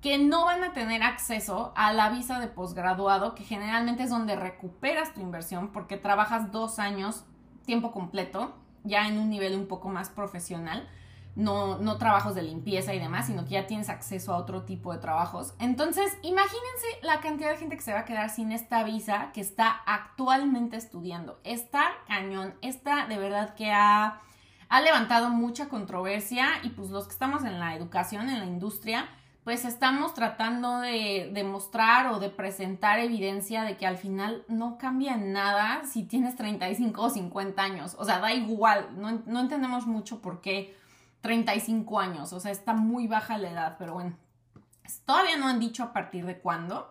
que 0.00 0.16
no 0.16 0.46
van 0.46 0.64
a 0.64 0.72
tener 0.72 1.02
acceso 1.02 1.74
a 1.76 1.92
la 1.92 2.08
visa 2.08 2.40
de 2.40 2.48
posgraduado, 2.48 3.34
que 3.34 3.44
generalmente 3.44 4.04
es 4.04 4.10
donde 4.10 4.34
recuperas 4.34 5.12
tu 5.12 5.20
inversión 5.20 5.68
porque 5.68 5.98
trabajas 5.98 6.50
dos 6.50 6.78
años 6.78 7.24
tiempo 7.66 7.92
completo, 7.92 8.54
ya 8.84 9.06
en 9.06 9.18
un 9.18 9.28
nivel 9.28 9.54
un 9.54 9.66
poco 9.66 9.90
más 9.90 10.08
profesional 10.08 10.88
no, 11.36 11.78
no 11.78 11.98
trabajos 11.98 12.34
de 12.34 12.42
limpieza 12.42 12.94
y 12.94 12.98
demás, 12.98 13.26
sino 13.26 13.44
que 13.44 13.50
ya 13.50 13.66
tienes 13.66 13.88
acceso 13.88 14.32
a 14.32 14.36
otro 14.36 14.62
tipo 14.62 14.92
de 14.92 14.98
trabajos. 14.98 15.54
Entonces, 15.58 16.16
imagínense 16.22 16.86
la 17.02 17.20
cantidad 17.20 17.50
de 17.50 17.56
gente 17.56 17.76
que 17.76 17.82
se 17.82 17.92
va 17.92 18.00
a 18.00 18.04
quedar 18.04 18.30
sin 18.30 18.52
esta 18.52 18.84
visa 18.84 19.30
que 19.32 19.40
está 19.40 19.82
actualmente 19.86 20.76
estudiando. 20.76 21.40
Está 21.44 21.86
cañón, 22.06 22.54
está 22.62 23.06
de 23.06 23.18
verdad 23.18 23.54
que 23.54 23.72
ha, 23.72 24.20
ha 24.68 24.80
levantado 24.80 25.30
mucha 25.30 25.68
controversia 25.68 26.46
y 26.62 26.70
pues 26.70 26.90
los 26.90 27.06
que 27.06 27.12
estamos 27.12 27.44
en 27.44 27.58
la 27.58 27.74
educación, 27.74 28.28
en 28.28 28.38
la 28.38 28.46
industria, 28.46 29.08
pues 29.42 29.64
estamos 29.64 30.14
tratando 30.14 30.78
de 30.78 31.30
demostrar 31.34 32.12
o 32.12 32.20
de 32.20 32.30
presentar 32.30 32.98
evidencia 33.00 33.64
de 33.64 33.76
que 33.76 33.86
al 33.86 33.98
final 33.98 34.44
no 34.48 34.78
cambia 34.78 35.16
nada 35.16 35.84
si 35.84 36.04
tienes 36.04 36.36
35 36.36 37.02
o 37.02 37.10
50 37.10 37.62
años. 37.62 37.96
O 37.98 38.04
sea, 38.04 38.20
da 38.20 38.32
igual, 38.32 38.88
no, 38.96 39.20
no 39.26 39.40
entendemos 39.40 39.86
mucho 39.86 40.22
por 40.22 40.40
qué 40.40 40.74
35 41.24 42.00
años, 42.00 42.34
o 42.34 42.38
sea, 42.38 42.52
está 42.52 42.74
muy 42.74 43.06
baja 43.06 43.38
la 43.38 43.50
edad, 43.50 43.76
pero 43.78 43.94
bueno, 43.94 44.14
todavía 45.06 45.38
no 45.38 45.48
han 45.48 45.58
dicho 45.58 45.82
a 45.82 45.94
partir 45.94 46.26
de 46.26 46.38
cuándo. 46.38 46.90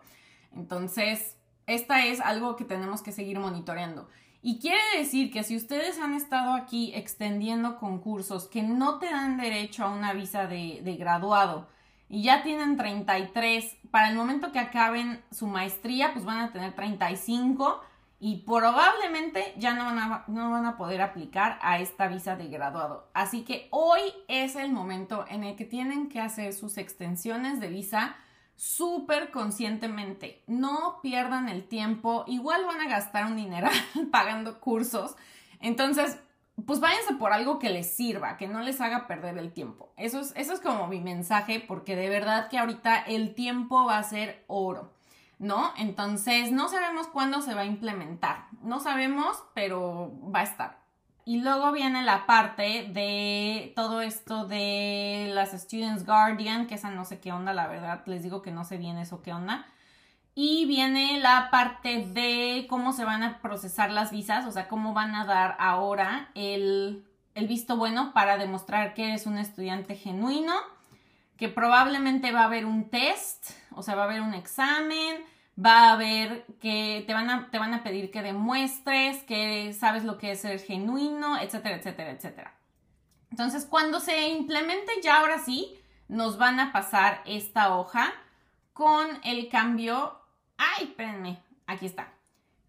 Entonces, 0.55 1.37
esta 1.67 2.07
es 2.07 2.19
algo 2.19 2.55
que 2.55 2.65
tenemos 2.65 3.03
que 3.03 3.11
seguir 3.11 3.37
monitoreando. 3.37 4.09
Y 4.41 4.57
quiere 4.57 4.81
decir 4.97 5.31
que 5.31 5.43
si 5.43 5.55
ustedes 5.55 5.99
han 5.99 6.15
estado 6.15 6.53
aquí 6.53 6.91
extendiendo 6.95 7.77
concursos 7.77 8.47
que 8.47 8.63
no 8.63 8.97
te 8.97 9.05
dan 9.05 9.37
derecho 9.37 9.83
a 9.83 9.91
una 9.91 10.13
visa 10.13 10.47
de, 10.47 10.81
graduado 10.97 11.69
y 12.09 12.23
ya 12.23 12.41
tienen 12.41 12.75
33, 12.75 13.77
para 13.91 14.09
el 14.09 14.15
momento 14.15 14.51
que 14.51 14.57
acaben 14.57 15.23
su 15.29 15.45
maestría, 15.45 16.11
pues 16.11 16.25
van 16.25 16.39
a 16.39 16.51
tener 16.51 16.73
35 16.73 17.81
y 18.25 18.37
probablemente 18.45 19.53
ya 19.57 19.73
no 19.73 19.83
van, 19.83 19.99
a, 19.99 20.23
no 20.27 20.49
van 20.49 20.65
a 20.65 20.77
poder 20.77 21.01
aplicar 21.01 21.59
a 21.61 21.79
esta 21.79 22.07
visa 22.07 22.37
de 22.37 22.47
graduado. 22.47 23.09
Así 23.13 23.43
que 23.43 23.67
hoy 23.69 23.99
es 24.29 24.55
el 24.55 24.71
momento 24.71 25.25
en 25.27 25.43
el 25.43 25.57
que 25.57 25.65
tienen 25.65 26.07
que 26.07 26.21
hacer 26.21 26.53
sus 26.53 26.77
extensiones 26.77 27.59
de 27.59 27.67
visa 27.67 28.15
súper 28.55 29.29
conscientemente. 29.29 30.41
No 30.47 30.99
pierdan 31.03 31.49
el 31.49 31.67
tiempo. 31.67 32.23
Igual 32.25 32.63
van 32.63 32.79
a 32.79 32.87
gastar 32.87 33.25
un 33.25 33.35
dinero 33.35 33.67
pagando 34.13 34.61
cursos. 34.61 35.17
Entonces, 35.59 36.17
pues 36.65 36.79
váyanse 36.79 37.15
por 37.15 37.33
algo 37.33 37.59
que 37.59 37.71
les 37.71 37.93
sirva, 37.93 38.37
que 38.37 38.47
no 38.47 38.61
les 38.61 38.79
haga 38.79 39.05
perder 39.05 39.37
el 39.37 39.51
tiempo. 39.51 39.91
Eso 39.97 40.21
es, 40.21 40.31
eso 40.37 40.53
es 40.53 40.61
como 40.61 40.87
mi 40.87 41.01
mensaje, 41.01 41.59
porque 41.59 41.97
de 41.97 42.07
verdad 42.07 42.47
que 42.47 42.57
ahorita 42.57 42.99
el 42.99 43.35
tiempo 43.35 43.83
va 43.83 43.97
a 43.97 44.03
ser 44.03 44.45
oro. 44.47 44.93
¿No? 45.43 45.73
Entonces, 45.77 46.51
no 46.51 46.69
sabemos 46.69 47.07
cuándo 47.07 47.41
se 47.41 47.53
va 47.53 47.61
a 47.61 47.65
implementar. 47.65 48.47
No 48.61 48.79
sabemos, 48.79 49.43
pero 49.53 50.11
va 50.33 50.39
a 50.39 50.43
estar. 50.43 50.83
Y 51.25 51.41
luego 51.41 51.71
viene 51.71 52.03
la 52.03 52.25
parte 52.25 52.89
de 52.91 53.71
todo 53.75 54.01
esto 54.01 54.45
de 54.45 55.31
las 55.33 55.51
Students 55.51 56.05
Guardian, 56.05 56.67
que 56.67 56.75
esa 56.75 56.89
no 56.89 57.05
sé 57.05 57.19
qué 57.19 57.31
onda, 57.31 57.53
la 57.53 57.67
verdad, 57.67 58.03
les 58.07 58.23
digo 58.23 58.41
que 58.41 58.51
no 58.51 58.65
sé 58.65 58.77
bien 58.77 58.97
eso 58.97 59.21
qué 59.21 59.31
onda. 59.31 59.65
Y 60.35 60.65
viene 60.65 61.19
la 61.19 61.49
parte 61.49 62.07
de 62.07 62.65
cómo 62.69 62.91
se 62.91 63.05
van 63.05 63.23
a 63.23 63.39
procesar 63.39 63.91
las 63.91 64.11
visas, 64.11 64.45
o 64.45 64.51
sea, 64.51 64.67
cómo 64.67 64.93
van 64.93 65.15
a 65.15 65.25
dar 65.25 65.55
ahora 65.59 66.29
el, 66.35 67.05
el 67.35 67.47
visto 67.47 67.77
bueno 67.77 68.13
para 68.13 68.37
demostrar 68.37 68.93
que 68.93 69.05
eres 69.05 69.25
un 69.25 69.37
estudiante 69.37 69.95
genuino, 69.95 70.53
que 71.37 71.47
probablemente 71.47 72.31
va 72.31 72.41
a 72.41 72.45
haber 72.45 72.65
un 72.65 72.89
test, 72.89 73.51
o 73.83 73.85
sea, 73.85 73.95
va 73.95 74.03
a 74.03 74.05
haber 74.05 74.21
un 74.21 74.33
examen, 74.33 75.25
va 75.59 75.89
a 75.89 75.91
haber 75.91 76.45
que 76.61 77.03
te 77.05 77.13
van 77.13 77.29
a, 77.29 77.51
te 77.51 77.59
van 77.59 77.73
a 77.73 77.83
pedir 77.83 78.11
que 78.11 78.21
demuestres 78.21 79.21
que 79.23 79.73
sabes 79.73 80.05
lo 80.05 80.17
que 80.17 80.31
es 80.31 80.39
ser 80.39 80.57
genuino, 80.61 81.37
etcétera, 81.37 81.75
etcétera, 81.75 82.11
etcétera. 82.11 82.53
Entonces, 83.29 83.65
cuando 83.65 83.99
se 83.99 84.29
implemente 84.29 84.93
ya 85.03 85.19
ahora 85.19 85.37
sí, 85.39 85.77
nos 86.07 86.37
van 86.37 86.61
a 86.61 86.71
pasar 86.71 87.23
esta 87.25 87.75
hoja 87.75 88.13
con 88.71 89.05
el 89.25 89.49
cambio, 89.49 90.17
ay, 90.57 90.85
espérenme, 90.85 91.43
aquí 91.67 91.85
está, 91.85 92.07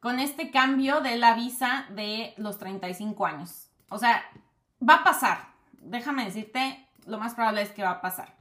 con 0.01 0.19
este 0.19 0.51
cambio 0.51 1.01
de 1.01 1.17
la 1.17 1.35
visa 1.35 1.87
de 1.91 2.35
los 2.39 2.59
35 2.59 3.25
años. 3.25 3.69
O 3.89 3.99
sea, 3.99 4.25
va 4.83 4.97
a 4.97 5.05
pasar, 5.05 5.47
déjame 5.75 6.25
decirte, 6.25 6.85
lo 7.07 7.19
más 7.19 7.35
probable 7.35 7.63
es 7.63 7.71
que 7.71 7.85
va 7.85 7.91
a 7.91 8.01
pasar. 8.01 8.35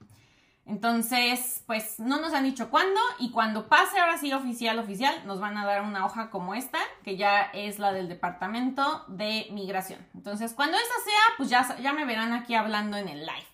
Entonces, 0.66 1.62
pues 1.68 2.00
no 2.00 2.22
nos 2.22 2.34
han 2.34 2.46
dicho 2.46 2.70
cuándo 2.70 3.00
y 3.20 3.32
cuando 3.32 3.68
pase 3.68 4.00
ahora 4.00 4.18
sí 4.18 4.32
oficial, 4.32 4.80
oficial, 4.80 5.14
nos 5.26 5.40
van 5.42 5.58
a 5.58 5.66
dar 5.66 5.82
una 5.82 6.06
hoja 6.06 6.30
como 6.30 6.56
esta, 6.56 6.80
que 7.04 7.18
ya 7.18 7.42
es 7.54 7.80
la 7.80 7.92
del 7.92 8.08
Departamento 8.08 9.04
de 9.10 9.48
Migración. 9.52 10.00
Entonces, 10.14 10.54
cuando 10.54 10.78
esa 10.78 11.04
sea, 11.04 11.22
pues 11.38 11.50
ya, 11.50 11.76
ya 11.82 11.92
me 11.92 12.06
verán 12.06 12.32
aquí 12.32 12.56
hablando 12.56 12.96
en 12.96 13.10
el 13.10 13.20
live. 13.20 13.48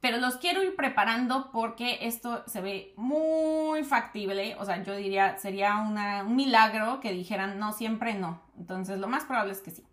Pero 0.00 0.16
los 0.16 0.38
quiero 0.38 0.62
ir 0.62 0.74
preparando 0.76 1.50
porque 1.52 1.98
esto 2.02 2.42
se 2.46 2.60
ve 2.62 2.94
muy 2.96 3.84
factible. 3.84 4.56
O 4.58 4.64
sea, 4.64 4.82
yo 4.82 4.96
diría, 4.96 5.38
sería 5.38 5.76
un 5.76 6.34
milagro 6.34 7.00
que 7.00 7.12
dijeran 7.12 7.58
no, 7.58 7.72
siempre 7.72 8.14
no. 8.14 8.40
Entonces, 8.58 8.98
lo 8.98 9.08
más 9.08 9.24
probable 9.24 9.52
es 9.52 9.60
que 9.60 9.70
sí. 9.70 9.84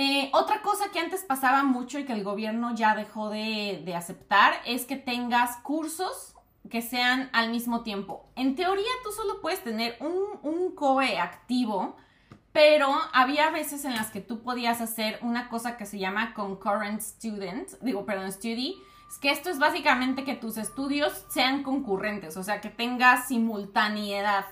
Eh, 0.00 0.30
otra 0.32 0.62
cosa 0.62 0.92
que 0.92 1.00
antes 1.00 1.24
pasaba 1.24 1.64
mucho 1.64 1.98
y 1.98 2.04
que 2.04 2.12
el 2.12 2.22
gobierno 2.22 2.72
ya 2.72 2.94
dejó 2.94 3.30
de, 3.30 3.92
aceptar 3.96 4.54
es 4.64 4.84
que 4.84 4.94
tengas 4.94 5.56
cursos 5.56 6.36
que 6.70 6.82
sean 6.82 7.28
al 7.32 7.50
mismo 7.50 7.82
tiempo. 7.82 8.24
En 8.36 8.54
teoría 8.54 8.86
tú 9.02 9.10
solo 9.10 9.40
puedes 9.40 9.64
tener 9.64 9.96
un, 9.98 10.38
un 10.44 10.72
COE 10.76 11.18
activo, 11.18 11.96
pero 12.52 12.86
había 13.12 13.50
veces 13.50 13.84
en 13.84 13.96
las 13.96 14.12
que 14.12 14.20
tú 14.20 14.44
podías 14.44 14.80
hacer 14.80 15.18
una 15.20 15.48
cosa 15.48 15.76
que 15.76 15.84
se 15.84 15.98
llama 15.98 16.32
concurrent 16.32 17.00
student, 17.00 17.68
digo, 17.80 18.06
perdón, 18.06 18.30
study. 18.30 18.80
Es 19.10 19.18
que 19.18 19.32
esto 19.32 19.50
es 19.50 19.58
básicamente 19.58 20.22
que 20.22 20.36
tus 20.36 20.58
estudios 20.58 21.24
sean 21.28 21.64
concurrentes, 21.64 22.36
o 22.36 22.44
sea, 22.44 22.60
que 22.60 22.70
tengas 22.70 23.26
simultaneidad. 23.26 24.44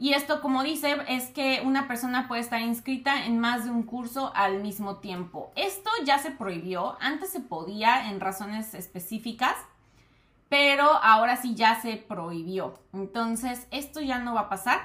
Y 0.00 0.14
esto, 0.14 0.40
como 0.40 0.62
dice, 0.62 0.96
es 1.08 1.28
que 1.28 1.60
una 1.62 1.86
persona 1.86 2.26
puede 2.26 2.40
estar 2.40 2.62
inscrita 2.62 3.26
en 3.26 3.38
más 3.38 3.64
de 3.66 3.70
un 3.70 3.82
curso 3.82 4.32
al 4.34 4.62
mismo 4.62 4.96
tiempo. 4.96 5.52
Esto 5.56 5.90
ya 6.06 6.16
se 6.16 6.30
prohibió, 6.30 6.96
antes 7.02 7.28
se 7.28 7.40
podía 7.40 8.08
en 8.08 8.18
razones 8.18 8.72
específicas, 8.72 9.54
pero 10.48 10.84
ahora 10.84 11.36
sí 11.36 11.54
ya 11.54 11.78
se 11.82 11.98
prohibió. 11.98 12.80
Entonces, 12.94 13.66
esto 13.70 14.00
ya 14.00 14.20
no 14.20 14.32
va 14.32 14.40
a 14.40 14.48
pasar. 14.48 14.80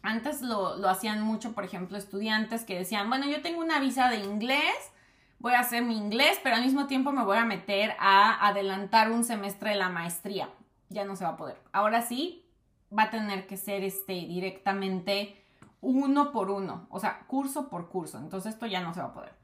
Antes 0.00 0.40
lo, 0.40 0.78
lo 0.78 0.88
hacían 0.88 1.20
mucho, 1.20 1.52
por 1.52 1.64
ejemplo, 1.64 1.98
estudiantes 1.98 2.64
que 2.64 2.78
decían, 2.78 3.10
bueno, 3.10 3.26
yo 3.26 3.42
tengo 3.42 3.60
una 3.60 3.78
visa 3.78 4.08
de 4.08 4.20
inglés, 4.20 4.90
voy 5.38 5.52
a 5.52 5.60
hacer 5.60 5.82
mi 5.82 5.98
inglés, 5.98 6.40
pero 6.42 6.56
al 6.56 6.64
mismo 6.64 6.86
tiempo 6.86 7.12
me 7.12 7.24
voy 7.24 7.36
a 7.36 7.44
meter 7.44 7.94
a 8.00 8.48
adelantar 8.48 9.10
un 9.10 9.22
semestre 9.22 9.68
de 9.68 9.76
la 9.76 9.90
maestría. 9.90 10.48
Ya 10.88 11.04
no 11.04 11.14
se 11.14 11.24
va 11.24 11.32
a 11.32 11.36
poder. 11.36 11.60
Ahora 11.72 12.00
sí, 12.00 12.47
va 12.96 13.04
a 13.04 13.10
tener 13.10 13.46
que 13.46 13.56
ser 13.56 13.84
este 13.84 14.12
directamente 14.12 15.44
uno 15.80 16.32
por 16.32 16.50
uno, 16.50 16.86
o 16.90 16.98
sea, 16.98 17.20
curso 17.26 17.68
por 17.68 17.88
curso. 17.88 18.18
Entonces 18.18 18.54
esto 18.54 18.66
ya 18.66 18.80
no 18.80 18.94
se 18.94 19.00
va 19.00 19.06
a 19.06 19.12
poder. 19.12 19.38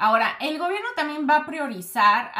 Ahora, 0.00 0.36
el 0.40 0.58
gobierno 0.58 0.86
también 0.94 1.26
va 1.28 1.38
a 1.38 1.46
priorizar 1.46 2.30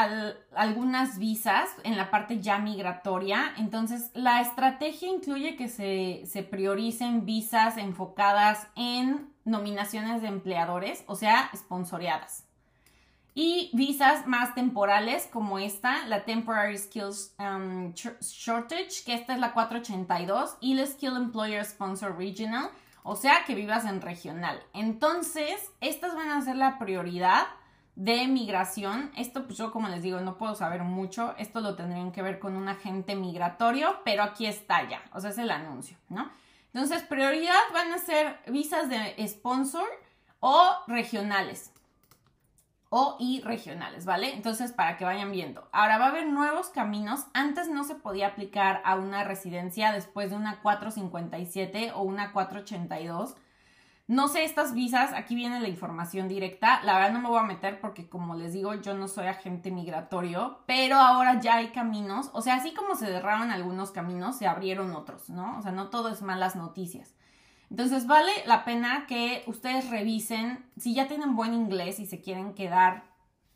algunas 0.55 1.19
visas 1.19 1.69
en 1.83 1.97
la 1.97 2.09
parte 2.09 2.39
ya 2.39 2.59
migratoria. 2.61 3.53
Entonces, 3.57 4.13
la 4.15 4.41
estrategia 4.41 5.09
incluye 5.09 5.57
que 5.57 5.67
se, 5.67 6.23
se 6.27 6.45
prioricen 6.45 7.25
visas 7.25 7.77
enfocadas 7.77 8.69
en 8.77 9.35
nominaciones 9.45 10.23
de 10.23 10.29
empleadores, 10.29 11.03
o 11.09 11.17
sea, 11.17 11.51
sponsoreadas 11.53 12.48
y 13.41 13.71
visas 13.73 14.27
más 14.27 14.57
temporales 14.57 15.29
como 15.33 15.61
esta, 15.61 16.05
la 16.09 16.25
Temporary 16.25 16.77
Skills 16.77 17.37
um, 17.39 17.93
Shortage, 17.95 19.05
que 19.07 19.15
esta 19.15 19.33
es 19.33 19.39
la 19.39 19.53
482, 19.53 20.57
y 20.61 20.75
la 20.75 20.85
Skill 20.85 21.15
Employer 21.15 21.65
Sponsor 21.65 22.19
Regional, 22.19 22.69
o 23.05 23.15
sea 23.15 23.45
que 23.47 23.55
vivas 23.55 23.85
en 23.85 24.01
regional. 24.01 24.61
Entonces, 24.75 25.71
estas 25.81 26.17
van 26.17 26.31
a 26.31 26.41
ser 26.41 26.57
la 26.57 26.81
prioridad 26.81 27.47
de 27.95 28.27
migración. 28.27 29.13
Esto, 29.17 29.45
pues 29.45 29.57
yo 29.57 29.71
como 29.71 29.89
les 29.89 30.03
digo, 30.03 30.19
no 30.19 30.37
puedo 30.37 30.57
saber 30.57 30.83
mucho. 30.83 31.37
Esto 31.39 31.61
lo 31.61 31.77
tendrían 31.77 32.11
que 32.11 32.23
ver 32.23 32.41
con 32.41 32.57
un 32.57 32.67
agente 32.67 33.15
migratorio, 33.15 34.01
pero 34.05 34.25
aquí 34.25 34.47
está 34.47 34.89
ya, 34.89 35.01
o 35.13 35.21
sea, 35.21 35.31
es 35.31 35.39
el 35.39 35.53
anuncio, 35.53 35.97
¿no? 36.09 36.29
Entonces, 36.75 37.05
prioridad 37.05 37.55
van 37.73 37.93
a 37.93 37.99
ser 37.99 38.41
visas 38.49 38.89
de 38.89 39.15
sponsor 39.29 39.87
o 40.41 40.73
regionales 40.89 41.71
o 42.91 43.17
y 43.19 43.41
regionales, 43.43 44.05
¿vale? 44.05 44.35
Entonces, 44.35 44.73
para 44.73 44.97
que 44.97 45.05
vayan 45.05 45.31
viendo. 45.31 45.69
Ahora 45.73 45.99
va 45.99 46.07
a 46.07 46.09
haber 46.09 46.27
nuevos 46.27 46.69
caminos. 46.69 47.27
Antes 47.35 47.69
no 47.69 47.85
se 47.85 47.95
podía 47.95 48.29
aplicar 48.29 48.81
a 48.85 48.97
una 48.97 49.25
residencia 49.25 49.93
después 49.93 50.31
de 50.31 50.37
una 50.37 50.61
457 50.63 51.93
o 51.95 52.03
una 52.03 52.33
482. 52.33 53.37
No 54.07 54.29
sé 54.29 54.43
estas 54.43 54.73
visas, 54.73 55.13
aquí 55.13 55.35
viene 55.35 55.61
la 55.61 55.69
información 55.69 56.29
directa. 56.29 56.83
La 56.83 56.95
verdad 56.95 57.13
no 57.13 57.21
me 57.21 57.29
voy 57.29 57.41
a 57.41 57.43
meter 57.43 57.79
porque 57.79 58.09
como 58.09 58.37
les 58.37 58.55
digo, 58.55 58.73
yo 58.75 58.95
no 58.95 59.07
soy 59.07 59.27
agente 59.27 59.71
migratorio, 59.71 60.61
pero 60.65 60.97
ahora 60.97 61.41
ya 61.41 61.57
hay 61.57 61.69
caminos. 61.69 62.31
O 62.33 62.41
sea, 62.41 62.55
así 62.55 62.73
como 62.73 62.95
se 62.95 63.05
cerraron 63.05 63.51
algunos 63.51 63.91
caminos, 63.91 64.39
se 64.39 64.47
abrieron 64.47 64.97
otros, 64.97 65.29
¿no? 65.29 65.59
O 65.59 65.63
sea, 65.63 65.73
no 65.73 65.91
todo 65.91 66.09
es 66.09 66.23
malas 66.23 66.57
noticias. 66.57 67.18
Entonces 67.71 68.07
vale 68.07 68.33
la 68.47 68.65
pena 68.65 69.07
que 69.07 69.43
ustedes 69.47 69.91
revisen, 69.91 70.65
si 70.77 70.95
ya 70.95 71.07
tienen 71.07 71.37
buen 71.37 71.53
inglés 71.53 71.99
y 72.01 72.07
se 72.07 72.21
quieren 72.21 72.55
quedar 72.55 73.05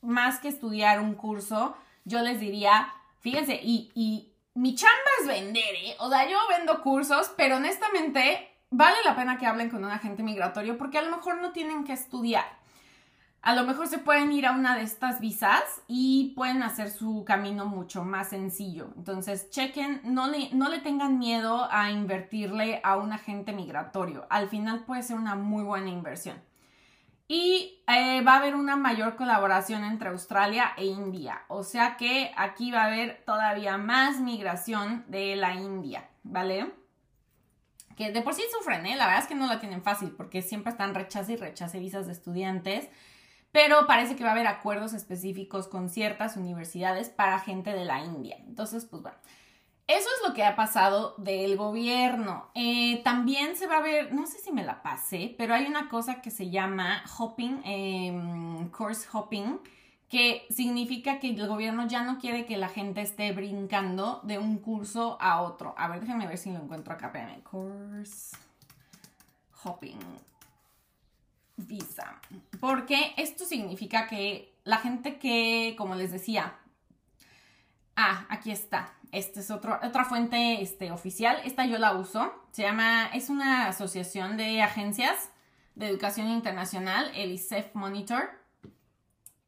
más 0.01 0.39
que 0.39 0.49
estudiar 0.49 1.01
un 1.01 1.15
curso, 1.15 1.75
yo 2.05 2.21
les 2.21 2.41
diría, 2.41 2.93
fíjense, 3.21 3.61
y, 3.63 3.91
y 3.95 4.35
mi 4.55 4.75
chamba 4.75 5.11
es 5.21 5.27
vender, 5.27 5.75
¿eh? 5.77 5.97
O 6.01 6.11
sea, 6.11 6.29
yo 6.29 6.37
vendo 6.51 6.83
cursos, 6.83 7.33
pero 7.37 7.57
honestamente 7.57 8.49
vale 8.71 8.97
la 9.05 9.17
pena 9.17 9.39
que 9.39 9.47
hablen 9.47 9.71
con 9.71 9.85
un 9.85 9.91
agente 9.91 10.23
migratorio 10.23 10.77
porque 10.79 10.99
a 10.99 11.03
lo 11.03 11.17
mejor 11.17 11.41
no 11.41 11.53
tienen 11.53 11.85
que 11.85 11.93
estudiar 11.93 12.62
a 13.43 13.57
lo 13.57 13.65
mejor 13.65 13.89
se 13.89 13.99
pueden 13.99 14.33
ir 14.33 14.47
a 14.47 14.53
una 14.53 14.77
de 14.77 14.85
estas 14.85 15.21
visas 15.21 15.63
y 15.89 16.33
pueden 16.37 16.63
hacer 16.63 16.91
su 16.91 17.25
camino 17.25 17.67
mucho 17.67 18.05
más 18.05 18.29
sencillo. 18.29 18.93
Entonces, 18.97 19.51
chequen, 19.51 20.01
no 20.05 20.29
le, 20.29 20.51
no 20.53 20.69
le 20.69 20.79
tengan 20.79 21.19
miedo 21.19 21.69
a 21.73 21.91
invertirle 21.91 22.81
a 22.85 22.97
un 22.97 23.13
agente 23.13 23.53
migratorio. 23.53 24.27
Al 24.31 24.49
final 24.49 24.85
puede 24.85 25.03
ser 25.03 25.17
una 25.17 25.35
muy 25.35 25.65
buena 25.65 25.91
inversión. 25.91 26.41
Y 27.27 27.83
eh, 27.89 28.23
va 28.23 28.35
a 28.35 28.39
haber 28.39 28.55
una 28.55 28.77
mayor 28.77 29.17
colaboración 29.17 29.83
entre 29.83 30.11
Australia 30.11 30.75
e 30.77 30.85
India. 30.85 31.43
O 31.49 31.65
sea 31.65 31.97
que 31.97 32.33
aquí 32.37 32.71
va 32.71 32.83
a 32.83 32.87
haber 32.87 33.25
todavía 33.25 33.77
más 33.77 34.21
migración 34.21 35.05
de 35.09 35.35
la 35.35 35.55
India, 35.55 36.09
¿vale? 36.23 36.73
Que 37.97 38.13
de 38.13 38.23
por 38.23 38.35
sí 38.35 38.43
sufren, 38.57 38.87
¿eh? 38.87 38.97
La 38.97 39.07
verdad 39.07 39.23
es 39.23 39.29
que 39.29 39.35
no 39.35 39.47
la 39.49 39.59
tienen 39.59 39.83
fácil 39.83 40.13
porque 40.13 40.43
siempre 40.43 40.71
están 40.71 40.95
rechace 40.95 41.33
y 41.33 41.37
rechace 41.37 41.81
visas 41.81 42.07
de 42.07 42.13
estudiantes 42.13 42.89
pero 43.53 43.87
parece 43.87 44.17
que 44.17 44.25
va 44.25 44.31
a 44.31 44.33
haber 44.33 44.47
acuerdos 44.47 44.95
específicos 44.95 45.69
con 45.69 45.91
ciertas 45.91 46.37
universidades 46.37 47.11
para 47.11 47.39
gente 47.39 47.73
de 47.73 47.85
la 47.85 48.01
India. 48.01 48.37
Entonces, 48.47 48.87
pues 48.87 49.03
bueno. 49.03 49.19
Eso 49.89 50.09
es 50.09 50.29
lo 50.29 50.33
que 50.33 50.45
ha 50.45 50.57
pasado 50.57 51.15
del 51.19 51.57
gobierno. 51.57 52.49
Eh, 52.55 53.03
también 53.03 53.57
se 53.57 53.67
va 53.67 53.79
a 53.79 53.83
ver, 53.83 54.15
no 54.15 54.27
sé 54.27 54.39
si 54.39 54.53
me 54.53 54.65
la 54.65 54.81
pasé, 54.83 55.35
pero 55.37 55.55
hay 55.55 55.67
una 55.67 55.89
cosa 55.89 56.23
que 56.23 56.31
se 56.31 56.51
llama 56.51 57.03
hopping, 57.19 57.61
em, 57.65 58.71
course 58.71 59.07
hopping, 59.13 59.61
que 60.09 60.47
significa 60.51 61.19
que 61.19 61.31
el 61.31 61.47
gobierno 61.49 61.87
ya 61.89 62.05
no 62.05 62.19
quiere 62.19 62.47
que 62.47 62.57
la 62.57 62.69
gente 62.69 63.03
esté 63.03 63.33
brincando 63.33 64.21
de 64.23 64.39
un 64.39 64.59
curso 64.59 65.19
a 65.21 65.43
otro. 65.43 65.75
A 65.77 65.89
ver, 65.89 66.01
déjenme 66.01 66.27
ver 66.27 66.39
si 66.39 66.51
lo 66.53 66.61
encuentro 66.61 66.95
acá. 66.95 67.07
Espérame. 67.07 67.43
Course 67.43 68.37
hopping 69.65 69.99
visa. 71.67 72.21
Porque 72.61 73.15
esto 73.17 73.45
significa 73.45 74.07
que 74.07 74.55
la 74.65 74.79
gente 74.79 75.19
que, 75.19 75.75
como 75.77 75.95
les 75.95 76.13
decía, 76.13 76.55
ah, 77.97 78.27
aquí 78.29 78.51
está. 78.51 78.95
Esta 79.11 79.41
es 79.41 79.51
otra 79.51 80.05
fuente 80.05 80.63
este, 80.63 80.91
oficial. 80.91 81.39
Esta 81.45 81.67
yo 81.67 81.79
la 81.79 81.95
uso. 81.95 82.33
Se 82.53 82.63
llama, 82.63 83.07
es 83.13 83.29
una 83.29 83.69
asociación 83.69 84.37
de 84.37 84.63
agencias 84.63 85.31
de 85.75 85.89
educación 85.89 86.29
internacional, 86.29 87.11
el 87.15 87.33
ISEF 87.33 87.75
Monitor. 87.75 88.31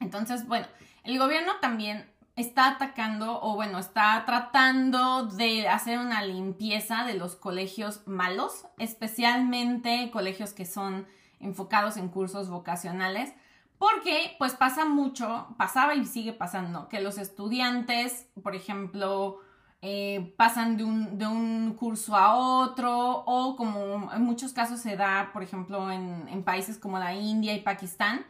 Entonces, 0.00 0.46
bueno, 0.46 0.66
el 1.02 1.18
gobierno 1.18 1.52
también 1.60 2.10
está 2.36 2.68
atacando 2.68 3.40
o 3.42 3.54
bueno, 3.54 3.78
está 3.78 4.24
tratando 4.26 5.26
de 5.26 5.68
hacer 5.68 5.98
una 5.98 6.24
limpieza 6.24 7.04
de 7.04 7.14
los 7.14 7.36
colegios 7.36 8.06
malos, 8.06 8.66
especialmente 8.78 10.10
colegios 10.12 10.52
que 10.52 10.66
son 10.66 11.06
enfocados 11.44 11.96
en 11.96 12.08
cursos 12.08 12.48
vocacionales, 12.48 13.32
porque 13.78 14.34
pues 14.38 14.54
pasa 14.54 14.84
mucho, 14.84 15.48
pasaba 15.56 15.94
y 15.94 16.06
sigue 16.06 16.32
pasando, 16.32 16.88
que 16.88 17.00
los 17.00 17.18
estudiantes, 17.18 18.26
por 18.42 18.54
ejemplo, 18.54 19.40
eh, 19.82 20.34
pasan 20.38 20.76
de 20.76 20.84
un, 20.84 21.18
de 21.18 21.26
un, 21.26 21.74
curso 21.74 22.16
a 22.16 22.34
otro 22.34 23.22
o 23.26 23.54
como 23.56 24.10
en 24.12 24.22
muchos 24.22 24.52
casos 24.52 24.80
se 24.80 24.96
da, 24.96 25.30
por 25.32 25.42
ejemplo, 25.42 25.90
en, 25.90 26.26
en 26.28 26.42
países 26.42 26.78
como 26.78 26.98
la 26.98 27.14
India 27.14 27.54
y 27.54 27.60
Pakistán, 27.60 28.24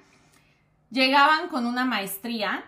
llegaban 0.90 1.48
con 1.48 1.66
una 1.66 1.84
maestría 1.84 2.64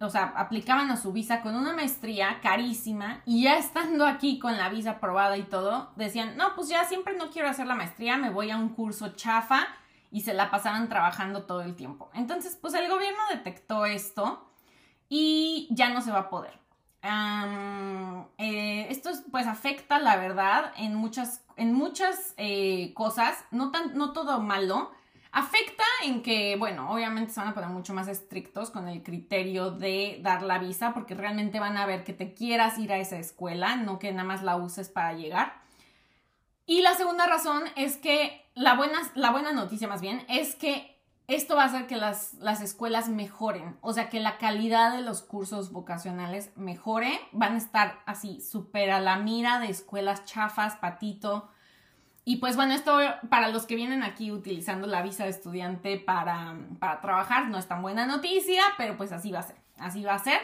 o 0.00 0.10
sea, 0.10 0.32
aplicaban 0.36 0.90
a 0.90 0.96
su 0.96 1.12
visa 1.12 1.42
con 1.42 1.54
una 1.54 1.74
maestría 1.74 2.40
carísima 2.40 3.22
y 3.26 3.42
ya 3.44 3.58
estando 3.58 4.06
aquí 4.06 4.38
con 4.38 4.56
la 4.56 4.68
visa 4.68 4.92
aprobada 4.92 5.36
y 5.36 5.42
todo, 5.42 5.92
decían, 5.96 6.36
no, 6.36 6.54
pues 6.54 6.68
ya 6.68 6.84
siempre 6.84 7.16
no 7.16 7.30
quiero 7.30 7.48
hacer 7.48 7.66
la 7.66 7.74
maestría, 7.74 8.16
me 8.16 8.30
voy 8.30 8.50
a 8.50 8.56
un 8.56 8.70
curso 8.70 9.10
chafa 9.10 9.66
y 10.10 10.22
se 10.22 10.34
la 10.34 10.50
pasaban 10.50 10.88
trabajando 10.88 11.44
todo 11.44 11.62
el 11.62 11.74
tiempo. 11.74 12.10
Entonces, 12.14 12.58
pues 12.60 12.74
el 12.74 12.88
gobierno 12.88 13.20
detectó 13.30 13.86
esto 13.86 14.48
y 15.08 15.68
ya 15.70 15.90
no 15.90 16.00
se 16.00 16.12
va 16.12 16.20
a 16.20 16.30
poder. 16.30 16.58
Eh, 18.38 18.86
esto 18.90 19.10
pues 19.30 19.46
afecta, 19.46 19.98
la 19.98 20.16
verdad, 20.16 20.72
en 20.76 20.94
muchas, 20.94 21.44
en 21.56 21.72
muchas 21.74 22.34
eh, 22.36 22.92
cosas, 22.94 23.44
no, 23.50 23.70
tan, 23.70 23.96
no 23.96 24.12
todo 24.12 24.40
malo, 24.40 24.92
Afecta 25.34 25.84
en 26.04 26.22
que, 26.22 26.56
bueno, 26.56 26.92
obviamente 26.92 27.32
se 27.32 27.40
van 27.40 27.48
a 27.48 27.54
poner 27.54 27.70
mucho 27.70 27.94
más 27.94 28.06
estrictos 28.06 28.70
con 28.70 28.86
el 28.86 29.02
criterio 29.02 29.70
de 29.70 30.20
dar 30.22 30.42
la 30.42 30.58
visa, 30.58 30.92
porque 30.92 31.14
realmente 31.14 31.58
van 31.58 31.78
a 31.78 31.86
ver 31.86 32.04
que 32.04 32.12
te 32.12 32.34
quieras 32.34 32.78
ir 32.78 32.92
a 32.92 32.98
esa 32.98 33.18
escuela, 33.18 33.76
no 33.76 33.98
que 33.98 34.12
nada 34.12 34.24
más 34.24 34.42
la 34.42 34.56
uses 34.56 34.90
para 34.90 35.14
llegar. 35.14 35.62
Y 36.66 36.82
la 36.82 36.94
segunda 36.94 37.26
razón 37.26 37.62
es 37.76 37.96
que 37.96 38.46
la 38.54 38.74
buena, 38.74 38.98
la 39.14 39.30
buena 39.30 39.52
noticia 39.52 39.88
más 39.88 40.02
bien 40.02 40.22
es 40.28 40.54
que 40.54 40.92
esto 41.28 41.56
va 41.56 41.62
a 41.62 41.66
hacer 41.66 41.86
que 41.86 41.96
las, 41.96 42.34
las 42.34 42.60
escuelas 42.60 43.08
mejoren, 43.08 43.78
o 43.80 43.94
sea, 43.94 44.10
que 44.10 44.20
la 44.20 44.36
calidad 44.36 44.92
de 44.92 45.00
los 45.00 45.22
cursos 45.22 45.72
vocacionales 45.72 46.50
mejore, 46.56 47.18
van 47.32 47.54
a 47.54 47.58
estar 47.58 48.02
así 48.04 48.42
súper 48.42 48.90
a 48.90 49.00
la 49.00 49.16
mira 49.16 49.60
de 49.60 49.68
escuelas 49.68 50.26
chafas, 50.26 50.76
patito, 50.76 51.48
y 52.24 52.36
pues 52.36 52.54
bueno, 52.54 52.72
esto 52.74 52.98
para 53.30 53.48
los 53.48 53.66
que 53.66 53.74
vienen 53.74 54.04
aquí 54.04 54.30
utilizando 54.30 54.86
la 54.86 55.02
visa 55.02 55.24
de 55.24 55.30
estudiante 55.30 55.98
para, 55.98 56.56
trabajar 57.00 57.48
no 57.48 57.58
es 57.58 57.66
tan 57.66 57.82
buena 57.82 58.06
noticia, 58.06 58.62
pero 58.78 58.96
pues 58.96 59.10
así 59.10 59.32
va 59.32 59.40
a 59.40 59.42
ser. 59.42 59.56
Así 59.78 60.04
va 60.04 60.14
a 60.14 60.18
ser. 60.20 60.40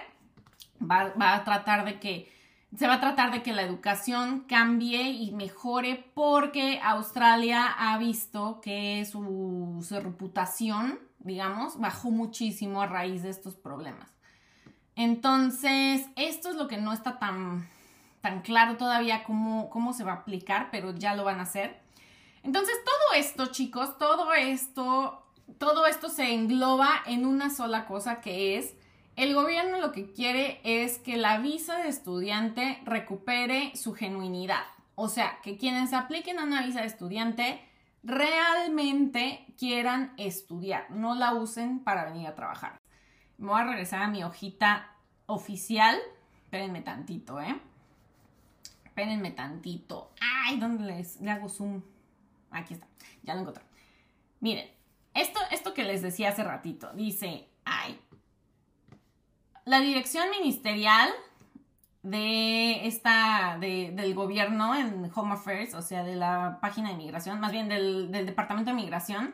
Va, 0.83 1.35
a 1.35 1.45
tratar 1.45 1.85
de 1.85 2.01
que 2.01 2.33
se 2.77 2.87
va 2.87 2.95
a 2.95 3.01
tratar 3.01 3.31
de 3.33 3.43
que 3.43 3.53
la 3.53 3.63
educación 3.63 4.41
cambie 4.49 5.11
y 5.11 5.33
mejore 5.33 6.11
porque 6.15 6.81
Australia 6.83 7.67
ha 7.67 7.97
visto 7.99 8.61
que 8.61 9.05
su, 9.05 9.85
reputación, 10.03 10.99
digamos, 11.21 11.79
bajó 11.79 12.11
muchísimo 12.11 12.83
a 12.83 12.87
raíz 12.87 13.23
de 13.23 13.31
estos 13.31 13.55
problemas. 13.55 14.11
Entonces, 14.97 16.07
esto 16.17 16.51
es 16.51 16.57
lo 16.57 16.67
que 16.67 16.77
no 16.77 16.93
está 16.93 17.21
tan, 17.21 17.69
tan 18.21 18.43
claro 18.43 18.77
todavía 18.77 19.25
cómo, 19.25 19.71
cómo 19.71 19.93
se 19.93 20.05
va 20.05 20.13
a 20.13 20.17
aplicar, 20.17 20.69
pero 20.71 20.95
ya 20.95 21.15
lo 21.15 21.25
van 21.25 21.41
a 21.41 21.45
hacer. 21.45 21.81
Entonces, 22.43 22.77
todo 22.85 23.19
esto, 23.19 23.47
chicos, 23.47 23.99
todo 23.99 24.33
esto, 24.33 25.27
todo 25.59 25.87
esto 25.87 26.09
se 26.09 26.33
engloba 26.33 26.89
en 27.07 27.27
una 27.27 27.51
sola 27.51 27.87
cosa 27.87 28.21
que 28.21 28.59
es 28.59 28.75
el 29.19 29.35
gobierno 29.35 29.81
lo 29.81 29.91
que 29.91 30.13
quiere 30.13 30.61
es 30.63 30.99
que 30.99 31.17
la 31.17 31.39
visa 31.39 31.79
de 31.79 31.89
estudiante 31.89 32.81
recupere 32.85 33.75
su 33.75 33.93
genuinidad. 33.93 34.63
O 34.95 35.09
sea, 35.09 35.41
que 35.43 35.57
quienes 35.57 35.93
apliquen 35.93 36.39
a 36.39 36.45
una 36.45 36.63
visa 36.65 36.83
de 36.83 36.87
estudiante 36.87 37.61
realmente 38.05 39.45
quieran 39.59 40.15
estudiar, 40.19 40.89
no 40.93 41.17
la 41.17 41.35
usen 41.35 41.81
para 41.81 42.05
venir 42.05 42.29
a 42.29 42.37
trabajar. 42.37 42.79
Me 43.39 43.49
voy 43.49 43.61
a 43.61 43.65
regresar 43.65 44.03
a 44.03 44.09
mi 44.09 44.23
hojita 44.23 44.95
oficial. 45.27 45.99
Espérenme 46.45 46.83
tantito, 46.83 47.41
¿eh? 47.41 47.61
Espérenme 48.99 49.31
tantito. 49.31 50.11
Ay, 50.21 50.59
¿dónde 50.59 50.85
les, 50.85 51.21
le 51.21 51.31
hago 51.31 51.49
zoom? 51.49 51.83
Aquí 52.51 52.75
está, 52.75 52.89
ya 53.23 53.35
lo 53.35 53.43
encontré. 53.43 53.63
Miren, 54.41 54.69
esto, 55.15 55.39
esto 55.53 55.73
que 55.73 55.85
les 55.85 56.03
decía 56.03 56.31
hace 56.31 56.43
ratito, 56.43 56.93
dice, 56.95 57.49
ay, 57.65 58.01
la 59.65 59.79
dirección 59.79 60.29
ministerial 60.31 61.11
de 62.03 62.89
esta, 62.89 63.57
del 63.61 64.15
gobierno 64.15 64.75
en 64.75 65.09
Home 65.15 65.35
Affairs, 65.35 65.75
o 65.75 65.83
sea, 65.83 66.03
de 66.03 66.17
la 66.17 66.59
página 66.61 66.91
de 66.91 66.97
migración, 66.97 67.39
más 67.39 67.53
bien 67.53 67.69
del 67.69 68.11
Departamento 68.11 68.73
de 68.73 68.79
Migración, 68.79 69.33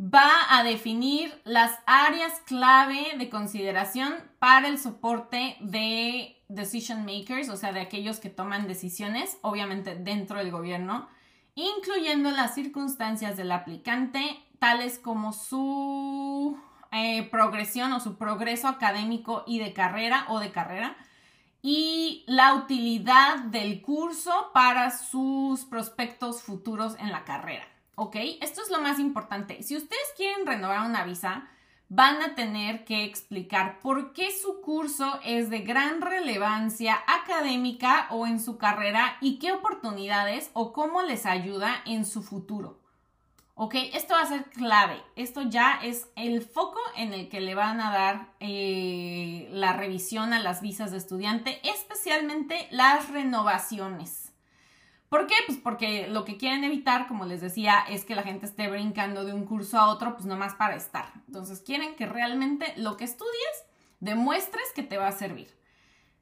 va 0.00 0.32
a 0.48 0.64
definir 0.64 1.40
las 1.44 1.78
áreas 1.86 2.32
clave 2.44 3.06
de 3.16 3.30
consideración 3.30 4.14
para 4.40 4.66
el 4.66 4.80
soporte 4.80 5.58
de 5.60 6.39
decision 6.50 7.04
makers, 7.04 7.48
o 7.48 7.56
sea, 7.56 7.72
de 7.72 7.80
aquellos 7.80 8.20
que 8.20 8.30
toman 8.30 8.68
decisiones, 8.68 9.38
obviamente 9.42 9.94
dentro 9.94 10.38
del 10.38 10.50
gobierno, 10.50 11.08
incluyendo 11.54 12.30
las 12.30 12.54
circunstancias 12.54 13.36
del 13.36 13.52
aplicante, 13.52 14.20
tales 14.58 14.98
como 14.98 15.32
su 15.32 16.58
eh, 16.92 17.28
progresión 17.30 17.92
o 17.92 18.00
su 18.00 18.16
progreso 18.16 18.68
académico 18.68 19.44
y 19.46 19.58
de 19.58 19.72
carrera 19.72 20.26
o 20.28 20.38
de 20.38 20.52
carrera 20.52 20.96
y 21.62 22.24
la 22.26 22.54
utilidad 22.54 23.38
del 23.40 23.82
curso 23.82 24.50
para 24.54 24.90
sus 24.90 25.64
prospectos 25.64 26.42
futuros 26.42 26.96
en 26.98 27.12
la 27.12 27.24
carrera. 27.24 27.66
¿Ok? 27.96 28.16
Esto 28.40 28.62
es 28.62 28.70
lo 28.70 28.80
más 28.80 28.98
importante. 28.98 29.62
Si 29.62 29.76
ustedes 29.76 30.00
quieren 30.16 30.46
renovar 30.46 30.86
una 30.86 31.04
visa, 31.04 31.48
van 31.90 32.22
a 32.22 32.36
tener 32.36 32.84
que 32.84 33.04
explicar 33.04 33.80
por 33.80 34.12
qué 34.12 34.30
su 34.30 34.60
curso 34.60 35.18
es 35.24 35.50
de 35.50 35.58
gran 35.58 36.00
relevancia 36.00 36.96
académica 37.06 38.06
o 38.10 38.28
en 38.28 38.40
su 38.40 38.58
carrera 38.58 39.18
y 39.20 39.40
qué 39.40 39.52
oportunidades 39.52 40.50
o 40.52 40.72
cómo 40.72 41.02
les 41.02 41.26
ayuda 41.26 41.82
en 41.84 42.06
su 42.06 42.22
futuro. 42.22 42.78
¿Ok? 43.56 43.74
Esto 43.92 44.14
va 44.14 44.22
a 44.22 44.26
ser 44.26 44.44
clave. 44.50 45.02
Esto 45.16 45.42
ya 45.42 45.80
es 45.82 46.08
el 46.14 46.42
foco 46.42 46.80
en 46.96 47.12
el 47.12 47.28
que 47.28 47.40
le 47.40 47.56
van 47.56 47.80
a 47.80 47.90
dar 47.90 48.34
eh, 48.38 49.48
la 49.50 49.72
revisión 49.72 50.32
a 50.32 50.38
las 50.38 50.62
visas 50.62 50.92
de 50.92 50.96
estudiante, 50.96 51.60
especialmente 51.68 52.68
las 52.70 53.10
renovaciones. 53.10 54.29
¿Por 55.10 55.26
qué? 55.26 55.34
Pues 55.44 55.58
porque 55.58 56.06
lo 56.06 56.24
que 56.24 56.36
quieren 56.36 56.62
evitar, 56.62 57.08
como 57.08 57.24
les 57.24 57.40
decía, 57.40 57.80
es 57.88 58.04
que 58.04 58.14
la 58.14 58.22
gente 58.22 58.46
esté 58.46 58.70
brincando 58.70 59.24
de 59.24 59.34
un 59.34 59.44
curso 59.44 59.76
a 59.76 59.88
otro, 59.88 60.14
pues 60.14 60.24
nomás 60.24 60.54
para 60.54 60.76
estar. 60.76 61.12
Entonces 61.26 61.60
quieren 61.60 61.96
que 61.96 62.06
realmente 62.06 62.72
lo 62.76 62.96
que 62.96 63.04
estudies 63.04 63.64
demuestres 63.98 64.64
que 64.72 64.84
te 64.84 64.98
va 64.98 65.08
a 65.08 65.12
servir. 65.12 65.48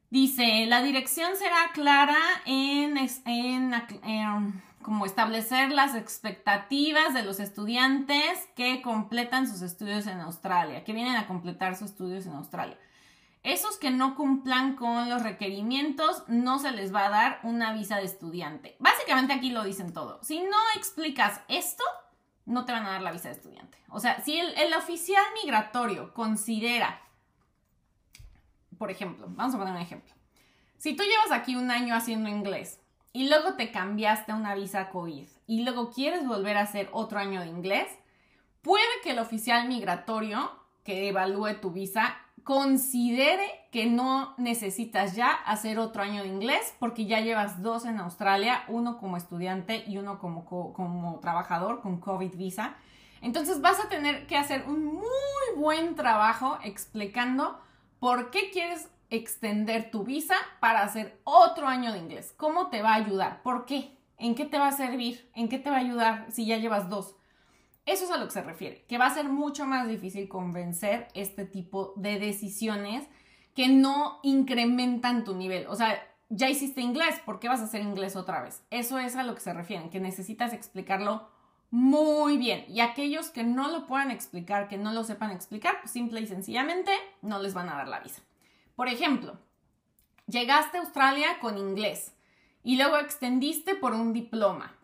Dice, 0.09 0.65
la 0.65 0.81
dirección 0.81 1.35
será 1.35 1.69
clara 1.71 2.17
en, 2.47 2.97
en, 3.25 3.73
en 4.03 4.63
como 4.81 5.05
establecer 5.05 5.71
las 5.71 5.93
expectativas 5.93 7.13
de 7.13 7.21
los 7.21 7.39
estudiantes 7.39 8.49
que 8.55 8.81
completan 8.81 9.47
sus 9.47 9.61
estudios 9.61 10.07
en 10.07 10.19
Australia, 10.19 10.83
que 10.83 10.93
vienen 10.93 11.15
a 11.15 11.27
completar 11.27 11.75
sus 11.75 11.91
estudios 11.91 12.25
en 12.25 12.33
Australia. 12.33 12.77
Esos 13.49 13.77
que 13.77 13.89
no 13.89 14.13
cumplan 14.13 14.75
con 14.75 15.09
los 15.09 15.23
requerimientos 15.23 16.23
no 16.27 16.59
se 16.59 16.71
les 16.71 16.93
va 16.93 17.07
a 17.07 17.09
dar 17.09 17.39
una 17.41 17.73
visa 17.73 17.97
de 17.97 18.03
estudiante. 18.03 18.75
Básicamente 18.77 19.33
aquí 19.33 19.49
lo 19.49 19.63
dicen 19.63 19.91
todo. 19.91 20.19
Si 20.21 20.39
no 20.39 20.57
explicas 20.75 21.41
esto, 21.47 21.83
no 22.45 22.65
te 22.65 22.73
van 22.73 22.85
a 22.85 22.91
dar 22.91 23.01
la 23.01 23.11
visa 23.11 23.29
de 23.29 23.33
estudiante. 23.33 23.79
O 23.89 23.99
sea, 23.99 24.21
si 24.21 24.37
el, 24.37 24.71
oficial 24.75 25.23
migratorio 25.41 26.13
considera, 26.13 27.01
por 28.77 28.91
ejemplo, 28.91 29.25
vamos 29.29 29.55
a 29.55 29.57
poner 29.57 29.73
un 29.73 29.81
ejemplo. 29.81 30.13
Si 30.77 30.95
tú 30.95 31.01
llevas 31.01 31.31
aquí 31.31 31.55
un 31.55 31.71
año 31.71 31.95
haciendo 31.95 32.29
inglés 32.29 32.79
y 33.13 33.29
luego 33.29 33.55
te 33.55 33.71
cambiaste 33.71 34.31
una 34.31 34.53
visa 34.53 34.91
COVID 34.91 35.25
y 35.47 35.63
luego 35.63 35.89
quieres 35.89 36.27
volver 36.27 36.55
a 36.55 36.61
hacer 36.61 36.87
otro 36.91 37.17
año 37.17 37.41
de 37.41 37.47
inglés, 37.47 37.87
puede 38.61 38.85
que 39.01 39.09
el 39.09 39.17
oficial 39.17 39.67
migratorio 39.67 40.51
que 40.83 41.09
evalúe 41.09 41.59
tu 41.59 41.71
visa 41.71 42.15
considere 42.43 43.43
que 43.71 43.85
no 43.85 44.33
necesitas 44.37 45.15
ya 45.15 45.31
hacer 45.31 45.79
otro 45.79 46.01
año 46.01 46.23
de 46.23 46.29
inglés 46.29 46.75
porque 46.79 47.05
ya 47.05 47.19
llevas 47.19 47.61
dos 47.61 47.85
en 47.85 47.99
Australia, 47.99 48.63
uno 48.67 48.97
como 48.97 49.17
estudiante 49.17 49.83
y 49.87 49.97
uno 49.97 50.19
como, 50.19 50.45
como 50.45 51.19
trabajador 51.19 51.81
con 51.81 51.99
COVID 51.99 52.35
visa. 52.35 52.75
Entonces 53.21 53.61
vas 53.61 53.79
a 53.79 53.89
tener 53.89 54.27
que 54.27 54.37
hacer 54.37 54.65
un 54.67 54.85
muy 54.85 55.03
buen 55.57 55.95
trabajo 55.95 56.57
explicando 56.63 57.59
por 57.99 58.31
qué 58.31 58.49
quieres 58.51 58.89
extender 59.09 59.91
tu 59.91 60.03
visa 60.03 60.35
para 60.59 60.81
hacer 60.81 61.19
otro 61.23 61.67
año 61.67 61.91
de 61.91 61.99
inglés. 61.99 62.33
¿Cómo 62.37 62.69
te 62.69 62.81
va 62.81 62.93
a 62.93 62.95
ayudar? 62.95 63.41
¿Por 63.41 63.65
qué? 63.65 63.97
¿En 64.17 64.35
qué 64.35 64.45
te 64.45 64.59
va 64.59 64.67
a 64.67 64.71
servir? 64.71 65.29
¿En 65.33 65.49
qué 65.49 65.59
te 65.59 65.69
va 65.69 65.77
a 65.77 65.79
ayudar 65.79 66.25
si 66.29 66.45
ya 66.45 66.57
llevas 66.57 66.89
dos? 66.89 67.15
Eso 67.85 68.05
es 68.05 68.11
a 68.11 68.17
lo 68.17 68.25
que 68.25 68.31
se 68.31 68.41
refiere, 68.41 68.85
que 68.87 68.97
va 68.97 69.07
a 69.07 69.13
ser 69.13 69.29
mucho 69.29 69.65
más 69.65 69.87
difícil 69.87 70.27
convencer 70.27 71.07
este 71.13 71.45
tipo 71.45 71.93
de 71.95 72.19
decisiones 72.19 73.07
que 73.55 73.67
no 73.67 74.19
incrementan 74.23 75.23
tu 75.23 75.35
nivel. 75.35 75.67
O 75.67 75.75
sea, 75.75 75.99
ya 76.29 76.49
hiciste 76.49 76.81
inglés, 76.81 77.19
¿por 77.25 77.39
qué 77.39 77.49
vas 77.49 77.61
a 77.61 77.65
hacer 77.65 77.81
inglés 77.81 78.15
otra 78.15 78.41
vez? 78.41 78.63
Eso 78.69 78.99
es 78.99 79.15
a 79.15 79.23
lo 79.23 79.33
que 79.33 79.41
se 79.41 79.53
refiere, 79.53 79.89
que 79.89 79.99
necesitas 79.99 80.53
explicarlo 80.53 81.27
muy 81.71 82.37
bien. 82.37 82.65
Y 82.67 82.81
aquellos 82.81 83.29
que 83.29 83.43
no 83.43 83.69
lo 83.69 83.87
puedan 83.87 84.11
explicar, 84.11 84.67
que 84.67 84.77
no 84.77 84.93
lo 84.93 85.03
sepan 85.03 85.31
explicar, 85.31 85.79
pues 85.81 85.91
simple 85.91 86.21
y 86.21 86.27
sencillamente 86.27 86.91
no 87.21 87.39
les 87.39 87.53
van 87.53 87.69
a 87.69 87.75
dar 87.75 87.87
la 87.87 87.99
visa. 87.99 88.21
Por 88.75 88.87
ejemplo, 88.87 89.39
llegaste 90.27 90.77
a 90.77 90.81
Australia 90.81 91.39
con 91.41 91.57
inglés 91.57 92.13
y 92.63 92.77
luego 92.77 92.97
extendiste 92.97 93.75
por 93.75 93.93
un 93.93 94.13
diploma 94.13 94.75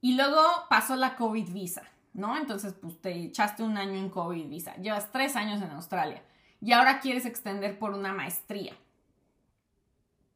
y 0.00 0.14
luego 0.14 0.42
pasó 0.68 0.96
la 0.96 1.16
COVID 1.16 1.50
visa, 1.50 1.82
¿no? 2.12 2.36
Entonces, 2.36 2.74
pues 2.74 3.00
te 3.00 3.12
echaste 3.12 3.62
un 3.62 3.76
año 3.76 3.94
en 3.94 4.10
COVID 4.10 4.48
visa, 4.48 4.74
llevas 4.76 5.10
tres 5.12 5.36
años 5.36 5.62
en 5.62 5.70
Australia 5.70 6.22
y 6.60 6.72
ahora 6.72 7.00
quieres 7.00 7.26
extender 7.26 7.78
por 7.78 7.92
una 7.92 8.12
maestría. 8.12 8.76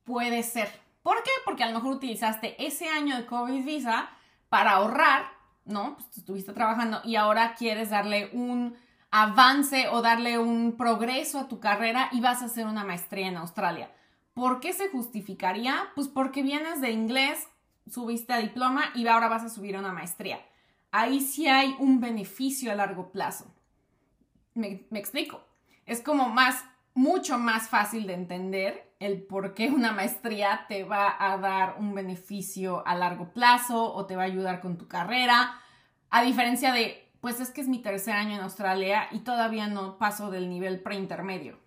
Puede 0.05 0.43
ser. 0.43 0.70
¿Por 1.03 1.22
qué? 1.22 1.31
Porque 1.45 1.64
a 1.64 1.68
lo 1.68 1.75
mejor 1.75 1.97
utilizaste 1.97 2.64
ese 2.64 2.89
año 2.89 3.16
de 3.16 3.27
COVID 3.27 3.64
visa 3.64 4.09
para 4.49 4.72
ahorrar, 4.72 5.27
¿no? 5.64 5.97
Pues 5.97 6.18
estuviste 6.18 6.53
trabajando 6.53 7.01
y 7.05 7.16
ahora 7.16 7.55
quieres 7.55 7.91
darle 7.91 8.31
un 8.33 8.77
avance 9.11 9.89
o 9.89 10.03
darle 10.03 10.39
un 10.39 10.77
progreso 10.77 11.39
a 11.39 11.49
tu 11.49 11.61
carrera 11.61 12.09
y 12.12 12.20
vas 12.20 12.43
a 12.43 12.47
hacer 12.47 12.66
una 12.66 12.85
maestría 12.85 13.29
en 13.29 13.37
Australia. 13.37 13.91
¿Por 14.33 14.61
qué 14.61 14.72
se 14.72 14.89
justificaría? 14.89 15.91
Pues 15.95 16.09
porque 16.09 16.43
vienes 16.43 16.81
de 16.81 16.91
inglés, 16.91 17.47
subiste 17.89 18.33
a 18.33 18.39
diploma 18.39 18.87
y 18.95 19.07
ahora 19.07 19.29
vas 19.29 19.45
a 19.45 19.49
subir 19.49 19.77
a 19.77 19.79
una 19.79 19.93
maestría. 19.93 20.41
Ahí 20.97 21.23
sí 21.23 21.49
hay 21.49 21.75
un 21.81 21.99
beneficio 21.99 22.71
a 22.71 22.77
largo 22.77 23.11
plazo. 23.11 23.53
Me, 24.55 24.87
explico. 24.93 25.45
Es 25.87 26.01
como 26.01 26.29
más, 26.29 26.65
mucho 26.95 27.37
más 27.37 27.69
fácil 27.69 28.07
de 28.07 28.15
entender 28.15 28.95
el 29.01 29.25
por 29.25 29.55
qué 29.55 29.71
una 29.71 29.91
maestría 29.91 30.67
te 30.69 30.85
va 30.85 31.17
a 31.19 31.37
dar 31.37 31.79
un 31.81 31.97
beneficio 31.97 32.87
a 32.87 32.95
largo 32.95 33.33
plazo 33.33 33.93
o 33.93 34.07
te 34.07 34.15
va 34.15 34.23
a 34.23 34.27
ayudar 34.27 34.61
con 34.61 34.79
tu 34.79 34.87
carrera, 34.87 35.61
a 36.11 36.23
diferencia 36.23 36.73
de 36.73 37.11
pues 37.21 37.41
es 37.41 37.51
que 37.51 37.61
es 37.61 37.67
mi 37.67 37.81
tercer 37.81 38.15
año 38.15 38.37
en 38.37 38.43
Australia 38.43 39.09
y 39.11 39.19
todavía 39.21 39.67
no 39.67 39.99
paso 39.99 40.31
del 40.31 40.49
nivel 40.49 40.81
preintermedio. 40.81 41.59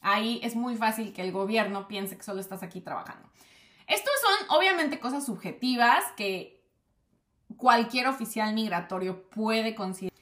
Ahí 0.00 0.38
es 0.44 0.54
muy 0.54 0.76
fácil 0.76 1.12
que 1.12 1.22
el 1.22 1.32
gobierno 1.32 1.88
piense 1.88 2.16
que 2.16 2.22
solo 2.22 2.38
estás 2.38 2.62
aquí 2.62 2.82
trabajando. 2.82 3.28
Estos 3.88 4.14
son 4.20 4.56
obviamente 4.58 5.00
cosas 5.00 5.26
subjetivas 5.26 6.04
que 6.16 6.61
cualquier 7.56 8.06
oficial 8.06 8.54
migratorio 8.54 9.28
puede 9.30 9.74
considerar. 9.74 10.12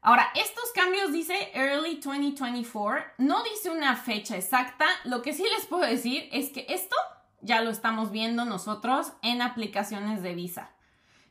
Ahora, 0.00 0.28
estos 0.34 0.72
cambios 0.74 1.12
dice 1.12 1.52
early 1.54 2.00
2024, 2.00 3.04
no 3.18 3.44
dice 3.44 3.70
una 3.70 3.94
fecha 3.94 4.36
exacta, 4.36 4.86
lo 5.04 5.22
que 5.22 5.32
sí 5.32 5.44
les 5.56 5.66
puedo 5.66 5.84
decir 5.84 6.28
es 6.32 6.50
que 6.50 6.66
esto 6.68 6.96
ya 7.40 7.60
lo 7.62 7.70
estamos 7.70 8.10
viendo 8.10 8.44
nosotros 8.44 9.12
en 9.22 9.42
aplicaciones 9.42 10.22
de 10.22 10.34
visa. 10.34 10.70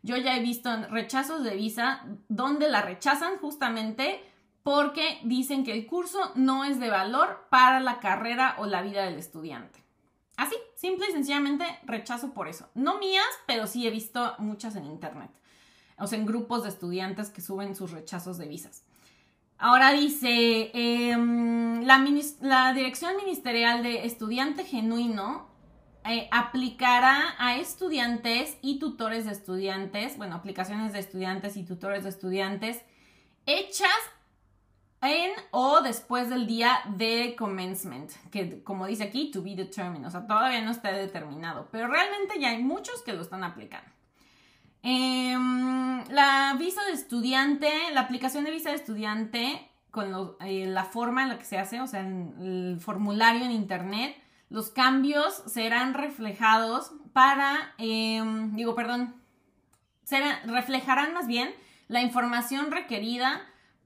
Yo 0.03 0.17
ya 0.17 0.35
he 0.35 0.41
visto 0.41 0.69
rechazos 0.87 1.43
de 1.43 1.55
visa 1.55 2.05
donde 2.27 2.69
la 2.69 2.81
rechazan 2.81 3.37
justamente 3.39 4.23
porque 4.63 5.19
dicen 5.23 5.63
que 5.63 5.73
el 5.73 5.85
curso 5.85 6.31
no 6.35 6.63
es 6.63 6.79
de 6.79 6.89
valor 6.89 7.47
para 7.49 7.79
la 7.79 7.99
carrera 7.99 8.55
o 8.59 8.67
la 8.67 8.81
vida 8.81 9.03
del 9.03 9.17
estudiante. 9.17 9.83
Así, 10.41 10.55
simple 10.73 11.05
y 11.07 11.11
sencillamente 11.11 11.63
rechazo 11.83 12.33
por 12.33 12.47
eso. 12.47 12.67
No 12.73 12.97
mías, 12.97 13.23
pero 13.45 13.67
sí 13.67 13.85
he 13.85 13.91
visto 13.91 14.33
muchas 14.39 14.75
en 14.75 14.85
internet. 14.85 15.29
O 15.99 16.07
sea, 16.07 16.17
en 16.17 16.25
grupos 16.25 16.63
de 16.63 16.69
estudiantes 16.69 17.29
que 17.29 17.41
suben 17.41 17.75
sus 17.75 17.91
rechazos 17.91 18.39
de 18.39 18.47
visas. 18.47 18.83
Ahora 19.59 19.91
dice, 19.93 20.71
em, 20.73 21.83
la, 21.83 22.73
Dirección 22.73 23.17
Ministerial 23.17 23.83
de 23.83 24.07
Estudiante 24.07 24.63
Genuino 24.63 25.47
eh, 26.05 26.27
aplicará 26.31 27.35
a 27.37 27.57
estudiantes 27.57 28.57
y 28.63 28.79
tutores 28.79 29.25
de 29.25 29.33
estudiantes, 29.33 30.17
bueno, 30.17 30.33
aplicaciones 30.37 30.91
de 30.93 30.99
estudiantes 31.01 31.55
y 31.55 31.63
tutores 31.63 32.01
de 32.01 32.09
estudiantes 32.09 32.81
hechas 33.45 33.99
en 35.01 35.31
o 35.49 35.81
después 35.81 36.29
del 36.29 36.45
día 36.45 36.79
de 36.95 37.35
commencement, 37.37 38.11
que 38.29 38.63
como 38.63 38.85
dice 38.85 39.03
aquí, 39.03 39.31
to 39.31 39.41
be 39.41 39.55
determined, 39.55 40.05
o 40.05 40.11
sea, 40.11 40.27
todavía 40.27 40.61
no 40.61 40.71
está 40.71 40.91
determinado, 40.91 41.67
pero 41.71 41.87
realmente 41.87 42.39
ya 42.39 42.49
hay 42.49 42.63
muchos 42.63 43.01
que 43.01 43.13
lo 43.13 43.21
están 43.21 43.43
aplicando. 43.43 43.89
Em, 44.83 46.03
la 46.09 46.55
visa 46.57 46.83
de 46.85 46.93
estudiante, 46.93 47.69
la 47.93 48.01
aplicación 48.01 48.43
de 48.43 48.51
visa 48.51 48.69
de 48.69 48.75
estudiante 48.75 49.69
con 49.91 50.35
eh, 50.39 50.65
la 50.67 50.85
forma 50.85 51.23
en 51.23 51.29
la 51.29 51.37
que 51.37 51.45
se 51.45 51.57
hace, 51.57 51.81
o 51.81 51.87
sea, 51.87 52.01
el 52.01 52.77
formulario 52.79 53.43
en 53.43 53.51
internet, 53.51 54.15
los 54.49 54.69
cambios 54.69 55.43
serán 55.47 55.93
reflejados 55.93 56.91
para, 57.13 57.73
em, 57.77 58.55
digo, 58.55 58.75
perdón, 58.75 59.15
reflejarán 60.45 61.13
más 61.13 61.27
bien 61.27 61.53
la 61.87 62.01
información 62.01 62.69
requerida 62.71 63.41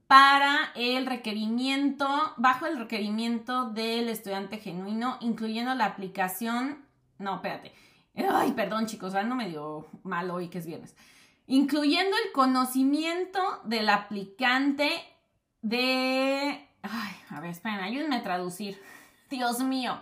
para 0.06 0.72
el 0.76 1.06
requerimiento, 1.06 2.06
bajo 2.36 2.66
el 2.66 2.78
requerimiento 2.78 3.70
del 3.70 4.08
estudiante 4.08 4.58
genuino, 4.58 5.18
incluyendo 5.20 5.74
la 5.74 5.86
aplicación, 5.86 6.84
no, 7.18 7.36
espérate, 7.36 7.72
ay, 8.14 8.52
perdón 8.52 8.86
chicos, 8.86 9.14
ando 9.14 9.34
medio 9.34 9.86
mal 10.04 10.30
hoy 10.30 10.48
que 10.48 10.58
es 10.58 10.66
viernes, 10.66 10.94
incluyendo 11.46 12.16
el 12.24 12.32
conocimiento 12.32 13.40
del 13.64 13.88
aplicante 13.88 14.90
de, 15.62 16.68
ay, 16.82 17.16
a 17.30 17.40
ver, 17.40 17.50
esperen, 17.50 17.80
ayúdenme 17.80 18.16
a 18.16 18.22
traducir, 18.22 18.80
Dios 19.28 19.60
mío, 19.60 20.00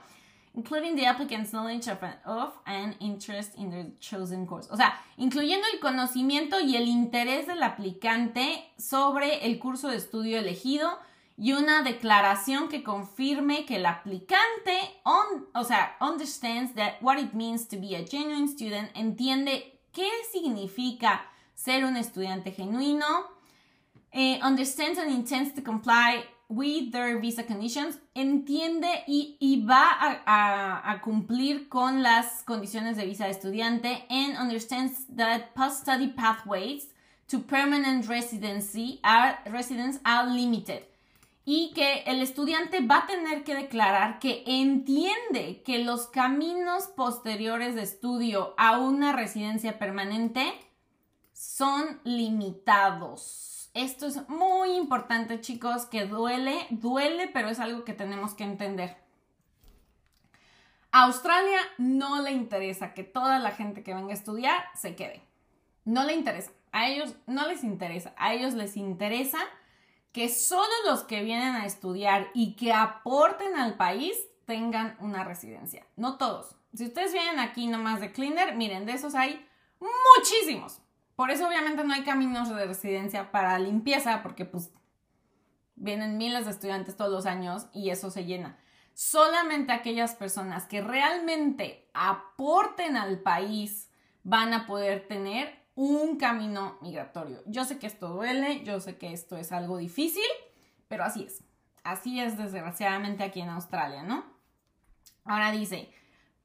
including 0.54 0.94
the 0.96 1.04
applicant's 1.04 1.52
knowledge 1.52 1.88
of, 1.88 2.52
an 2.66 2.94
interest 3.00 3.54
in 3.56 3.70
the 3.70 3.92
chosen 4.00 4.46
course. 4.46 4.68
O 4.70 4.76
sea, 4.76 4.94
incluyendo 5.16 5.66
el 5.72 5.80
conocimiento 5.80 6.60
y 6.60 6.76
el 6.76 6.88
interés 6.88 7.46
del 7.46 7.62
aplicante 7.62 8.64
sobre 8.78 9.46
el 9.46 9.58
curso 9.58 9.88
de 9.88 9.96
estudio 9.96 10.38
elegido 10.38 10.98
y 11.36 11.52
una 11.52 11.82
declaración 11.82 12.68
que 12.68 12.84
confirme 12.84 13.66
que 13.66 13.76
el 13.76 13.86
aplicante, 13.86 14.78
o 15.04 15.64
sea, 15.64 15.96
understands 16.00 16.74
that 16.74 16.94
what 17.00 17.18
it 17.18 17.34
means 17.34 17.66
to 17.66 17.76
be 17.76 17.96
a 17.96 18.06
genuine 18.06 18.48
student, 18.48 18.90
entiende 18.94 19.80
qué 19.92 20.08
significa 20.30 21.26
ser 21.54 21.84
un 21.84 21.96
estudiante 21.96 22.52
genuino, 22.52 23.06
eh, 24.12 24.38
understands 24.44 24.98
and 25.00 25.10
intends 25.10 25.52
to 25.54 25.62
comply 25.62 26.24
with 26.48 26.92
their 26.92 27.18
visa 27.18 27.44
conditions, 27.44 27.98
entiende 28.14 29.04
y, 29.06 29.64
va 29.66 30.20
a, 30.26 31.00
cumplir 31.02 31.68
con 31.68 32.02
las 32.02 32.42
condiciones 32.44 32.96
de 32.96 33.06
visa 33.06 33.24
de 33.24 33.30
estudiante 33.30 34.04
and 34.10 34.36
understands 34.36 35.06
that 35.16 35.54
post-study 35.54 36.08
pathways 36.08 36.88
to 37.28 37.38
permanent 37.38 38.08
residency 38.08 39.00
are, 39.02 39.38
residence 39.50 39.98
are 40.04 40.30
limited. 40.30 40.82
Y 41.46 41.72
que 41.74 42.04
el 42.06 42.22
estudiante 42.22 42.80
va 42.80 43.00
a 43.00 43.06
tener 43.06 43.44
que 43.44 43.54
declarar 43.54 44.18
que 44.18 44.44
entiende 44.46 45.62
que 45.62 45.84
los 45.84 46.06
caminos 46.06 46.84
posteriores 46.96 47.74
de 47.74 47.82
estudio 47.82 48.54
a 48.56 48.78
una 48.78 49.12
residencia 49.12 49.78
permanente 49.78 50.54
son 51.34 52.00
limitados. 52.04 53.53
Esto 53.74 54.06
es 54.06 54.28
muy 54.28 54.76
importante, 54.76 55.40
chicos, 55.40 55.86
que 55.86 56.06
duele, 56.06 56.68
duele, 56.70 57.26
pero 57.26 57.48
es 57.48 57.58
algo 57.58 57.84
que 57.84 57.92
tenemos 57.92 58.32
que 58.34 58.44
entender. 58.44 58.96
A 60.92 61.06
Australia 61.06 61.58
no 61.76 62.22
le 62.22 62.30
interesa 62.30 62.94
que 62.94 63.02
toda 63.02 63.40
la 63.40 63.50
gente 63.50 63.82
que 63.82 63.92
venga 63.92 64.12
a 64.12 64.14
estudiar 64.14 64.64
se 64.76 64.94
quede. 64.94 65.22
No 65.84 66.04
le 66.04 66.14
interesa. 66.14 66.52
A 66.70 66.88
ellos 66.88 67.16
no 67.26 67.48
les 67.48 67.64
interesa. 67.64 68.14
A 68.16 68.32
ellos 68.32 68.54
les 68.54 68.76
interesa 68.76 69.40
que 70.12 70.28
solo 70.28 70.72
los 70.86 71.02
que 71.02 71.24
vienen 71.24 71.56
a 71.56 71.66
estudiar 71.66 72.30
y 72.32 72.54
que 72.54 72.72
aporten 72.72 73.56
al 73.56 73.74
país 73.74 74.16
tengan 74.46 74.96
una 75.00 75.24
residencia. 75.24 75.84
No 75.96 76.16
todos. 76.16 76.54
Si 76.74 76.84
ustedes 76.84 77.12
vienen 77.12 77.40
aquí 77.40 77.66
nomás 77.66 78.00
de 78.00 78.12
cleaner, 78.12 78.54
miren, 78.54 78.86
de 78.86 78.92
esos 78.92 79.16
hay 79.16 79.44
muchísimos. 79.80 80.80
Por 81.16 81.30
eso 81.30 81.46
obviamente 81.46 81.84
no 81.84 81.94
hay 81.94 82.02
caminos 82.02 82.48
de 82.48 82.66
residencia 82.66 83.30
para 83.30 83.58
limpieza, 83.58 84.22
porque 84.22 84.44
pues 84.44 84.72
vienen 85.76 86.18
miles 86.18 86.44
de 86.44 86.50
estudiantes 86.50 86.96
todos 86.96 87.10
los 87.10 87.26
años 87.26 87.66
y 87.72 87.90
eso 87.90 88.10
se 88.10 88.24
llena. 88.24 88.58
Solamente 88.94 89.72
aquellas 89.72 90.14
personas 90.14 90.66
que 90.66 90.80
realmente 90.80 91.88
aporten 91.94 92.96
al 92.96 93.20
país 93.20 93.90
van 94.22 94.54
a 94.54 94.66
poder 94.66 95.06
tener 95.08 95.64
un 95.74 96.16
camino 96.16 96.78
migratorio. 96.80 97.42
Yo 97.46 97.64
sé 97.64 97.78
que 97.78 97.86
esto 97.86 98.08
duele, 98.08 98.62
yo 98.64 98.80
sé 98.80 98.96
que 98.96 99.12
esto 99.12 99.36
es 99.36 99.52
algo 99.52 99.76
difícil, 99.76 100.22
pero 100.88 101.04
así 101.04 101.24
es. 101.24 101.44
Así 101.82 102.20
es 102.20 102.38
desgraciadamente 102.38 103.24
aquí 103.24 103.40
en 103.40 103.50
Australia, 103.50 104.02
¿no? 104.02 104.24
Ahora 105.24 105.50
dice, 105.50 105.92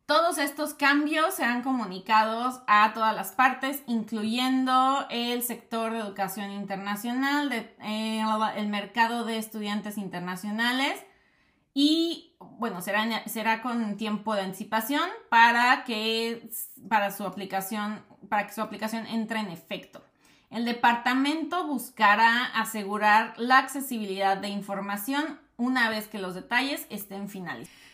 todos 0.10 0.40
estos 0.40 0.74
cambios 0.74 1.36
serán 1.36 1.62
comunicados 1.62 2.62
a 2.66 2.94
todas 2.96 3.16
las 3.16 3.32
partes, 3.34 3.84
incluyendo 3.86 5.06
el 5.12 5.44
sector 5.44 5.94
de 5.94 6.00
educación 6.00 6.50
internacional, 6.50 7.52
eh, 7.54 8.24
el 8.56 8.68
mercado 8.70 9.24
de 9.24 9.38
estudiantes 9.38 10.00
internacionales 10.00 11.00
y 11.76 12.34
bueno, 12.40 12.82
será, 12.82 13.24
será 13.28 13.62
con 13.62 13.98
tiempo 13.98 14.34
de 14.34 14.42
anticipación 14.42 15.08
para 15.30 15.84
que, 15.84 16.50
para, 16.90 17.12
su 17.12 17.24
aplicación, 17.24 18.04
para 18.30 18.48
que 18.48 18.54
su 18.54 18.64
aplicación 18.64 19.06
entre 19.06 19.42
en 19.42 19.50
efecto. 19.50 20.04
El 20.50 20.66
departamento 20.66 21.68
buscará 21.68 22.46
asegurar 22.46 23.36
la 23.38 23.60
accesibilidad 23.60 24.38
de 24.38 24.48
información 24.48 25.40
una 25.56 25.88
vez 25.88 26.08
que 26.08 26.18
los 26.18 26.34
detalles 26.34 26.88
estén 26.90 27.30
finalizados. 27.30 27.89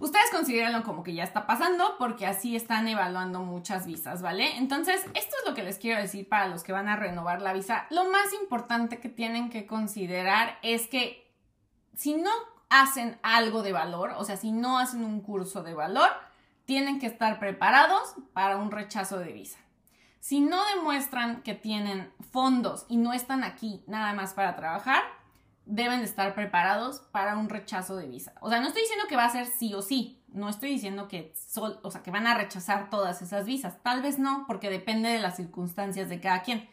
Ustedes 0.00 0.30
considérenlo 0.30 0.82
como 0.82 1.02
que 1.02 1.12
ya 1.12 1.24
está 1.24 1.46
pasando 1.46 1.96
porque 1.98 2.26
así 2.26 2.56
están 2.56 2.88
evaluando 2.88 3.40
muchas 3.40 3.86
visas, 3.86 4.22
¿vale? 4.22 4.56
Entonces, 4.56 5.04
esto 5.14 5.36
es 5.38 5.48
lo 5.48 5.54
que 5.54 5.62
les 5.62 5.78
quiero 5.78 6.00
decir 6.00 6.26
para 6.26 6.48
los 6.48 6.62
que 6.62 6.72
van 6.72 6.88
a 6.88 6.96
renovar 6.96 7.42
la 7.42 7.52
visa. 7.52 7.86
Lo 7.90 8.10
más 8.10 8.32
importante 8.32 8.98
que 8.98 9.10
tienen 9.10 9.50
que 9.50 9.66
considerar 9.66 10.58
es 10.62 10.88
que 10.88 11.30
si 11.94 12.14
no 12.14 12.30
hacen 12.70 13.18
algo 13.22 13.62
de 13.62 13.72
valor, 13.72 14.14
o 14.16 14.24
sea, 14.24 14.38
si 14.38 14.52
no 14.52 14.78
hacen 14.78 15.04
un 15.04 15.20
curso 15.20 15.62
de 15.62 15.74
valor, 15.74 16.08
tienen 16.64 16.98
que 16.98 17.06
estar 17.06 17.38
preparados 17.38 18.14
para 18.32 18.56
un 18.56 18.70
rechazo 18.70 19.18
de 19.18 19.32
visa. 19.32 19.58
Si 20.20 20.40
no 20.40 20.64
demuestran 20.76 21.42
que 21.42 21.54
tienen 21.54 22.10
fondos 22.30 22.86
y 22.88 22.96
no 22.96 23.12
están 23.12 23.44
aquí 23.44 23.82
nada 23.86 24.14
más 24.14 24.32
para 24.32 24.56
trabajar, 24.56 25.02
deben 25.70 26.00
de 26.00 26.04
estar 26.04 26.34
preparados 26.34 27.00
para 27.12 27.36
un 27.36 27.48
rechazo 27.48 27.96
de 27.96 28.08
visa. 28.08 28.34
O 28.40 28.50
sea, 28.50 28.60
no 28.60 28.66
estoy 28.66 28.82
diciendo 28.82 29.06
que 29.08 29.16
va 29.16 29.24
a 29.24 29.30
ser 29.30 29.46
sí 29.46 29.72
o 29.72 29.82
sí, 29.82 30.20
no 30.32 30.48
estoy 30.48 30.70
diciendo 30.70 31.08
que, 31.08 31.32
o 31.82 31.90
sea, 31.90 32.02
que 32.02 32.10
van 32.10 32.26
a 32.26 32.34
rechazar 32.34 32.90
todas 32.90 33.22
esas 33.22 33.46
visas, 33.46 33.82
tal 33.82 34.02
vez 34.02 34.18
no, 34.18 34.44
porque 34.46 34.68
depende 34.68 35.08
de 35.08 35.20
las 35.20 35.36
circunstancias 35.36 36.08
de 36.08 36.20
cada 36.20 36.42
quien. 36.42 36.68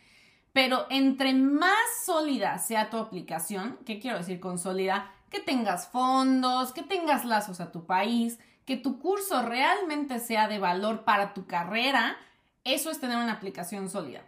Pero 0.51 0.87
entre 0.89 1.33
más 1.33 1.77
sólida 2.03 2.57
sea 2.57 2.89
tu 2.89 2.97
aplicación, 2.97 3.77
¿qué 3.85 3.99
quiero 3.99 4.17
decir 4.17 4.39
con 4.39 4.57
sólida? 4.57 5.11
Que 5.29 5.39
tengas 5.39 5.87
fondos, 5.87 6.71
que 6.71 6.83
tengas 6.83 7.25
lazos 7.25 7.59
a 7.59 7.71
tu 7.71 7.85
país, 7.85 8.39
que 8.65 8.77
tu 8.77 8.99
curso 8.99 9.43
realmente 9.43 10.19
sea 10.19 10.47
de 10.47 10.57
valor 10.57 11.03
para 11.03 11.33
tu 11.33 11.45
carrera, 11.45 12.17
eso 12.63 12.89
es 12.89 12.99
tener 12.99 13.17
una 13.17 13.33
aplicación 13.33 13.89
sólida. 13.89 14.23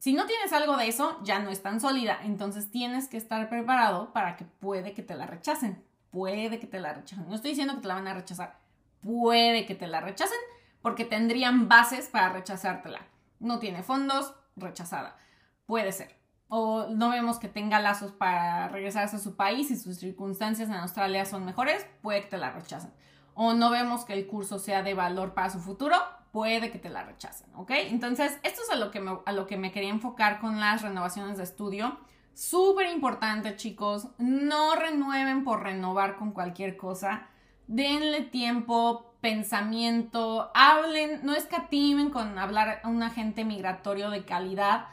Si 0.00 0.14
no 0.14 0.24
tienes 0.24 0.50
algo 0.54 0.78
de 0.78 0.88
eso, 0.88 1.18
ya 1.24 1.40
no 1.40 1.50
es 1.50 1.62
tan 1.62 1.78
sólida. 1.78 2.20
Entonces 2.24 2.70
tienes 2.70 3.06
que 3.06 3.18
estar 3.18 3.50
preparado 3.50 4.14
para 4.14 4.34
que 4.38 4.46
puede 4.46 4.94
que 4.94 5.02
te 5.02 5.14
la 5.14 5.26
rechacen. 5.26 5.84
Puede 6.10 6.58
que 6.58 6.66
te 6.66 6.80
la 6.80 6.94
rechacen. 6.94 7.28
No 7.28 7.34
estoy 7.34 7.50
diciendo 7.50 7.74
que 7.74 7.82
te 7.82 7.88
la 7.88 7.96
van 7.96 8.08
a 8.08 8.14
rechazar. 8.14 8.58
Puede 9.02 9.66
que 9.66 9.74
te 9.74 9.86
la 9.86 10.00
rechacen 10.00 10.38
porque 10.80 11.04
tendrían 11.04 11.68
bases 11.68 12.08
para 12.08 12.30
rechazártela. 12.30 13.00
No 13.40 13.58
tiene 13.58 13.82
fondos, 13.82 14.34
rechazada. 14.56 15.18
Puede 15.66 15.92
ser. 15.92 16.16
o 16.48 16.86
no 16.88 17.10
vemos 17.10 17.38
que 17.38 17.48
tenga 17.48 17.78
lazos 17.78 18.10
para 18.10 18.68
regresarse 18.68 19.16
a 19.16 19.20
su 19.20 19.36
país 19.36 19.70
y 19.70 19.76
sus 19.76 19.98
circunstancias 19.98 20.70
en 20.70 20.76
Australia 20.76 21.26
son 21.26 21.44
mejores, 21.44 21.86
puede 22.00 22.22
que 22.22 22.28
te 22.28 22.38
la 22.38 22.50
rechacen. 22.50 22.90
O 23.34 23.52
no 23.52 23.70
vemos 23.70 24.06
que 24.06 24.14
el 24.14 24.26
curso 24.26 24.58
sea 24.58 24.82
de 24.82 24.94
valor 24.94 25.34
para 25.34 25.50
su 25.50 25.60
futuro, 25.60 25.96
puede 26.32 26.70
que 26.70 26.78
te 26.78 26.88
la 26.88 27.02
rechacen, 27.02 27.48
¿ok? 27.56 27.70
Entonces, 27.70 28.38
esto 28.42 28.62
es 28.62 28.70
a 28.70 28.76
lo 28.76 28.90
que 28.90 29.00
me, 29.00 29.18
a 29.24 29.32
lo 29.32 29.46
que 29.46 29.56
me 29.56 29.72
quería 29.72 29.90
enfocar 29.90 30.40
con 30.40 30.60
las 30.60 30.82
renovaciones 30.82 31.38
de 31.38 31.44
estudio. 31.44 31.98
Súper 32.34 32.88
importante, 32.88 33.56
chicos, 33.56 34.08
no 34.18 34.76
renueven 34.76 35.44
por 35.44 35.62
renovar 35.62 36.16
con 36.16 36.32
cualquier 36.32 36.76
cosa. 36.76 37.26
Denle 37.66 38.22
tiempo, 38.22 39.14
pensamiento, 39.20 40.50
hablen, 40.54 41.20
no 41.24 41.34
escatimen 41.34 42.10
con 42.10 42.38
hablar 42.38 42.80
a 42.82 42.88
un 42.88 43.02
agente 43.02 43.44
migratorio 43.44 44.10
de 44.10 44.24
calidad, 44.24 44.86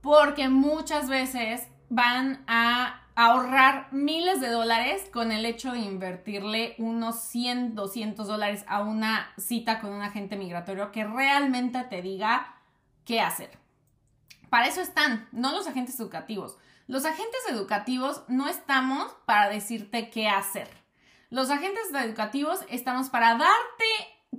porque 0.00 0.48
muchas 0.48 1.08
veces 1.08 1.68
van 1.88 2.44
a 2.46 3.03
ahorrar 3.16 3.88
miles 3.92 4.40
de 4.40 4.48
dólares 4.48 5.08
con 5.12 5.30
el 5.30 5.46
hecho 5.46 5.72
de 5.72 5.80
invertirle 5.80 6.74
unos 6.78 7.20
100, 7.22 7.74
200 7.74 8.26
dólares 8.26 8.64
a 8.66 8.82
una 8.82 9.32
cita 9.38 9.80
con 9.80 9.92
un 9.92 10.02
agente 10.02 10.36
migratorio 10.36 10.90
que 10.90 11.04
realmente 11.04 11.82
te 11.84 12.02
diga 12.02 12.56
qué 13.04 13.20
hacer. 13.20 13.50
Para 14.50 14.66
eso 14.66 14.80
están, 14.80 15.28
no 15.32 15.52
los 15.52 15.66
agentes 15.66 15.98
educativos. 16.00 16.58
Los 16.86 17.04
agentes 17.04 17.40
educativos 17.48 18.22
no 18.28 18.48
estamos 18.48 19.12
para 19.24 19.48
decirte 19.48 20.10
qué 20.10 20.28
hacer. 20.28 20.68
Los 21.30 21.50
agentes 21.50 21.82
educativos 21.92 22.60
estamos 22.68 23.08
para 23.10 23.30
darte 23.30 23.84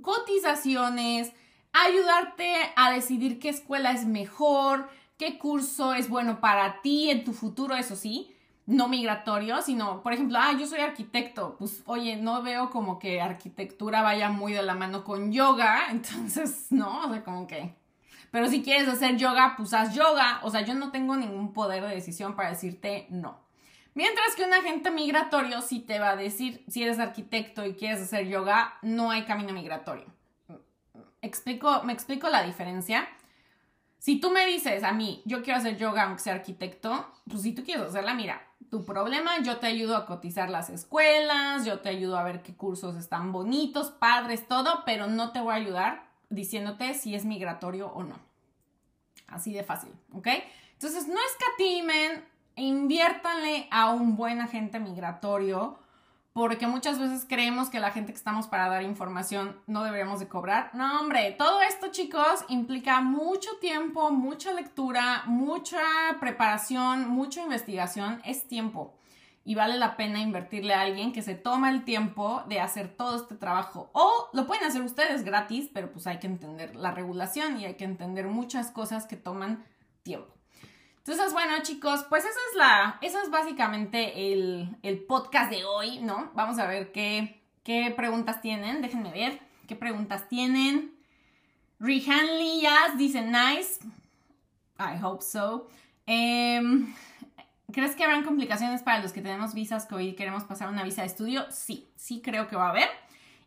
cotizaciones, 0.02 1.32
ayudarte 1.72 2.54
a 2.76 2.90
decidir 2.90 3.38
qué 3.38 3.48
escuela 3.48 3.90
es 3.90 4.06
mejor, 4.06 4.88
qué 5.18 5.38
curso 5.38 5.94
es 5.94 6.08
bueno 6.08 6.40
para 6.40 6.80
ti 6.82 7.10
en 7.10 7.24
tu 7.24 7.32
futuro, 7.32 7.74
eso 7.74 7.96
sí, 7.96 8.35
no 8.66 8.88
migratorio, 8.88 9.62
sino, 9.62 10.02
por 10.02 10.12
ejemplo, 10.12 10.38
ah, 10.40 10.52
yo 10.58 10.66
soy 10.66 10.80
arquitecto, 10.80 11.56
pues 11.56 11.82
oye, 11.86 12.16
no 12.16 12.42
veo 12.42 12.70
como 12.70 12.98
que 12.98 13.20
arquitectura 13.20 14.02
vaya 14.02 14.28
muy 14.28 14.52
de 14.52 14.62
la 14.62 14.74
mano 14.74 15.04
con 15.04 15.32
yoga, 15.32 15.86
entonces, 15.90 16.66
no, 16.70 17.06
o 17.06 17.10
sea, 17.10 17.24
como 17.24 17.46
que... 17.46 17.74
Pero 18.32 18.48
si 18.48 18.62
quieres 18.62 18.88
hacer 18.88 19.16
yoga, 19.16 19.54
pues 19.56 19.72
haz 19.72 19.94
yoga, 19.94 20.40
o 20.42 20.50
sea, 20.50 20.62
yo 20.62 20.74
no 20.74 20.90
tengo 20.90 21.16
ningún 21.16 21.52
poder 21.52 21.84
de 21.84 21.94
decisión 21.94 22.34
para 22.34 22.50
decirte 22.50 23.06
no. 23.08 23.38
Mientras 23.94 24.34
que 24.34 24.44
un 24.44 24.52
agente 24.52 24.90
migratorio 24.90 25.62
sí 25.62 25.80
te 25.80 25.98
va 25.98 26.10
a 26.10 26.16
decir, 26.16 26.62
si 26.68 26.82
eres 26.82 26.98
arquitecto 26.98 27.64
y 27.64 27.74
quieres 27.74 28.02
hacer 28.02 28.26
yoga, 28.26 28.74
no 28.82 29.10
hay 29.10 29.24
camino 29.24 29.54
migratorio. 29.54 30.04
¿Explico, 31.22 31.82
¿Me 31.82 31.94
explico 31.94 32.28
la 32.28 32.42
diferencia? 32.42 33.08
Si 34.06 34.20
tú 34.20 34.30
me 34.30 34.46
dices 34.46 34.84
a 34.84 34.92
mí, 34.92 35.20
yo 35.24 35.42
quiero 35.42 35.58
hacer 35.58 35.78
yoga 35.78 36.04
aunque 36.04 36.22
sea 36.22 36.34
arquitecto, 36.34 37.12
pues 37.28 37.42
si 37.42 37.50
tú 37.50 37.64
quieres 37.64 37.86
hacerla, 37.86 38.14
mira, 38.14 38.40
tu 38.70 38.84
problema, 38.84 39.42
yo 39.42 39.56
te 39.56 39.66
ayudo 39.66 39.96
a 39.96 40.06
cotizar 40.06 40.48
las 40.48 40.70
escuelas, 40.70 41.64
yo 41.64 41.80
te 41.80 41.88
ayudo 41.88 42.16
a 42.16 42.22
ver 42.22 42.40
qué 42.40 42.54
cursos 42.54 42.94
están 42.94 43.32
bonitos, 43.32 43.90
padres, 43.90 44.46
todo, 44.46 44.84
pero 44.86 45.08
no 45.08 45.32
te 45.32 45.40
voy 45.40 45.54
a 45.54 45.56
ayudar 45.56 46.06
diciéndote 46.30 46.94
si 46.94 47.16
es 47.16 47.24
migratorio 47.24 47.88
o 47.88 48.04
no. 48.04 48.16
Así 49.26 49.52
de 49.52 49.64
fácil, 49.64 49.90
¿ok? 50.12 50.28
Entonces, 50.74 51.08
no 51.08 51.18
escatimen, 51.32 52.24
inviértanle 52.54 53.66
a 53.72 53.90
un 53.90 54.14
buen 54.14 54.40
agente 54.40 54.78
migratorio 54.78 55.80
porque 56.36 56.66
muchas 56.66 56.98
veces 56.98 57.24
creemos 57.26 57.70
que 57.70 57.80
la 57.80 57.92
gente 57.92 58.12
que 58.12 58.18
estamos 58.18 58.46
para 58.46 58.68
dar 58.68 58.82
información 58.82 59.56
no 59.66 59.84
deberíamos 59.84 60.20
de 60.20 60.28
cobrar. 60.28 60.68
No, 60.74 61.00
hombre, 61.00 61.32
todo 61.32 61.62
esto, 61.62 61.86
chicos, 61.90 62.44
implica 62.48 63.00
mucho 63.00 63.48
tiempo, 63.58 64.10
mucha 64.10 64.52
lectura, 64.52 65.22
mucha 65.24 65.80
preparación, 66.20 67.08
mucha 67.08 67.40
investigación. 67.42 68.20
Es 68.22 68.46
tiempo. 68.48 68.98
Y 69.46 69.54
vale 69.54 69.78
la 69.78 69.96
pena 69.96 70.20
invertirle 70.20 70.74
a 70.74 70.82
alguien 70.82 71.14
que 71.14 71.22
se 71.22 71.36
toma 71.36 71.70
el 71.70 71.84
tiempo 71.84 72.42
de 72.46 72.60
hacer 72.60 72.94
todo 72.94 73.16
este 73.16 73.36
trabajo. 73.36 73.88
O 73.94 74.28
lo 74.34 74.46
pueden 74.46 74.64
hacer 74.64 74.82
ustedes 74.82 75.24
gratis, 75.24 75.70
pero 75.72 75.90
pues 75.90 76.06
hay 76.06 76.18
que 76.18 76.26
entender 76.26 76.76
la 76.76 76.90
regulación 76.90 77.58
y 77.58 77.64
hay 77.64 77.76
que 77.76 77.84
entender 77.84 78.26
muchas 78.26 78.70
cosas 78.70 79.06
que 79.06 79.16
toman 79.16 79.64
tiempo. 80.02 80.35
Entonces, 81.08 81.32
bueno, 81.32 81.52
chicos, 81.62 82.04
pues 82.08 82.24
esa 82.24 82.34
es 82.50 82.56
la, 82.56 82.98
eso 83.00 83.20
es 83.22 83.30
básicamente 83.30 84.32
el, 84.32 84.76
el 84.82 84.98
podcast 85.04 85.52
de 85.52 85.64
hoy, 85.64 86.00
¿no? 86.00 86.32
Vamos 86.34 86.58
a 86.58 86.66
ver 86.66 86.90
qué, 86.90 87.40
qué 87.62 87.94
preguntas 87.96 88.40
tienen. 88.40 88.82
Déjenme 88.82 89.12
ver 89.12 89.38
qué 89.68 89.76
preguntas 89.76 90.28
tienen. 90.28 90.96
Rihanli 91.78 92.62
Yas 92.62 92.98
dice 92.98 93.22
nice. 93.22 93.78
I 94.80 95.00
hope 95.00 95.22
so. 95.22 95.68
Em, 96.06 96.92
¿Crees 97.72 97.94
que 97.94 98.02
habrán 98.02 98.24
complicaciones 98.24 98.82
para 98.82 99.00
los 99.00 99.12
que 99.12 99.22
tenemos 99.22 99.54
visas 99.54 99.86
que 99.86 99.94
hoy 99.94 100.14
queremos 100.14 100.42
pasar 100.42 100.68
una 100.70 100.82
visa 100.82 101.02
de 101.02 101.06
estudio? 101.06 101.46
Sí, 101.50 101.86
sí 101.94 102.20
creo 102.20 102.48
que 102.48 102.56
va 102.56 102.66
a 102.66 102.70
haber. 102.70 102.88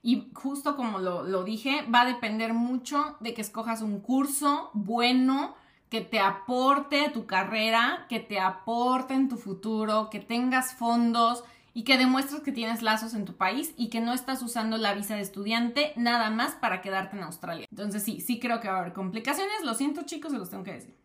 Y 0.01 0.31
justo 0.33 0.77
como 0.77 0.99
lo, 0.99 1.23
lo 1.23 1.43
dije, 1.43 1.81
va 1.93 2.03
a 2.03 2.05
depender 2.05 2.53
mucho 2.53 3.17
de 3.19 3.33
que 3.33 3.41
escojas 3.41 3.81
un 3.81 3.99
curso 3.99 4.71
bueno, 4.73 5.57
que 5.89 6.01
te 6.01 6.19
aporte 6.19 7.05
a 7.05 7.11
tu 7.11 7.25
carrera, 7.25 8.05
que 8.09 8.19
te 8.19 8.39
aporte 8.39 9.13
en 9.13 9.27
tu 9.27 9.37
futuro, 9.37 10.09
que 10.09 10.19
tengas 10.19 10.73
fondos 10.75 11.43
y 11.73 11.83
que 11.83 11.97
demuestres 11.97 12.41
que 12.41 12.51
tienes 12.51 12.81
lazos 12.81 13.13
en 13.13 13.25
tu 13.25 13.35
país 13.35 13.73
y 13.77 13.89
que 13.89 13.99
no 13.99 14.13
estás 14.13 14.41
usando 14.41 14.77
la 14.77 14.93
visa 14.93 15.15
de 15.15 15.21
estudiante 15.21 15.93
nada 15.95 16.29
más 16.29 16.53
para 16.53 16.81
quedarte 16.81 17.17
en 17.17 17.23
Australia. 17.23 17.67
Entonces 17.71 18.03
sí, 18.03 18.21
sí 18.21 18.39
creo 18.39 18.59
que 18.59 18.67
va 18.67 18.77
a 18.77 18.79
haber 18.81 18.93
complicaciones. 18.93 19.63
Lo 19.63 19.73
siento 19.73 20.03
chicos, 20.03 20.31
se 20.31 20.37
los 20.37 20.49
tengo 20.49 20.63
que 20.63 20.73
decir. 20.73 20.95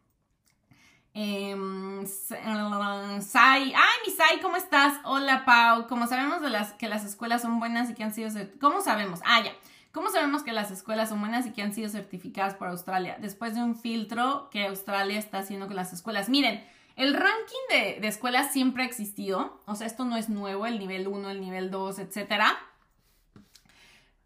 Sai, 3.20 3.72
ay 3.72 3.99
mi 4.05 4.12
Sai, 4.12 4.41
¿cómo 4.43 4.57
estás? 4.57 4.95
Hola 5.05 5.45
Pau, 5.45 5.87
como 5.87 6.09
sabemos 6.09 6.41
que 6.76 6.89
las 6.89 7.05
escuelas 7.05 7.41
son 7.43 7.61
buenas 7.61 7.89
y 7.89 7.95
que 7.95 8.03
han 8.03 8.12
sido, 8.12 8.30
¿cómo 8.61 8.80
sabemos? 8.80 9.20
Ah, 9.24 9.41
ya. 9.45 9.53
¿Cómo 9.95 10.11
sabemos 10.11 10.42
que 10.42 10.51
las 10.51 10.72
escuelas 10.72 11.11
son 11.11 11.20
buenas 11.20 11.47
y 11.47 11.53
que 11.53 11.62
han 11.62 11.72
sido 11.72 11.88
certificadas 11.88 12.55
por 12.55 12.66
Australia? 12.66 13.16
Después 13.20 13.55
de 13.55 13.62
un 13.62 13.76
filtro 13.76 14.51
que 14.51 14.66
Australia 14.66 15.16
está 15.16 15.38
haciendo 15.38 15.68
con 15.68 15.76
las 15.76 15.92
escuelas. 15.92 16.28
Miren, 16.28 16.64
el 16.97 17.14
ranking 17.14 18.01
de, 18.01 18.09
escuelas 18.09 18.53
siempre 18.53 18.82
ha 18.82 18.86
existido. 18.86 19.62
O 19.66 19.76
sea, 19.76 19.86
esto 19.86 20.05
no 20.05 20.16
es 20.16 20.28
nuevo, 20.28 20.66
el 20.66 20.80
nivel 20.80 21.07
1, 21.07 21.30
el 21.30 21.40
nivel 21.40 21.70
2, 21.70 22.01
etcétera. 22.01 22.59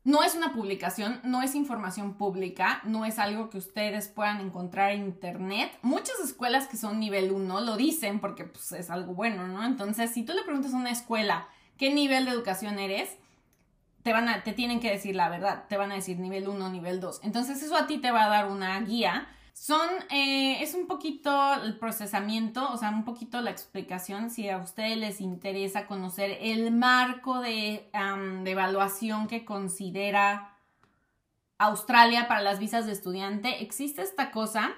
No 0.04 0.22
es 0.22 0.34
una 0.34 0.54
publicación, 0.54 1.20
no 1.22 1.42
es 1.42 1.54
información 1.54 2.14
pública, 2.14 2.80
no 2.84 3.04
es 3.04 3.18
algo 3.18 3.50
que 3.50 3.58
ustedes 3.58 4.08
puedan 4.08 4.40
encontrar 4.40 4.92
en 4.92 5.04
internet. 5.04 5.70
Muchas 5.82 6.18
escuelas 6.24 6.66
que 6.66 6.78
son 6.78 6.98
nivel 6.98 7.30
1 7.30 7.60
lo 7.60 7.76
dicen 7.76 8.20
porque 8.20 8.44
pues, 8.44 8.72
es 8.72 8.88
algo 8.88 9.12
bueno, 9.12 9.46
¿no? 9.46 9.62
Entonces, 9.66 10.12
si 10.12 10.22
tú 10.22 10.32
le 10.32 10.44
preguntas 10.44 10.72
a 10.72 10.78
una 10.78 10.92
escuela 10.92 11.46
qué 11.76 11.92
nivel 11.92 12.24
de 12.24 12.30
educación 12.30 12.78
eres, 12.78 13.18
te 14.08 14.14
van 14.14 14.26
a, 14.30 14.42
te 14.42 14.54
tienen 14.54 14.80
que 14.80 14.90
decir 14.90 15.14
la 15.14 15.28
verdad, 15.28 15.66
te 15.68 15.76
van 15.76 15.92
a 15.92 15.96
decir 15.96 16.18
nivel 16.18 16.48
1, 16.48 16.70
nivel 16.70 16.98
2. 16.98 17.20
Entonces 17.24 17.62
eso 17.62 17.76
a 17.76 17.86
ti 17.86 17.98
te 17.98 18.10
va 18.10 18.24
a 18.24 18.28
dar 18.30 18.50
una 18.50 18.80
guía. 18.80 19.28
Son, 19.52 19.86
eh, 20.08 20.62
es 20.62 20.72
un 20.72 20.86
poquito 20.86 21.62
el 21.62 21.78
procesamiento, 21.78 22.72
o 22.72 22.78
sea, 22.78 22.88
un 22.88 23.04
poquito 23.04 23.42
la 23.42 23.50
explicación, 23.50 24.30
si 24.30 24.48
a 24.48 24.56
ustedes 24.56 24.96
les 24.96 25.20
interesa 25.20 25.86
conocer 25.86 26.38
el 26.40 26.70
marco 26.70 27.40
de, 27.40 27.90
de 27.92 28.50
evaluación 28.50 29.26
que 29.26 29.44
considera 29.44 30.56
Australia 31.58 32.28
para 32.28 32.40
las 32.40 32.58
visas 32.58 32.86
de 32.86 32.92
estudiante, 32.92 33.62
existe 33.62 34.00
esta 34.00 34.30
cosa 34.30 34.70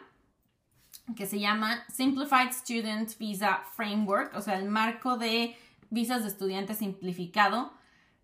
que 1.15 1.27
se 1.27 1.39
llama 1.39 1.85
Simplified 1.89 2.51
Student 2.51 3.17
Visa 3.17 3.63
Framework, 3.77 4.35
o 4.35 4.41
sea, 4.41 4.59
el 4.59 4.69
marco 4.69 5.19
de 5.19 5.57
visas 5.89 6.23
de 6.23 6.31
estudiante 6.31 6.75
simplificado 6.75 7.79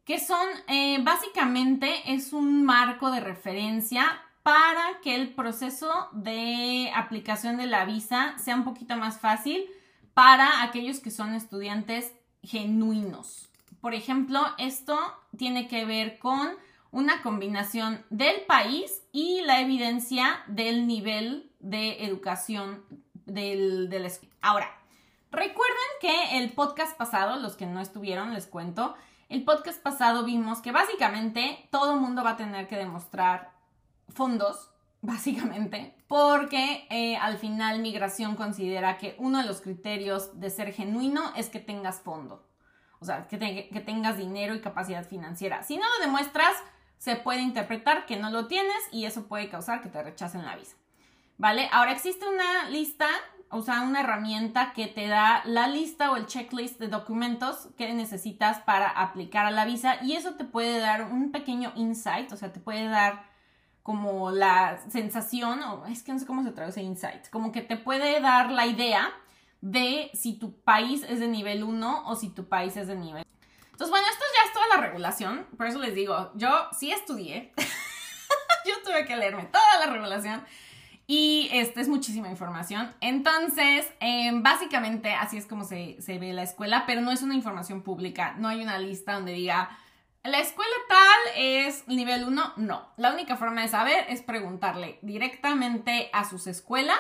que 0.07 0.20
son 0.20 0.48
eh, 0.68 0.98
básicamente 1.02 2.14
es 2.14 2.32
un 2.32 2.64
marco 2.64 3.11
de 3.11 3.20
referencia 3.20 4.22
para 4.44 5.00
que 5.02 5.16
el 5.16 5.34
proceso 5.34 5.90
de 6.12 6.92
aplicación 6.94 7.57
de 7.57 7.66
la 7.66 7.84
visa 7.84 8.38
sea 8.38 8.54
un 8.54 8.62
poquito 8.62 8.96
más 8.96 9.18
fácil 9.18 9.66
para 10.14 10.62
aquellos 10.62 11.00
que 11.00 11.11
son 11.11 11.34
estudiantes 11.34 12.12
genuinos. 12.44 13.48
Por 13.80 13.94
ejemplo, 13.94 14.40
esto 14.59 14.96
tiene 15.36 15.66
que 15.66 15.84
ver 15.84 16.18
con 16.20 16.50
una 16.92 17.20
combinación 17.22 18.04
del 18.09 18.42
país 18.42 19.02
y 19.11 19.42
la 19.42 19.61
evidencia 19.61 20.44
del 20.46 20.86
nivel 20.86 21.50
de 21.59 22.04
educación 22.04 22.84
del, 23.24 23.90
del 23.90 24.09
Ahora, 24.40 24.70
recuerden 25.32 25.76
que 26.00 26.38
el 26.38 26.52
podcast 26.52 26.96
pasado, 26.96 27.40
los 27.40 27.57
que 27.57 27.66
no 27.66 27.80
estuvieron, 27.80 28.32
les 28.32 28.46
cuento, 28.46 28.94
el 29.28 29.44
podcast 29.44 29.82
pasado 29.82 30.24
vimos 30.24 30.60
que 30.60 30.72
básicamente 30.72 31.68
todo 31.70 31.96
mundo 31.96 32.22
va 32.22 32.30
a 32.30 32.36
tener 32.36 32.68
que 32.68 32.76
demostrar 32.76 33.52
fondos, 34.08 34.70
básicamente, 35.02 35.96
porque 36.08 36.86
eh, 36.90 37.16
al 37.16 37.38
final 37.38 37.80
migración 37.80 38.34
considera 38.34 38.98
que 38.98 39.14
uno 39.18 39.38
de 39.38 39.46
los 39.46 39.60
criterios 39.60 40.40
de 40.40 40.50
ser 40.50 40.72
genuino 40.72 41.32
es 41.36 41.48
que 41.48 41.60
tengas 41.60 42.00
fondo, 42.00 42.46
o 42.98 43.04
sea, 43.04 43.28
que, 43.28 43.38
que 43.38 43.80
tengas 43.80 44.16
dinero 44.16 44.54
y 44.54 44.60
capacidad 44.60 45.06
financiera. 45.06 45.62
Si 45.62 45.76
no 45.76 45.84
lo 45.84 46.04
demuestras, 46.04 46.56
se 46.98 47.16
puede 47.16 47.42
interpretar 47.42 48.06
que 48.06 48.16
no 48.16 48.30
lo 48.30 48.46
tienes 48.46 48.76
y 48.90 49.04
eso 49.04 49.26
puede 49.26 49.48
causar 49.48 49.82
que 49.82 49.88
te 49.88 50.02
rechacen 50.02 50.44
la 50.44 50.56
visa. 50.56 50.76
¿vale? 51.38 51.68
Ahora 51.72 51.92
existe 51.92 52.26
una 52.26 52.68
lista, 52.68 53.08
o 53.51 53.62
sea, 53.62 53.82
una 53.82 54.01
herramienta 54.01 54.72
que 54.72 54.86
te 54.86 55.07
da 55.07 55.42
la 55.44 55.68
lista 55.68 56.11
o 56.11 56.16
el 56.16 56.26
checklist 56.26 56.78
de 56.78 56.88
documentos 56.88 57.68
que 57.76 57.92
necesitas 57.92 58.59
para 58.61 58.88
aplicar 58.88 59.47
a 59.47 59.51
la 59.51 59.64
visa 59.64 59.97
y 60.03 60.14
eso 60.14 60.34
te 60.34 60.44
puede 60.44 60.78
dar 60.78 61.05
un 61.05 61.30
pequeño 61.30 61.72
insight, 61.76 62.32
o 62.32 62.36
sea, 62.36 62.53
te 62.53 62.61
puede 62.61 62.88
dar 62.88 63.24
como 63.82 64.32
la 64.32 64.80
sensación, 64.90 65.62
o 65.62 65.86
es 65.86 66.03
que 66.03 66.12
no 66.12 66.18
sé 66.18 66.26
cómo 66.26 66.42
se 66.42 66.51
traduce 66.51 66.82
insight, 66.82 67.28
como 67.30 67.53
que 67.53 67.62
te 67.62 67.76
puede 67.76 68.20
dar 68.20 68.51
la 68.51 68.66
idea 68.66 69.12
de 69.61 70.11
si 70.12 70.38
tu 70.38 70.61
país 70.62 71.05
es 71.09 71.20
de 71.20 71.28
nivel 71.28 71.62
1 71.62 72.03
o 72.05 72.16
si 72.16 72.30
tu 72.30 72.49
país 72.49 72.76
es 72.76 72.88
de 72.88 72.97
nivel. 72.97 73.24
Entonces, 73.70 73.90
bueno, 73.90 74.07
esto 74.11 74.24
ya 74.34 74.49
es 74.49 74.53
toda 74.53 74.66
la 74.74 74.88
regulación, 74.88 75.47
por 75.57 75.66
eso 75.66 75.78
les 75.78 75.94
digo, 75.94 76.32
yo 76.34 76.51
sí 76.76 76.90
estudié, 76.90 77.53
yo 78.66 78.74
tuve 78.84 79.05
que 79.07 79.16
leerme 79.16 79.44
toda 79.44 79.86
la 79.86 79.92
regulación 79.92 80.44
y 81.07 81.48
este 81.52 81.80
es 81.80 81.88
muchísima 81.88 82.28
información. 82.28 82.94
Entonces, 83.00 83.86
em, 84.00 84.42
básicamente 84.42 85.12
así 85.12 85.36
es 85.36 85.46
como 85.46 85.64
se, 85.64 86.00
se 86.00 86.18
ve 86.18 86.32
la 86.32 86.42
escuela, 86.42 86.84
pero 86.86 87.00
no 87.00 87.12
es 87.12 87.22
una 87.22 87.34
información 87.34 87.82
pública, 87.82 88.34
no 88.38 88.48
hay 88.48 88.62
una 88.62 88.78
lista 88.78 89.14
donde 89.14 89.32
diga 89.32 89.70
la 90.26 90.40
escuela 90.40 90.74
tal 90.88 91.34
es 91.36 91.86
nivel 91.86 92.24
1, 92.24 92.54
no. 92.57 92.88
La 92.96 93.12
única 93.12 93.36
forma 93.36 93.62
de 93.62 93.68
saber 93.68 94.07
es 94.09 94.22
preguntarle 94.22 94.98
directamente 95.02 96.11
a 96.12 96.24
sus 96.24 96.48
escuelas. 96.48 96.98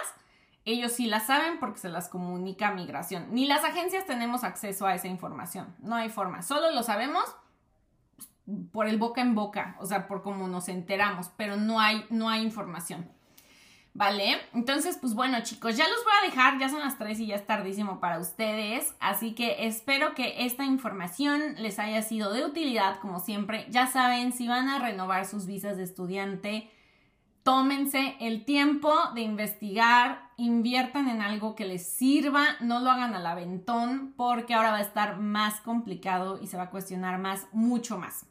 Ellos 0.64 0.92
sí 0.92 1.06
la 1.06 1.18
saben 1.18 1.58
porque 1.58 1.80
se 1.80 1.88
las 1.88 2.08
comunica 2.08 2.70
migración. 2.70 3.26
Ni 3.32 3.46
las 3.46 3.64
agencias 3.64 4.06
tenemos 4.06 4.44
acceso 4.44 4.86
a 4.86 4.94
esa 4.94 5.08
información. 5.08 5.74
No 5.80 5.96
hay 5.96 6.08
forma. 6.08 6.42
Solo 6.42 6.70
lo 6.70 6.84
sabemos 6.84 7.24
por 8.70 8.86
el 8.86 8.96
boca 8.96 9.20
en 9.22 9.34
boca, 9.34 9.76
o 9.80 9.86
sea, 9.86 10.06
por 10.06 10.22
cómo 10.22 10.46
nos 10.46 10.68
enteramos, 10.68 11.30
pero 11.36 11.56
no 11.56 11.80
hay, 11.80 12.06
no 12.10 12.28
hay 12.28 12.42
información. 12.42 13.10
¿Vale? 13.96 14.36
Entonces, 14.52 14.98
pues 15.00 15.14
bueno, 15.14 15.38
chicos, 15.42 15.74
ya 15.74 15.88
los 15.88 16.04
voy 16.04 16.12
a 16.20 16.26
dejar, 16.26 16.58
ya 16.58 16.68
son 16.68 16.80
las 16.80 16.98
3 16.98 17.18
y 17.20 17.28
ya 17.28 17.36
es 17.36 17.46
tardísimo 17.46 17.98
para 17.98 18.18
ustedes, 18.18 18.94
así 19.00 19.34
que 19.34 19.66
espero 19.66 20.14
que 20.14 20.44
esta 20.44 20.66
información 20.66 21.54
les 21.56 21.78
haya 21.78 22.02
sido 22.02 22.30
de 22.34 22.44
utilidad, 22.44 23.00
como 23.00 23.20
siempre. 23.20 23.66
Ya 23.70 23.86
saben, 23.86 24.34
si 24.34 24.48
van 24.48 24.68
a 24.68 24.78
renovar 24.78 25.24
sus 25.24 25.46
visas 25.46 25.78
de 25.78 25.84
estudiante, 25.84 26.70
tómense 27.42 28.16
el 28.20 28.44
tiempo 28.44 28.92
de 29.14 29.22
investigar, 29.22 30.28
inviertan 30.36 31.08
en 31.08 31.22
algo 31.22 31.54
que 31.54 31.64
les 31.64 31.88
sirva, 31.88 32.44
no 32.60 32.80
lo 32.80 32.90
hagan 32.90 33.14
al 33.14 33.26
aventón, 33.26 34.12
porque 34.14 34.52
ahora 34.52 34.72
va 34.72 34.78
a 34.78 34.82
estar 34.82 35.20
más 35.20 35.62
complicado 35.62 36.38
y 36.42 36.48
se 36.48 36.58
va 36.58 36.64
a 36.64 36.70
cuestionar 36.70 37.18
más, 37.18 37.46
mucho 37.52 37.96
más. 37.96 38.26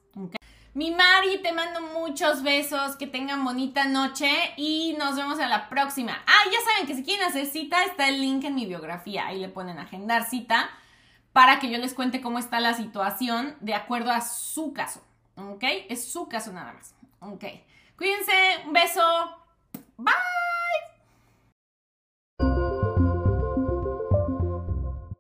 Mi 0.75 0.91
Mari, 0.91 1.41
te 1.41 1.53
mando 1.53 1.79
muchos 1.79 2.43
besos, 2.43 2.97
que 2.97 3.07
tengan 3.07 3.45
bonita 3.45 3.85
noche 3.85 4.29
y 4.57 4.93
nos 4.99 5.15
vemos 5.15 5.39
a 5.39 5.47
la 5.47 5.69
próxima. 5.69 6.21
Ah, 6.27 6.49
ya 6.51 6.59
saben 6.69 6.85
que 6.85 6.95
si 6.95 7.01
quieren 7.01 7.25
hacer 7.25 7.45
cita, 7.45 7.81
está 7.85 8.09
el 8.09 8.19
link 8.19 8.43
en 8.43 8.55
mi 8.55 8.65
biografía. 8.65 9.25
Ahí 9.25 9.39
le 9.39 9.47
ponen 9.47 9.79
agendar 9.79 10.29
cita 10.29 10.69
para 11.31 11.59
que 11.59 11.69
yo 11.69 11.77
les 11.77 11.93
cuente 11.93 12.19
cómo 12.19 12.39
está 12.39 12.59
la 12.59 12.73
situación 12.73 13.55
de 13.61 13.73
acuerdo 13.73 14.11
a 14.11 14.19
su 14.19 14.73
caso. 14.73 15.01
¿Ok? 15.37 15.63
Es 15.87 16.11
su 16.11 16.27
caso 16.27 16.51
nada 16.51 16.73
más. 16.73 16.93
¿Ok? 17.21 17.45
Cuídense, 17.95 18.33
un 18.65 18.73
beso. 18.73 19.01
Bye. 19.95 20.13